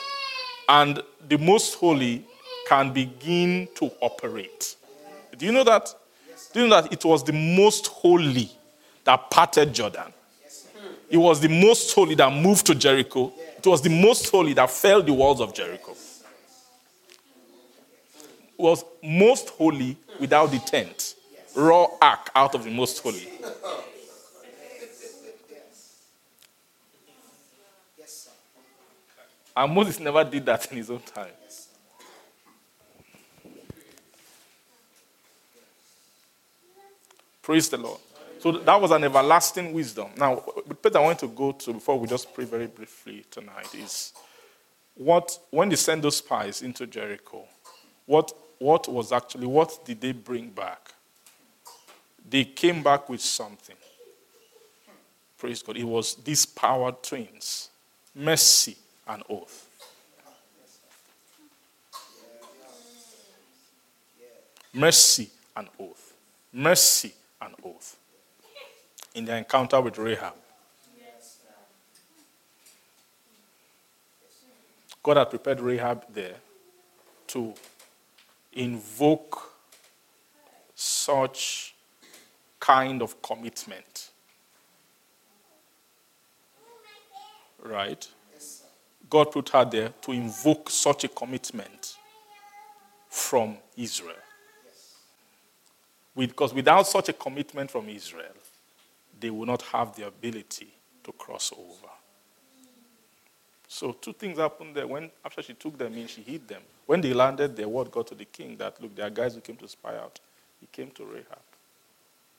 And 0.67 1.01
the 1.27 1.37
most 1.37 1.75
holy 1.75 2.25
can 2.67 2.93
begin 2.93 3.67
to 3.75 3.91
operate. 4.01 4.75
Do 5.37 5.45
you 5.45 5.51
know 5.51 5.63
that? 5.63 5.93
Do 6.55 6.61
you 6.61 6.69
know 6.69 6.81
that 6.81 6.93
it 6.93 7.03
was 7.03 7.21
the 7.21 7.33
most 7.33 7.87
holy 7.87 8.49
that 9.03 9.29
parted 9.29 9.73
Jordan? 9.73 10.13
It 11.09 11.17
was 11.17 11.41
the 11.41 11.49
most 11.49 11.93
holy 11.93 12.15
that 12.15 12.31
moved 12.31 12.65
to 12.67 12.75
Jericho. 12.75 13.33
It 13.57 13.67
was 13.67 13.81
the 13.81 13.89
most 13.89 14.29
holy 14.29 14.53
that 14.53 14.71
fell 14.71 15.03
the 15.03 15.11
walls 15.11 15.41
of 15.41 15.53
Jericho. 15.53 15.91
It 18.21 18.57
was 18.57 18.85
most 19.03 19.49
holy 19.49 19.97
without 20.17 20.49
the 20.49 20.59
tent. 20.59 21.15
Raw 21.57 21.87
ark 22.01 22.31
out 22.33 22.55
of 22.55 22.63
the 22.63 22.71
most 22.71 23.03
holy. 23.03 23.27
And 29.57 29.73
Moses 29.73 29.99
never 29.99 30.23
did 30.23 30.45
that 30.45 30.71
in 30.71 30.77
his 30.77 30.89
own 30.89 31.01
time. 31.01 31.31
Praise 37.45 37.69
the 37.69 37.77
Lord. 37.77 37.99
So 38.39 38.53
that 38.53 38.81
was 38.81 38.89
an 38.89 39.03
everlasting 39.03 39.71
wisdom. 39.71 40.07
Now, 40.17 40.43
the 40.65 40.73
place 40.73 40.95
I 40.95 40.99
want 40.99 41.19
to 41.19 41.27
go 41.27 41.51
to 41.51 41.73
before 41.73 41.99
we 41.99 42.07
just 42.07 42.33
pray 42.33 42.43
very 42.43 42.65
briefly 42.65 43.23
tonight 43.29 43.67
is 43.75 44.13
what 44.95 45.37
when 45.51 45.69
they 45.69 45.75
sent 45.75 46.01
those 46.01 46.17
spies 46.17 46.63
into 46.63 46.87
Jericho, 46.87 47.45
what 48.07 48.33
what 48.57 48.87
was 48.87 49.11
actually 49.11 49.45
what 49.45 49.77
did 49.85 50.01
they 50.01 50.11
bring 50.11 50.49
back? 50.49 50.91
They 52.27 52.45
came 52.45 52.81
back 52.81 53.09
with 53.09 53.21
something. 53.21 53.75
Praise 55.37 55.61
God. 55.61 55.77
It 55.77 55.83
was 55.83 56.15
these 56.15 56.47
power 56.47 56.93
twins, 56.93 57.69
mercy 58.15 58.75
and 59.07 59.21
oath. 59.29 59.69
Mercy 64.73 65.29
and 65.55 65.67
oath. 65.79 66.13
Mercy 66.51 67.13
and 67.41 67.53
oath. 67.63 67.97
In 69.13 69.25
the 69.25 69.37
encounter 69.37 69.81
with 69.81 69.97
Rahab. 69.97 70.33
God 75.03 75.17
had 75.17 75.29
prepared 75.29 75.59
Rahab 75.59 76.03
there 76.11 76.35
to 77.27 77.53
invoke 78.53 79.51
such 80.73 81.75
kind 82.59 83.01
of 83.01 83.21
commitment. 83.21 84.09
Right? 87.63 88.07
God 89.07 89.31
put 89.31 89.49
her 89.49 89.65
there 89.65 89.89
to 90.01 90.11
invoke 90.11 90.69
such 90.71 91.03
a 91.03 91.07
commitment 91.07 91.97
from 93.07 93.57
Israel. 93.77 94.15
Because 96.15 96.53
without 96.53 96.87
such 96.87 97.09
a 97.09 97.13
commitment 97.13 97.69
from 97.69 97.89
Israel, 97.89 98.33
they 99.19 99.29
will 99.29 99.45
not 99.45 99.61
have 99.63 99.95
the 99.95 100.07
ability 100.07 100.67
to 101.03 101.11
cross 101.13 101.51
over. 101.51 101.91
So 103.67 103.91
two 103.91 104.13
things 104.13 104.37
happened 104.37 104.75
there. 104.75 104.87
When 104.87 105.09
after 105.23 105.41
she 105.41 105.53
took 105.53 105.77
them 105.77 105.95
in, 105.95 106.07
she 106.07 106.21
hid 106.21 106.47
them. 106.47 106.61
When 106.85 107.01
they 107.01 107.13
landed, 107.13 107.55
their 107.55 107.67
word 107.67 107.91
got 107.91 108.07
to 108.07 108.15
the 108.15 108.25
king 108.25 108.55
that 108.57 108.81
look, 108.81 108.95
there 108.95 109.07
are 109.07 109.09
guys 109.09 109.35
who 109.35 109.41
came 109.41 109.57
to 109.57 109.67
spy 109.67 109.97
out. 109.97 110.19
He 110.61 110.67
came 110.71 110.91
to 110.91 111.03
Rahab. 111.03 111.39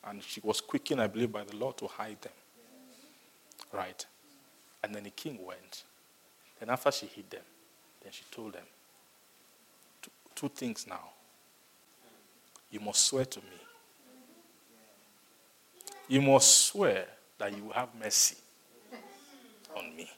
And 0.05 0.23
she 0.23 0.41
was 0.43 0.61
quickened, 0.61 1.01
I 1.01 1.09
believe, 1.09 1.33
by 1.33 1.45
the 1.45 1.57
Lord 1.57 1.77
to 1.79 1.87
hide 1.87 2.21
them. 2.23 2.33
Right. 3.73 4.07
And 4.83 4.95
then 4.95 5.03
the 5.03 5.11
king 5.11 5.39
went. 5.45 5.83
Then 6.61 6.71
after 6.71 6.91
she 6.93 7.07
hid 7.07 7.29
them, 7.29 7.43
then 8.03 8.13
she 8.13 8.23
told 8.31 8.53
them 8.55 8.65
two, 10.01 10.11
two 10.35 10.49
things 10.49 10.87
now. 10.89 11.11
You 12.71 12.81
must 12.81 13.05
swear 13.05 13.25
to 13.25 13.41
me. 13.41 13.66
You 16.09 16.23
must 16.23 16.67
swear 16.67 17.07
that 17.39 17.57
you 17.57 17.65
will 17.65 17.73
have 17.73 17.89
mercy 18.01 18.37
on 19.77 19.97
me. 19.97 20.09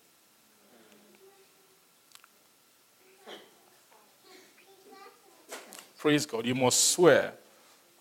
Praise 5.99 6.27
God. 6.27 6.47
You 6.47 6.55
must 6.55 6.93
swear 6.93 7.33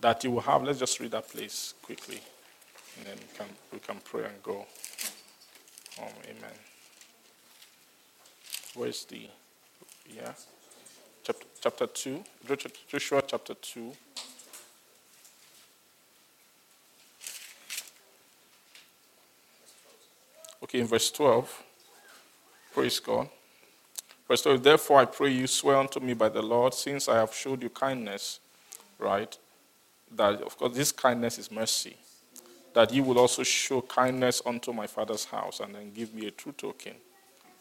that 0.02 0.24
you 0.24 0.32
will 0.32 0.42
have. 0.42 0.64
Let's 0.64 0.80
just 0.80 1.00
read 1.00 1.12
that 1.12 1.28
place 1.30 1.74
quickly. 1.82 2.22
And 2.98 3.08
then 3.08 3.18
we 3.18 3.38
can, 3.38 3.48
we 3.74 3.80
can 3.80 3.96
pray 4.04 4.26
and 4.26 4.44
go. 4.44 4.66
Oh, 6.00 6.08
amen. 6.26 6.58
Where's 8.76 9.06
the, 9.06 9.28
yeah? 10.14 10.34
Chapter, 11.24 11.46
chapter 11.60 11.88
2, 11.88 12.24
Joshua 12.88 13.24
chapter 13.26 13.56
2. 13.56 13.92
Okay, 20.68 20.82
in 20.82 20.88
verse 20.88 21.09
12. 21.11 21.63
Praise 22.74 22.99
God. 22.99 23.30
Verse 24.28 24.41
12, 24.41 24.61
therefore 24.61 24.99
I 24.99 25.05
pray 25.05 25.32
you 25.32 25.47
swear 25.47 25.78
unto 25.78 26.01
me 26.01 26.13
by 26.13 26.28
the 26.28 26.41
Lord, 26.41 26.74
since 26.74 27.07
I 27.07 27.15
have 27.15 27.34
showed 27.34 27.63
you 27.63 27.70
kindness, 27.70 28.41
right? 28.99 29.38
That, 30.13 30.41
of 30.41 30.57
course, 30.57 30.76
this 30.76 30.91
kindness 30.91 31.39
is 31.39 31.49
mercy. 31.49 31.95
That 32.74 32.93
you 32.93 33.03
will 33.03 33.18
also 33.18 33.43
show 33.43 33.80
kindness 33.80 34.41
unto 34.45 34.74
my 34.74 34.88
father's 34.88 35.24
house, 35.24 35.61
and 35.61 35.74
then 35.74 35.93
give 35.93 36.13
me 36.13 36.28
a 36.28 36.32
true 36.32 36.51
token. 36.51 36.95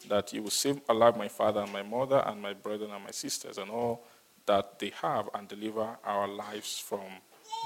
That 0.09 0.33
you 0.33 0.43
will 0.43 0.49
save 0.49 0.81
alive 0.89 1.15
my 1.15 1.29
father 1.29 1.61
and 1.61 1.71
my 1.71 1.83
mother, 1.83 2.21
and 2.25 2.41
my 2.41 2.53
brethren 2.53 2.91
and 2.91 3.05
my 3.05 3.11
sisters, 3.11 3.57
and 3.57 3.71
all 3.71 4.03
that 4.47 4.79
they 4.79 4.91
have, 5.01 5.29
and 5.33 5.47
deliver 5.47 5.97
our 6.03 6.27
lives 6.27 6.77
from 6.77 7.07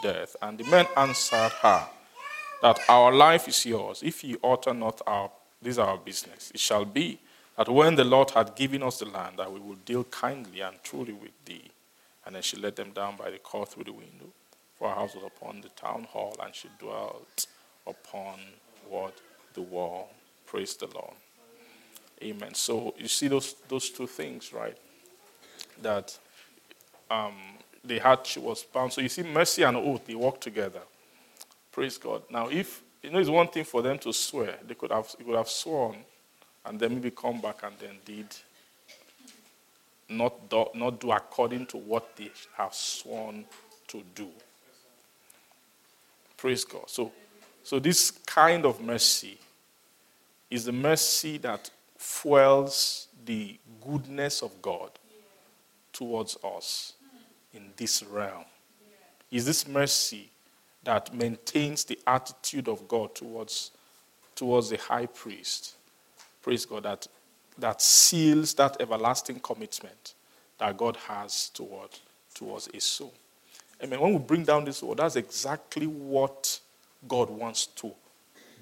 death. 0.03 0.35
And 0.39 0.59
the 0.59 0.65
men 0.65 0.85
answered 0.95 1.51
her, 1.63 1.87
That 2.61 2.79
our 2.87 3.11
life 3.11 3.47
is 3.47 3.65
yours. 3.65 4.03
If 4.03 4.23
ye 4.23 4.37
utter 4.43 4.73
not 4.73 5.01
our, 5.07 5.31
this 5.61 5.73
is 5.73 5.79
our 5.79 5.97
business. 5.97 6.51
It 6.53 6.59
shall 6.59 6.85
be 6.85 7.19
that 7.57 7.69
when 7.69 7.95
the 7.95 8.03
Lord 8.03 8.31
had 8.31 8.55
given 8.55 8.83
us 8.83 8.99
the 8.99 9.05
land, 9.05 9.37
that 9.37 9.51
we 9.51 9.59
will 9.59 9.75
deal 9.85 10.03
kindly 10.05 10.61
and 10.61 10.77
truly 10.83 11.13
with 11.13 11.31
thee. 11.45 11.69
And 12.25 12.35
then 12.35 12.43
she 12.43 12.57
let 12.57 12.75
them 12.75 12.91
down 12.91 13.15
by 13.17 13.31
the 13.31 13.39
cord 13.39 13.69
through 13.69 13.85
the 13.85 13.93
window. 13.93 14.27
For 14.77 14.89
her 14.89 14.95
house 14.95 15.15
was 15.15 15.23
upon 15.23 15.61
the 15.61 15.69
town 15.69 16.05
hall, 16.05 16.35
and 16.43 16.53
she 16.53 16.67
dwelt 16.79 17.45
upon 17.85 18.39
what? 18.87 19.13
The 19.53 19.61
wall. 19.61 20.11
Praise 20.45 20.75
the 20.75 20.87
Lord. 20.87 21.13
Amen. 22.23 22.53
So 22.53 22.93
you 22.97 23.07
see 23.07 23.27
those 23.27 23.55
those 23.67 23.89
two 23.89 24.07
things, 24.07 24.53
right? 24.53 24.77
That 25.81 26.17
um, 27.09 27.33
they 27.83 27.99
had 27.99 28.25
she 28.25 28.39
was 28.39 28.63
bound. 28.63 28.93
So 28.93 29.01
you 29.01 29.09
see, 29.09 29.23
mercy 29.23 29.63
and 29.63 29.77
oath, 29.77 30.05
they 30.05 30.15
work 30.15 30.39
together. 30.39 30.81
Praise 31.71 31.97
God. 31.97 32.23
Now, 32.29 32.49
if 32.49 32.81
you 33.01 33.09
know, 33.09 33.19
it's 33.19 33.29
one 33.29 33.47
thing 33.47 33.63
for 33.63 33.81
them 33.81 33.97
to 33.99 34.13
swear. 34.13 34.57
They 34.67 34.75
could 34.75 34.91
have, 34.91 35.13
they 35.17 35.23
could 35.23 35.35
have 35.35 35.49
sworn 35.49 35.97
and 36.65 36.79
then 36.79 36.93
maybe 36.93 37.11
come 37.11 37.41
back 37.41 37.63
and 37.63 37.73
then 37.79 37.97
did 38.05 38.27
not 40.09 40.49
do, 40.49 40.65
not 40.75 40.99
do 40.99 41.11
according 41.11 41.65
to 41.67 41.77
what 41.77 42.15
they 42.15 42.29
have 42.57 42.73
sworn 42.73 43.45
to 43.87 44.03
do. 44.13 44.27
Praise 46.37 46.63
God. 46.63 46.83
So, 46.87 47.11
so 47.63 47.79
this 47.79 48.11
kind 48.11 48.65
of 48.65 48.81
mercy 48.81 49.39
is 50.49 50.65
the 50.65 50.71
mercy 50.71 51.37
that 51.39 51.69
fuels 51.97 53.07
the 53.25 53.57
goodness 53.85 54.41
of 54.41 54.61
God 54.61 54.91
towards 55.93 56.37
us 56.43 56.93
in 57.53 57.71
this 57.77 58.03
realm. 58.03 58.45
Is 59.29 59.45
this 59.45 59.67
mercy 59.67 60.29
that 60.83 61.13
maintains 61.13 61.83
the 61.83 61.99
attitude 62.07 62.67
of 62.67 62.87
God 62.87 63.15
towards, 63.15 63.71
towards 64.35 64.69
the 64.69 64.77
high 64.77 65.05
priest? 65.05 65.75
Praise 66.41 66.65
God, 66.65 66.83
that, 66.83 67.07
that 67.57 67.81
seals 67.81 68.53
that 68.55 68.81
everlasting 68.81 69.39
commitment 69.39 70.15
that 70.57 70.77
God 70.77 70.95
has 71.07 71.49
toward, 71.49 71.89
towards 72.33 72.67
his 72.73 72.83
soul. 72.83 73.13
Amen. 73.83 73.99
When 73.99 74.13
we 74.13 74.19
bring 74.19 74.43
down 74.43 74.65
this 74.65 74.83
word, 74.83 74.97
that's 74.97 75.15
exactly 75.15 75.87
what 75.87 76.59
God 77.07 77.29
wants 77.29 77.65
to 77.67 77.91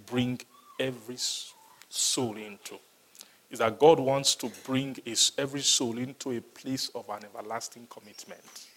bring 0.05 0.39
every 0.79 1.17
soul 1.89 2.37
into. 2.37 2.79
Is 3.51 3.59
that 3.59 3.79
God 3.79 3.99
wants 3.99 4.35
to 4.35 4.51
bring 4.65 4.95
his, 5.03 5.31
every 5.37 5.61
soul 5.61 5.97
into 5.97 6.31
a 6.31 6.39
place 6.39 6.89
of 6.95 7.09
an 7.09 7.23
everlasting 7.25 7.87
commitment 7.89 8.67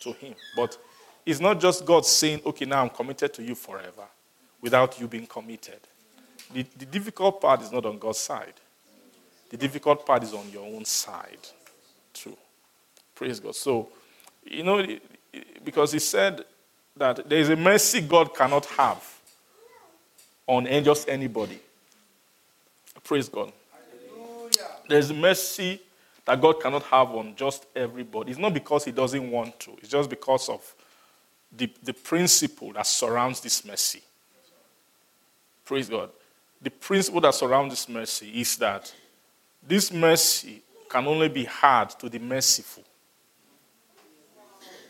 to 0.00 0.12
Him. 0.12 0.34
But 0.56 0.76
it's 1.24 1.40
not 1.40 1.60
just 1.60 1.84
God 1.84 2.06
saying, 2.06 2.40
okay, 2.44 2.64
now 2.64 2.82
I'm 2.82 2.90
committed 2.90 3.32
to 3.34 3.42
you 3.42 3.54
forever 3.54 4.04
without 4.60 5.00
you 5.00 5.06
being 5.06 5.26
committed. 5.26 5.80
The, 6.52 6.64
the 6.78 6.86
difficult 6.86 7.40
part 7.40 7.62
is 7.62 7.70
not 7.70 7.86
on 7.86 7.98
God's 7.98 8.18
side, 8.18 8.54
the 9.50 9.56
difficult 9.56 10.04
part 10.06 10.22
is 10.22 10.32
on 10.32 10.48
your 10.50 10.66
own 10.66 10.84
side, 10.84 11.48
too. 12.12 12.36
Praise 13.14 13.40
God. 13.40 13.54
So, 13.54 13.88
you 14.44 14.62
know, 14.62 14.86
because 15.64 15.92
He 15.92 15.98
said 15.98 16.44
that 16.96 17.28
there 17.28 17.38
is 17.38 17.48
a 17.50 17.56
mercy 17.56 18.00
God 18.00 18.34
cannot 18.34 18.66
have 18.66 19.02
on 20.46 20.66
just 20.84 21.08
anybody. 21.08 21.60
Praise 23.04 23.28
God. 23.28 23.52
There's 24.88 25.10
a 25.10 25.14
mercy 25.14 25.80
that 26.24 26.40
God 26.40 26.60
cannot 26.60 26.82
have 26.84 27.10
on 27.10 27.34
just 27.36 27.66
everybody. 27.76 28.30
It's 28.30 28.40
not 28.40 28.54
because 28.54 28.84
He 28.84 28.92
doesn't 28.92 29.30
want 29.30 29.58
to, 29.60 29.72
it's 29.78 29.88
just 29.88 30.10
because 30.10 30.48
of 30.48 30.74
the, 31.56 31.70
the 31.82 31.92
principle 31.92 32.72
that 32.72 32.86
surrounds 32.86 33.40
this 33.40 33.64
mercy. 33.64 34.02
Praise 35.64 35.88
God. 35.88 36.10
The 36.62 36.70
principle 36.70 37.20
that 37.22 37.34
surrounds 37.34 37.72
this 37.72 37.88
mercy 37.88 38.40
is 38.40 38.56
that 38.58 38.92
this 39.66 39.92
mercy 39.92 40.62
can 40.88 41.06
only 41.06 41.28
be 41.28 41.44
had 41.44 41.90
to 41.90 42.08
the 42.08 42.18
merciful. 42.18 42.84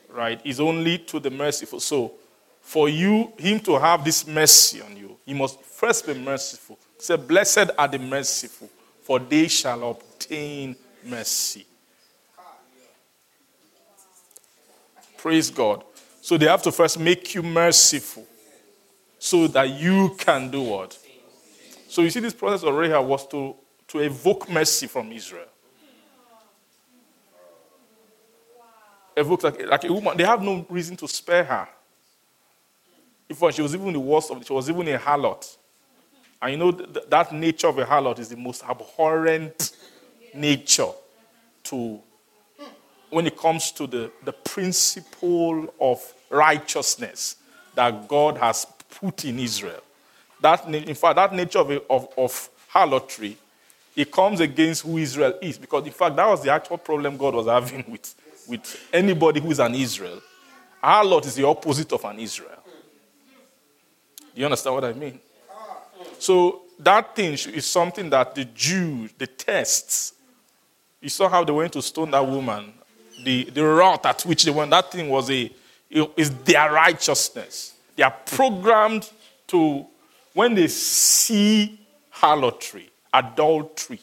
Right? 0.08 0.40
It's 0.44 0.58
only 0.58 0.98
to 0.98 1.20
the 1.20 1.30
merciful. 1.30 1.80
So, 1.80 2.14
for 2.60 2.88
you, 2.88 3.32
Him 3.38 3.60
to 3.60 3.78
have 3.78 4.04
this 4.04 4.26
mercy 4.26 4.80
on 4.80 4.96
you, 4.96 5.16
He 5.24 5.34
must 5.34 5.60
first 5.62 6.06
be 6.06 6.14
merciful. 6.14 6.78
Say, 6.98 7.16
Blessed 7.16 7.70
are 7.78 7.88
the 7.88 7.98
merciful, 7.98 8.68
for 9.02 9.18
they 9.18 9.48
shall 9.48 9.90
obtain 9.90 10.76
mercy. 11.04 11.66
Praise 15.16 15.50
God. 15.50 15.84
So 16.20 16.36
they 16.36 16.46
have 16.46 16.62
to 16.62 16.72
first 16.72 16.98
make 16.98 17.34
you 17.34 17.42
merciful 17.42 18.26
so 19.18 19.46
that 19.48 19.68
you 19.70 20.14
can 20.18 20.50
do 20.50 20.62
what? 20.62 20.98
So 21.88 22.02
you 22.02 22.10
see, 22.10 22.20
this 22.20 22.34
process 22.34 22.62
of 22.62 22.74
Rahab 22.74 23.06
was 23.06 23.26
to, 23.28 23.54
to 23.88 23.98
evoke 23.98 24.48
mercy 24.48 24.86
from 24.86 25.10
Israel. 25.12 25.46
Evoke 29.16 29.42
like, 29.42 29.66
like 29.66 29.84
a 29.84 29.92
woman. 29.92 30.16
They 30.16 30.24
have 30.24 30.42
no 30.42 30.64
reason 30.68 30.96
to 30.98 31.08
spare 31.08 31.44
her. 31.44 31.68
In 33.28 33.36
fact, 33.36 33.56
she 33.56 33.62
was 33.62 33.74
even 33.74 33.92
the 33.92 34.00
worst 34.00 34.30
of 34.30 34.40
it. 34.40 34.46
She 34.46 34.52
was 34.52 34.68
even 34.70 34.88
a 34.88 34.98
harlot. 34.98 35.56
And 36.40 36.52
you 36.52 36.58
know, 36.58 36.72
th- 36.72 37.06
that 37.08 37.32
nature 37.32 37.68
of 37.68 37.78
a 37.78 37.84
harlot 37.84 38.18
is 38.18 38.28
the 38.28 38.36
most 38.36 38.64
abhorrent 38.64 39.72
nature 40.34 40.88
to 41.64 42.00
when 43.10 43.26
it 43.26 43.36
comes 43.36 43.70
to 43.72 43.86
the, 43.86 44.10
the 44.24 44.32
principle 44.32 45.72
of 45.80 46.14
righteousness 46.30 47.36
that 47.74 48.08
God 48.08 48.38
has 48.38 48.66
put 48.88 49.24
in 49.24 49.38
Israel. 49.38 49.82
That, 50.40 50.66
in 50.66 50.94
fact, 50.94 51.16
that 51.16 51.34
nature 51.34 51.58
of, 51.58 51.70
of, 51.90 52.08
of 52.16 52.50
harlotry, 52.68 53.36
it 53.94 54.10
comes 54.10 54.40
against 54.40 54.82
who 54.82 54.96
Israel 54.96 55.34
is. 55.42 55.58
Because, 55.58 55.84
in 55.86 55.92
fact, 55.92 56.16
that 56.16 56.26
was 56.26 56.42
the 56.42 56.50
actual 56.50 56.78
problem 56.78 57.16
God 57.16 57.34
was 57.34 57.46
having 57.46 57.84
with, 57.88 58.14
with 58.48 58.88
anybody 58.92 59.40
who 59.40 59.50
is 59.50 59.58
an 59.58 59.74
Israel. 59.74 60.20
Harlot 60.82 61.26
is 61.26 61.34
the 61.34 61.46
opposite 61.46 61.92
of 61.92 62.04
an 62.04 62.18
Israel. 62.18 62.62
Do 64.34 64.40
you 64.40 64.44
understand 64.44 64.74
what 64.74 64.84
I 64.84 64.92
mean? 64.92 65.18
So, 66.18 66.62
that 66.78 67.14
thing 67.14 67.34
is 67.34 67.66
something 67.66 68.08
that 68.08 68.34
the 68.34 68.46
Jews, 68.46 69.12
the 69.18 69.26
tests, 69.26 70.14
you 71.00 71.10
saw 71.10 71.28
how 71.28 71.44
they 71.44 71.52
went 71.52 71.74
to 71.74 71.82
stone 71.82 72.10
that 72.12 72.26
woman. 72.26 72.72
The, 73.22 73.44
the 73.44 73.64
route 73.64 74.06
at 74.06 74.22
which 74.22 74.44
they 74.44 74.50
went, 74.50 74.70
that 74.70 74.92
thing 74.92 75.08
was 75.08 75.30
a, 75.30 75.50
is 75.90 76.30
their 76.44 76.72
righteousness. 76.72 77.74
They 77.96 78.02
are 78.02 78.14
programmed 78.24 79.10
to, 79.48 79.86
when 80.32 80.54
they 80.54 80.68
see 80.68 81.80
harlotry, 82.10 82.88
adultery, 83.12 84.00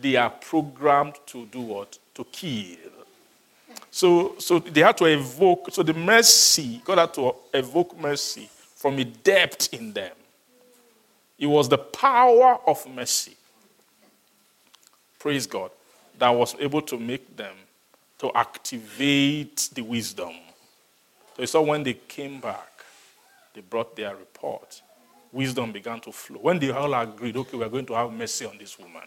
they 0.00 0.16
are 0.16 0.30
programmed 0.30 1.14
to 1.26 1.46
do 1.46 1.60
what? 1.60 1.98
To 2.14 2.24
kill. 2.24 2.76
So, 3.90 4.36
so 4.38 4.58
they 4.58 4.82
had 4.82 4.96
to 4.98 5.06
evoke, 5.06 5.68
so 5.72 5.82
the 5.82 5.94
mercy, 5.94 6.80
God 6.84 6.98
had 6.98 7.14
to 7.14 7.34
evoke 7.52 7.98
mercy 7.98 8.48
from 8.76 8.98
a 8.98 9.04
depth 9.04 9.74
in 9.74 9.92
them. 9.92 10.12
It 11.38 11.46
was 11.46 11.68
the 11.68 11.78
power 11.78 12.58
of 12.66 12.86
mercy. 12.94 13.36
Praise 15.18 15.46
God 15.46 15.70
that 16.18 16.30
was 16.30 16.54
able 16.60 16.82
to 16.82 16.98
make 16.98 17.36
them 17.36 17.54
to 18.20 18.30
activate 18.34 19.70
the 19.72 19.82
wisdom. 19.82 20.32
So 21.34 21.42
you 21.42 21.46
saw 21.46 21.62
when 21.62 21.82
they 21.82 21.94
came 21.94 22.38
back, 22.38 22.84
they 23.54 23.62
brought 23.62 23.96
their 23.96 24.14
report. 24.14 24.82
Wisdom 25.32 25.72
began 25.72 26.00
to 26.00 26.12
flow. 26.12 26.38
When 26.40 26.58
they 26.58 26.70
all 26.70 26.92
agreed, 26.92 27.36
okay, 27.36 27.56
we're 27.56 27.68
going 27.68 27.86
to 27.86 27.94
have 27.94 28.12
mercy 28.12 28.44
on 28.44 28.58
this 28.58 28.78
woman, 28.78 29.04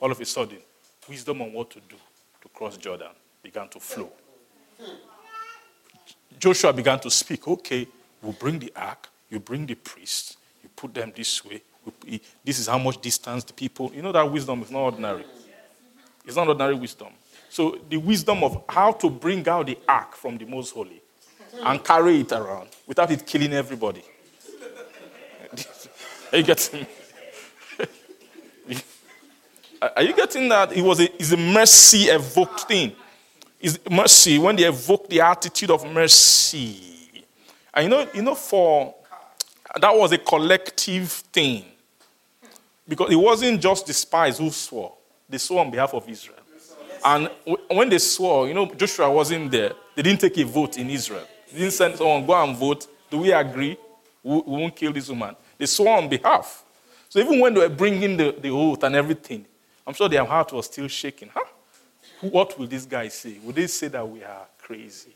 all 0.00 0.10
of 0.10 0.18
a 0.20 0.24
sudden, 0.24 0.58
wisdom 1.06 1.42
on 1.42 1.52
what 1.52 1.70
to 1.70 1.80
do 1.80 1.96
to 2.40 2.48
cross 2.48 2.76
Jordan 2.78 3.12
began 3.42 3.68
to 3.68 3.78
flow. 3.78 4.10
Joshua 6.38 6.72
began 6.72 6.98
to 7.00 7.10
speak, 7.10 7.46
okay, 7.46 7.86
we'll 8.22 8.32
bring 8.32 8.58
the 8.58 8.72
ark, 8.74 9.08
you 9.28 9.38
bring 9.38 9.66
the 9.66 9.74
priests, 9.74 10.36
you 10.62 10.70
put 10.74 10.94
them 10.94 11.12
this 11.14 11.44
way. 11.44 11.60
This 12.44 12.58
is 12.58 12.68
how 12.68 12.78
much 12.78 13.00
distance 13.00 13.44
the 13.44 13.52
people. 13.52 13.92
You 13.94 14.02
know 14.02 14.12
that 14.12 14.30
wisdom 14.30 14.62
is 14.62 14.70
not 14.70 14.80
ordinary. 14.80 15.24
It's 16.24 16.36
not 16.36 16.48
ordinary 16.48 16.74
wisdom. 16.74 17.08
So 17.48 17.78
the 17.88 17.96
wisdom 17.96 18.44
of 18.44 18.64
how 18.68 18.92
to 18.92 19.10
bring 19.10 19.48
out 19.48 19.66
the 19.66 19.78
ark 19.88 20.16
from 20.16 20.38
the 20.38 20.44
most 20.44 20.72
holy 20.74 21.00
and 21.64 21.82
carry 21.82 22.20
it 22.20 22.32
around 22.32 22.68
without 22.86 23.10
it 23.10 23.26
killing 23.26 23.52
everybody. 23.52 24.02
Are 26.32 26.38
you 26.38 26.44
get 26.44 26.70
me? 26.72 26.86
Are 29.80 29.92
are 29.96 30.02
you 30.02 30.12
getting 30.12 30.48
that? 30.48 30.72
It 30.72 30.82
was 30.82 31.00
a, 31.00 31.04
it's 31.14 31.32
a 31.32 31.36
mercy 31.36 32.04
evoked 32.04 32.62
thing. 32.62 32.92
It's 33.60 33.78
mercy 33.88 34.38
when 34.38 34.56
they 34.56 34.64
evoke 34.64 35.08
the 35.08 35.20
attitude 35.20 35.70
of 35.70 35.86
mercy. 35.86 37.24
And 37.72 37.84
you 37.84 37.90
know, 37.90 38.08
you 38.12 38.22
know, 38.22 38.34
for 38.34 38.94
that 39.80 39.96
was 39.96 40.12
a 40.12 40.18
collective 40.18 41.10
thing. 41.10 41.64
Because 42.88 43.10
it 43.12 43.16
wasn't 43.16 43.60
just 43.60 43.86
the 43.86 43.92
spies 43.92 44.38
who 44.38 44.50
swore, 44.50 44.94
they 45.28 45.38
swore 45.38 45.64
on 45.64 45.70
behalf 45.70 45.94
of 45.94 46.08
Israel. 46.08 46.38
And 47.04 47.30
when 47.70 47.88
they 47.88 47.98
swore, 47.98 48.48
you 48.48 48.54
know, 48.54 48.66
Joshua 48.74 49.10
wasn't 49.10 49.50
there. 49.50 49.72
They 49.94 50.02
didn't 50.02 50.20
take 50.20 50.38
a 50.38 50.44
vote 50.44 50.78
in 50.78 50.90
Israel. 50.90 51.26
They 51.52 51.60
didn't 51.60 51.72
send 51.72 51.96
someone, 51.96 52.26
go 52.26 52.34
and 52.42 52.56
vote. 52.56 52.86
Do 53.10 53.18
we 53.18 53.32
agree? 53.32 53.76
We, 54.22 54.42
won't 54.44 54.74
kill 54.74 54.92
this 54.92 55.08
woman. 55.08 55.36
They 55.56 55.66
swore 55.66 55.96
on 55.98 56.08
behalf. 56.08 56.64
So 57.08 57.20
even 57.20 57.40
when 57.40 57.54
they 57.54 57.60
were 57.60 57.68
bringing 57.68 58.16
the, 58.16 58.34
the 58.38 58.50
oath 58.50 58.82
and 58.82 58.94
everything, 58.94 59.46
I'm 59.86 59.94
sure 59.94 60.08
their 60.08 60.24
heart 60.24 60.52
was 60.52 60.66
still 60.66 60.88
shaking. 60.88 61.30
Huh? 61.32 61.44
What 62.20 62.58
will 62.58 62.66
this 62.66 62.84
guy 62.84 63.08
say? 63.08 63.38
Will 63.42 63.52
they 63.52 63.66
say 63.66 63.88
that 63.88 64.08
we 64.08 64.24
are 64.24 64.46
crazy? 64.58 65.12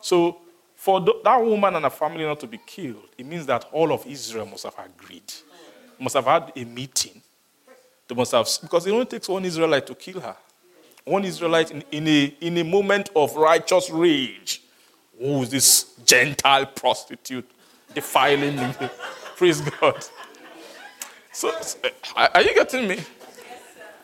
So, 0.00 0.38
for 0.74 1.00
that 1.00 1.36
woman 1.40 1.76
and 1.76 1.84
her 1.84 1.90
family 1.90 2.24
not 2.24 2.40
to 2.40 2.48
be 2.48 2.58
killed, 2.58 3.08
it 3.16 3.24
means 3.24 3.46
that 3.46 3.66
all 3.70 3.92
of 3.92 4.04
Israel 4.04 4.46
must 4.46 4.64
have 4.64 4.74
agreed, 4.84 5.32
must 6.00 6.16
have 6.16 6.24
had 6.24 6.52
a 6.56 6.64
meeting. 6.64 7.22
They 8.12 8.16
must 8.16 8.32
have, 8.32 8.46
because 8.60 8.86
it 8.86 8.90
only 8.90 9.06
takes 9.06 9.26
one 9.26 9.42
Israelite 9.42 9.86
to 9.86 9.94
kill 9.94 10.20
her. 10.20 10.36
One 11.02 11.24
Israelite 11.24 11.70
in, 11.70 11.82
in, 11.90 12.06
a, 12.06 12.24
in 12.42 12.58
a 12.58 12.62
moment 12.62 13.08
of 13.16 13.34
righteous 13.36 13.88
rage. 13.88 14.60
Who 15.18 15.40
is 15.40 15.48
this 15.48 15.94
Gentile 16.04 16.66
prostitute 16.66 17.50
defiling 17.94 18.56
me? 18.56 18.74
Praise 19.36 19.62
God. 19.62 20.04
So, 21.32 21.50
are 22.14 22.42
you 22.42 22.54
getting 22.54 22.86
me? 22.86 22.98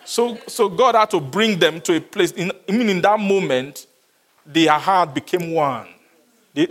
So, 0.07 0.39
so 0.47 0.71
God 0.71 0.95
had 0.95 1.11
to 1.11 1.21
bring 1.21 1.59
them 1.59 1.79
to 1.83 1.97
a 1.97 2.01
place. 2.01 2.33
In, 2.33 2.51
I 2.67 2.73
mean, 2.73 2.89
in 2.89 3.03
that 3.03 3.21
moment, 3.21 3.87
their 4.47 4.73
heart 4.73 5.13
became 5.13 5.53
one. 5.53 5.87
They, 6.55 6.67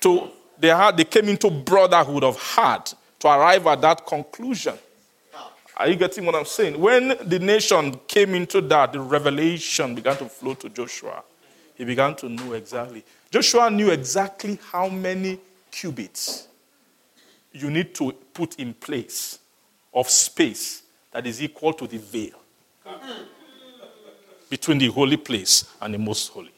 to, 0.00 0.30
their 0.58 0.76
heart, 0.76 0.96
they 0.96 1.04
came 1.04 1.28
into 1.28 1.50
brotherhood 1.50 2.24
of 2.24 2.40
heart 2.40 2.94
to 3.18 3.28
arrive 3.28 3.66
at 3.66 3.82
that 3.82 4.06
conclusion. 4.06 4.78
Are 5.76 5.88
you 5.88 5.96
getting 5.96 6.24
what 6.24 6.34
I'm 6.36 6.44
saying? 6.44 6.78
When 6.80 7.16
the 7.24 7.38
nation 7.38 7.98
came 8.06 8.34
into 8.34 8.60
that, 8.60 8.92
the 8.92 9.00
revelation 9.00 9.94
began 9.94 10.16
to 10.18 10.26
flow 10.26 10.54
to 10.54 10.68
Joshua. 10.68 11.24
He 11.74 11.84
began 11.84 12.14
to 12.16 12.28
know 12.28 12.52
exactly. 12.52 13.04
Joshua 13.30 13.68
knew 13.70 13.90
exactly 13.90 14.58
how 14.70 14.88
many 14.88 15.40
cubits 15.70 16.46
you 17.52 17.70
need 17.70 17.94
to 17.96 18.12
put 18.32 18.58
in 18.60 18.72
place 18.74 19.40
of 19.92 20.08
space 20.08 20.82
that 21.10 21.26
is 21.26 21.42
equal 21.42 21.72
to 21.72 21.86
the 21.86 21.98
veil 21.98 22.38
between 24.48 24.78
the 24.78 24.86
holy 24.88 25.16
place 25.16 25.64
and 25.80 25.94
the 25.94 25.98
most 25.98 26.28
holy. 26.28 26.52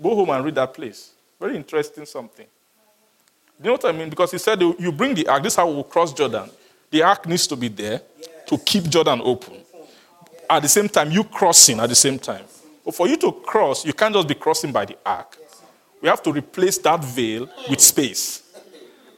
Go 0.00 0.14
home 0.14 0.30
and 0.30 0.44
read 0.44 0.54
that 0.54 0.72
place. 0.72 1.10
Very 1.38 1.56
interesting 1.56 2.06
something. 2.06 2.46
You 3.58 3.66
know 3.66 3.72
what 3.72 3.84
I 3.84 3.92
mean? 3.92 4.08
Because 4.08 4.30
he 4.30 4.38
said 4.38 4.60
you 4.60 4.92
bring 4.92 5.14
the 5.14 5.26
ark. 5.26 5.42
This 5.42 5.52
is 5.52 5.56
how 5.56 5.68
we'll 5.68 5.84
cross 5.84 6.12
Jordan. 6.12 6.48
The 6.90 7.02
ark 7.02 7.26
needs 7.26 7.46
to 7.48 7.56
be 7.56 7.68
there 7.68 8.00
to 8.48 8.58
keep 8.58 8.84
Jordan 8.88 9.20
open. 9.22 9.54
At 10.50 10.62
the 10.62 10.68
same 10.68 10.88
time, 10.88 11.10
you 11.10 11.24
crossing 11.24 11.78
at 11.78 11.88
the 11.88 11.94
same 11.94 12.18
time. 12.18 12.44
But 12.84 12.94
for 12.94 13.06
you 13.06 13.18
to 13.18 13.32
cross, 13.32 13.84
you 13.84 13.92
can't 13.92 14.14
just 14.14 14.26
be 14.26 14.34
crossing 14.34 14.72
by 14.72 14.86
the 14.86 14.96
ark. 15.04 15.36
We 16.00 16.08
have 16.08 16.22
to 16.22 16.32
replace 16.32 16.78
that 16.78 17.04
veil 17.04 17.48
with 17.68 17.80
space. 17.80 18.42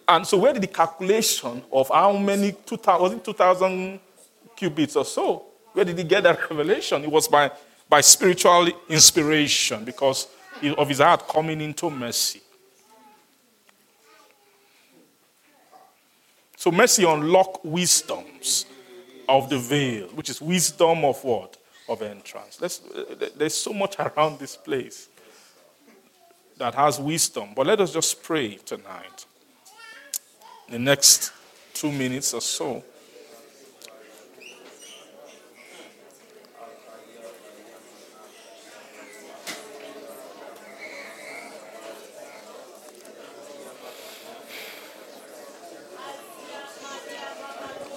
And 0.08 0.26
so, 0.26 0.38
where 0.38 0.52
did 0.52 0.62
the 0.62 0.66
calculation 0.66 1.62
of 1.72 1.88
how 1.88 2.16
many, 2.16 2.52
2000, 2.66 3.00
was 3.00 3.12
it 3.12 3.24
2,000 3.24 4.00
cubits 4.56 4.96
or 4.96 5.04
so? 5.04 5.44
Where 5.72 5.84
did 5.84 5.96
he 5.96 6.02
get 6.02 6.24
that 6.24 6.38
revelation? 6.50 7.04
It 7.04 7.10
was 7.10 7.28
by, 7.28 7.52
by 7.88 8.00
spiritual 8.00 8.68
inspiration 8.88 9.84
because 9.84 10.26
of 10.76 10.88
his 10.88 10.98
heart 10.98 11.28
coming 11.28 11.60
into 11.60 11.88
mercy. 11.88 12.40
So, 16.56 16.72
mercy 16.72 17.04
unlock 17.04 17.64
wisdoms 17.64 18.66
of 19.30 19.48
the 19.48 19.58
veil, 19.58 20.08
which 20.08 20.28
is 20.28 20.40
wisdom 20.40 21.04
of 21.04 21.22
what? 21.22 21.56
Of 21.88 22.02
entrance. 22.02 22.60
Let's, 22.60 22.80
uh, 22.84 23.28
there's 23.36 23.54
so 23.54 23.72
much 23.72 23.96
around 23.98 24.38
this 24.38 24.56
place 24.56 25.08
that 26.58 26.74
has 26.74 26.98
wisdom. 26.98 27.50
But 27.54 27.66
let 27.66 27.80
us 27.80 27.92
just 27.92 28.22
pray 28.22 28.56
tonight. 28.56 29.24
The 30.68 30.78
next 30.78 31.32
two 31.72 31.90
minutes 31.90 32.34
or 32.34 32.40
so. 32.40 32.84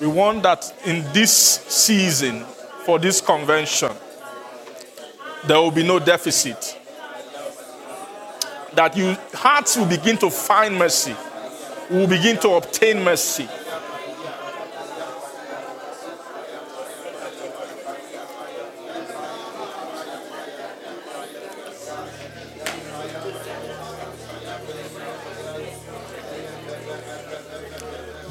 We 0.04 0.10
want 0.10 0.44
that 0.44 0.74
in 0.84 1.02
this 1.14 1.32
season, 1.32 2.44
for 2.86 3.00
this 3.00 3.22
convention, 3.22 3.94
there 5.46 5.58
will 5.62 5.72
be 5.72 5.88
no 5.88 5.98
deficit. 5.98 6.78
That 8.74 8.98
your 8.98 9.18
hearts 9.34 9.78
will 9.78 9.86
begin 9.86 10.18
to 10.18 10.30
find 10.30 10.78
mercy, 10.78 11.16
will 11.90 12.08
begin 12.08 12.38
to 12.40 12.50
obtain 12.50 13.02
mercy. 13.02 13.48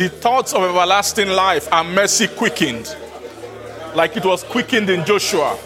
The 0.03 0.09
thoughts 0.09 0.53
of 0.53 0.64
everlasting 0.64 1.28
life 1.28 1.72
are 1.72 1.84
mercy 1.84 2.26
quickened, 2.26 2.96
like 3.94 4.16
it 4.16 4.24
was 4.24 4.42
quickened 4.42 4.90
in 4.90 5.05
Joshua. 5.07 5.57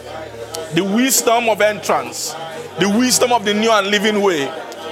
The 0.74 0.84
wisdom 0.84 1.48
of 1.48 1.62
entrance, 1.62 2.34
the 2.78 2.86
wisdom 2.86 3.32
of 3.32 3.46
the 3.46 3.54
new 3.54 3.70
and 3.70 3.86
living 3.86 4.20
way 4.20 4.42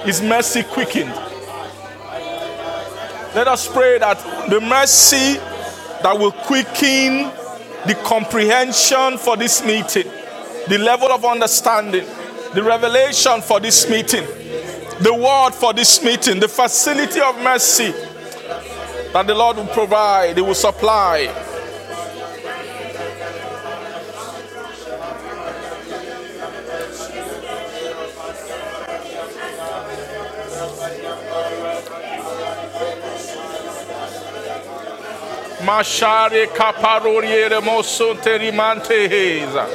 is 0.07 0.19
mercy 0.19 0.63
quickened. 0.63 1.13
Let 3.35 3.47
us 3.47 3.71
pray 3.71 3.99
that 3.99 4.17
the 4.49 4.59
mercy 4.61 5.39
that 6.01 6.17
will 6.17 6.31
quicken 6.31 7.31
the 7.85 7.93
comprehension 8.03 9.19
for 9.19 9.37
this 9.37 9.63
meeting, 9.63 10.11
the 10.69 10.79
level 10.79 11.11
of 11.11 11.23
understanding, 11.23 12.07
the 12.55 12.63
revelation 12.63 13.41
for 13.41 13.59
this 13.59 13.87
meeting, 13.87 14.25
the 15.01 15.13
word 15.13 15.53
for 15.53 15.71
this 15.71 16.03
meeting, 16.03 16.39
the 16.39 16.47
facility 16.47 17.21
of 17.21 17.39
mercy 17.43 17.93
that 19.15 19.27
the 19.27 19.33
Lord 19.33 19.55
will 19.55 19.67
provide, 19.67 20.35
He 20.35 20.41
will 20.41 20.53
supply. 20.53 21.33
Mashare 35.63 36.47
kaparoriere 36.47 37.61
mosonte 37.61 38.37
rimante 38.37 39.07
heza. 39.07 39.65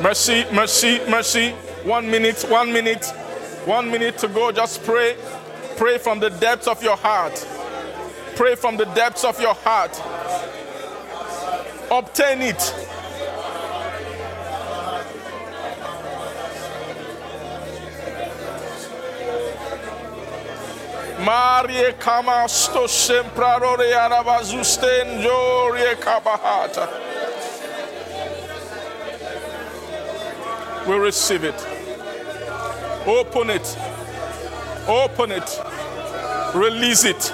Mercy, 0.00 0.46
mercy, 0.52 1.00
mercy. 1.08 1.67
One 1.88 2.10
minute, 2.10 2.44
one 2.50 2.70
minute, 2.70 3.06
one 3.64 3.90
minute 3.90 4.18
to 4.18 4.28
go. 4.28 4.52
Just 4.52 4.84
pray. 4.84 5.16
Pray 5.78 5.96
from 5.96 6.20
the 6.20 6.28
depths 6.28 6.66
of 6.68 6.82
your 6.82 6.98
heart. 6.98 7.32
Pray 8.36 8.56
from 8.56 8.76
the 8.76 8.84
depths 8.84 9.24
of 9.24 9.40
your 9.40 9.54
heart. 9.54 9.98
Obtain 11.90 12.42
it. 12.42 12.74
Marie 21.24 21.94
kamasto 21.98 22.86
semprarore 22.86 23.94
arabazusten 23.96 25.22
jorie 25.22 25.94
kabahata. 25.96 26.86
We 30.86 30.94
receive 30.96 31.44
it. 31.44 31.67
Open 33.08 33.48
it. 33.48 33.78
Open 34.86 35.32
it. 35.32 35.60
Release 36.54 37.04
it. 37.04 37.32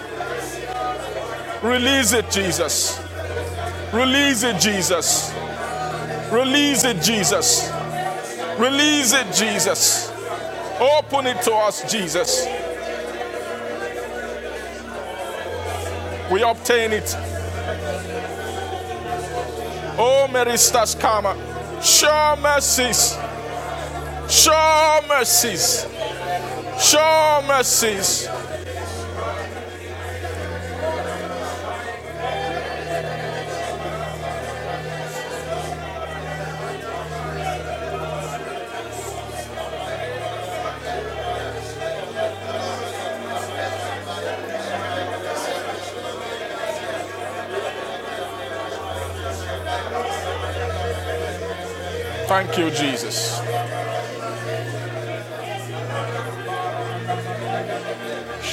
Release 1.64 2.12
it, 2.12 2.30
Jesus. 2.30 3.00
Release 3.92 4.44
it, 4.44 4.60
Jesus. 4.60 5.34
Release 6.30 6.84
it, 6.84 7.02
Jesus. 7.02 7.68
Release 8.56 9.14
it, 9.14 9.26
Jesus. 9.34 10.12
Open 10.78 11.26
it 11.26 11.42
to 11.42 11.52
us, 11.52 11.90
Jesus. 11.90 12.46
We 16.30 16.42
obtain 16.44 16.92
it. 16.92 17.16
Oh, 19.98 20.28
Meristas 20.30 20.94
Kama. 21.00 21.34
Show 21.82 22.36
mercies. 22.40 23.18
Show 24.28 25.00
mercies. 25.08 25.86
Show 26.80 27.44
mercies. 27.46 28.28
Thank 52.26 52.58
you, 52.58 52.70
Jesus. 52.70 53.33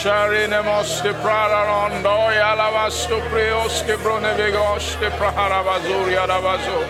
Sharinemos 0.02 1.04
de 1.04 1.14
prararondo 1.14 2.32
y 2.34 2.38
alabas 2.40 3.08
tu 3.08 3.20
prios 3.30 3.84
que 3.84 3.98
brunevigos 3.98 5.00
de 5.00 5.12
praharabazur 5.12 6.10
y 6.10 6.16
alabazos. 6.16 6.88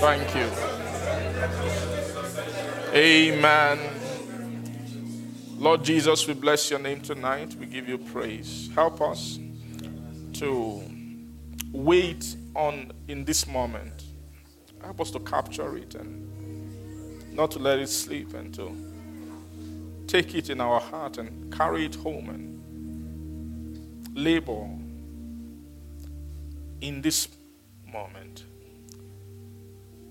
Thank 0.00 0.34
you. 0.34 0.50
Amen. 2.92 3.78
Lord 5.58 5.84
Jesus, 5.84 6.26
we 6.26 6.34
bless 6.34 6.70
your 6.70 6.80
name 6.80 7.02
tonight. 7.02 7.54
We 7.54 7.66
give 7.66 7.88
you 7.88 7.98
praise. 7.98 8.68
Help 8.74 9.00
us 9.00 9.38
to 10.40 10.82
wait 11.72 12.36
on 12.56 12.92
in 13.08 13.24
this 13.24 13.46
moment. 13.46 14.04
Help 14.82 15.00
us 15.00 15.10
to 15.12 15.20
capture 15.20 15.76
it 15.76 15.94
and 15.94 17.34
not 17.34 17.50
to 17.52 17.58
let 17.58 17.78
it 17.78 17.88
sleep 17.88 18.34
and 18.34 18.54
to 18.54 18.74
take 20.06 20.34
it 20.34 20.50
in 20.50 20.60
our 20.60 20.80
heart 20.80 21.18
and 21.18 21.52
carry 21.52 21.84
it 21.84 21.94
home 21.96 22.30
and 22.30 24.16
labor 24.16 24.68
in 26.80 27.02
this 27.02 27.28
moment. 27.92 28.44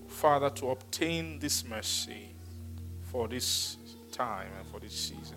Father, 0.06 0.50
to 0.50 0.70
obtain 0.70 1.38
this 1.38 1.64
mercy 1.64 2.34
for 3.10 3.28
this 3.28 3.76
time 4.12 4.48
and 4.58 4.66
for 4.68 4.80
this 4.80 4.92
season. 4.94 5.36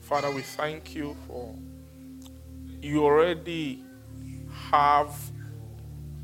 Father, 0.00 0.30
we 0.30 0.42
thank 0.42 0.94
you 0.94 1.16
for 1.26 1.54
you 2.80 3.04
already 3.04 3.82
have 4.70 5.14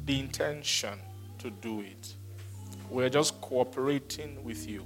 the 0.05 0.21
intention 0.21 0.99
to 1.39 1.51
do 1.51 1.81
it. 1.81 2.15
We're 2.91 3.09
just 3.09 3.41
cooperating 3.41 4.43
with 4.45 4.69
you 4.69 4.85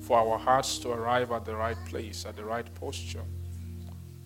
for 0.00 0.18
our 0.18 0.38
hearts 0.38 0.78
to 0.78 0.90
arrive 0.90 1.32
at 1.32 1.44
the 1.44 1.56
right 1.56 1.78
place, 1.86 2.26
at 2.26 2.36
the 2.36 2.44
right 2.44 2.66
posture 2.74 3.24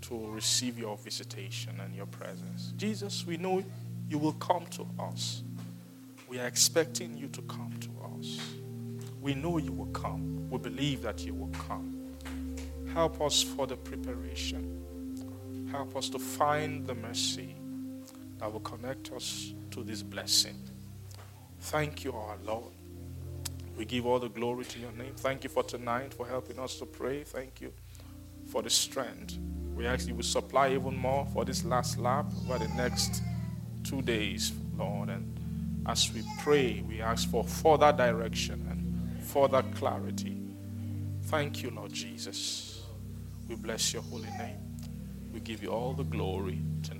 to 0.02 0.30
receive 0.30 0.78
your 0.78 0.96
visitation 0.96 1.78
and 1.80 1.94
your 1.94 2.06
presence. 2.06 2.72
Jesus, 2.76 3.26
we 3.26 3.36
know 3.36 3.62
you 4.08 4.18
will 4.18 4.32
come 4.34 4.66
to 4.66 4.86
us. 4.98 5.42
We 6.28 6.38
are 6.38 6.46
expecting 6.46 7.16
you 7.16 7.28
to 7.28 7.42
come 7.42 7.72
to 7.80 7.90
us. 8.16 8.38
We 9.20 9.34
know 9.34 9.58
you 9.58 9.72
will 9.72 9.86
come. 9.86 10.48
We 10.50 10.58
believe 10.58 11.02
that 11.02 11.24
you 11.24 11.34
will 11.34 11.52
come. 11.66 11.94
Help 12.92 13.20
us 13.20 13.42
for 13.42 13.66
the 13.66 13.76
preparation. 13.76 15.68
Help 15.70 15.96
us 15.96 16.08
to 16.10 16.18
find 16.18 16.86
the 16.86 16.94
mercy 16.94 17.54
that 18.38 18.52
will 18.52 18.60
connect 18.60 19.12
us 19.12 19.52
to 19.70 19.82
this 19.82 20.02
blessing. 20.02 20.56
Thank 21.60 22.04
you, 22.04 22.12
our 22.12 22.36
Lord. 22.44 22.72
We 23.76 23.84
give 23.84 24.06
all 24.06 24.18
the 24.18 24.28
glory 24.28 24.64
to 24.64 24.78
your 24.78 24.92
name. 24.92 25.12
Thank 25.16 25.44
you 25.44 25.50
for 25.50 25.62
tonight, 25.62 26.14
for 26.14 26.26
helping 26.26 26.58
us 26.58 26.78
to 26.78 26.86
pray. 26.86 27.22
Thank 27.24 27.60
you 27.60 27.72
for 28.46 28.62
the 28.62 28.70
strength. 28.70 29.38
We 29.76 29.86
ask 29.86 30.08
you 30.08 30.14
will 30.14 30.24
supply 30.24 30.70
even 30.70 30.96
more 30.96 31.26
for 31.32 31.44
this 31.44 31.64
last 31.64 31.98
lap 31.98 32.26
over 32.44 32.58
the 32.58 32.68
next 32.74 33.22
two 33.84 34.02
days, 34.02 34.52
Lord. 34.76 35.10
And 35.10 35.84
as 35.86 36.12
we 36.12 36.24
pray, 36.40 36.82
we 36.88 37.00
ask 37.00 37.30
for 37.30 37.44
further 37.44 37.92
direction 37.92 38.66
and 38.68 39.22
further 39.22 39.62
clarity. 39.76 40.36
Thank 41.24 41.62
you, 41.62 41.70
Lord 41.70 41.92
Jesus. 41.92 42.82
We 43.48 43.54
bless 43.54 43.92
your 43.92 44.02
holy 44.02 44.30
name. 44.38 44.58
We 45.32 45.40
give 45.40 45.62
you 45.62 45.70
all 45.70 45.92
the 45.92 46.04
glory 46.04 46.58
tonight. 46.82 46.97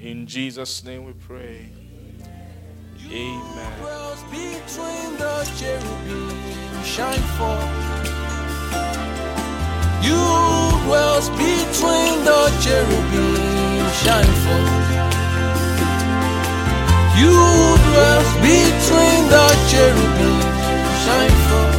In 0.00 0.26
Jesus' 0.26 0.84
name 0.84 1.04
we 1.04 1.12
pray. 1.12 1.70
Amen. 3.10 3.78
dwells 10.84 11.28
between 11.30 12.24
the 12.24 12.50
cherubim, 12.60 13.30
shine 14.02 14.34
forth. 14.46 14.88
You 17.16 17.44
dwells 17.90 18.34
between 18.42 19.28
the 19.30 19.46
cherubim, 19.68 20.40
shine 21.04 21.36
forth. 21.48 21.73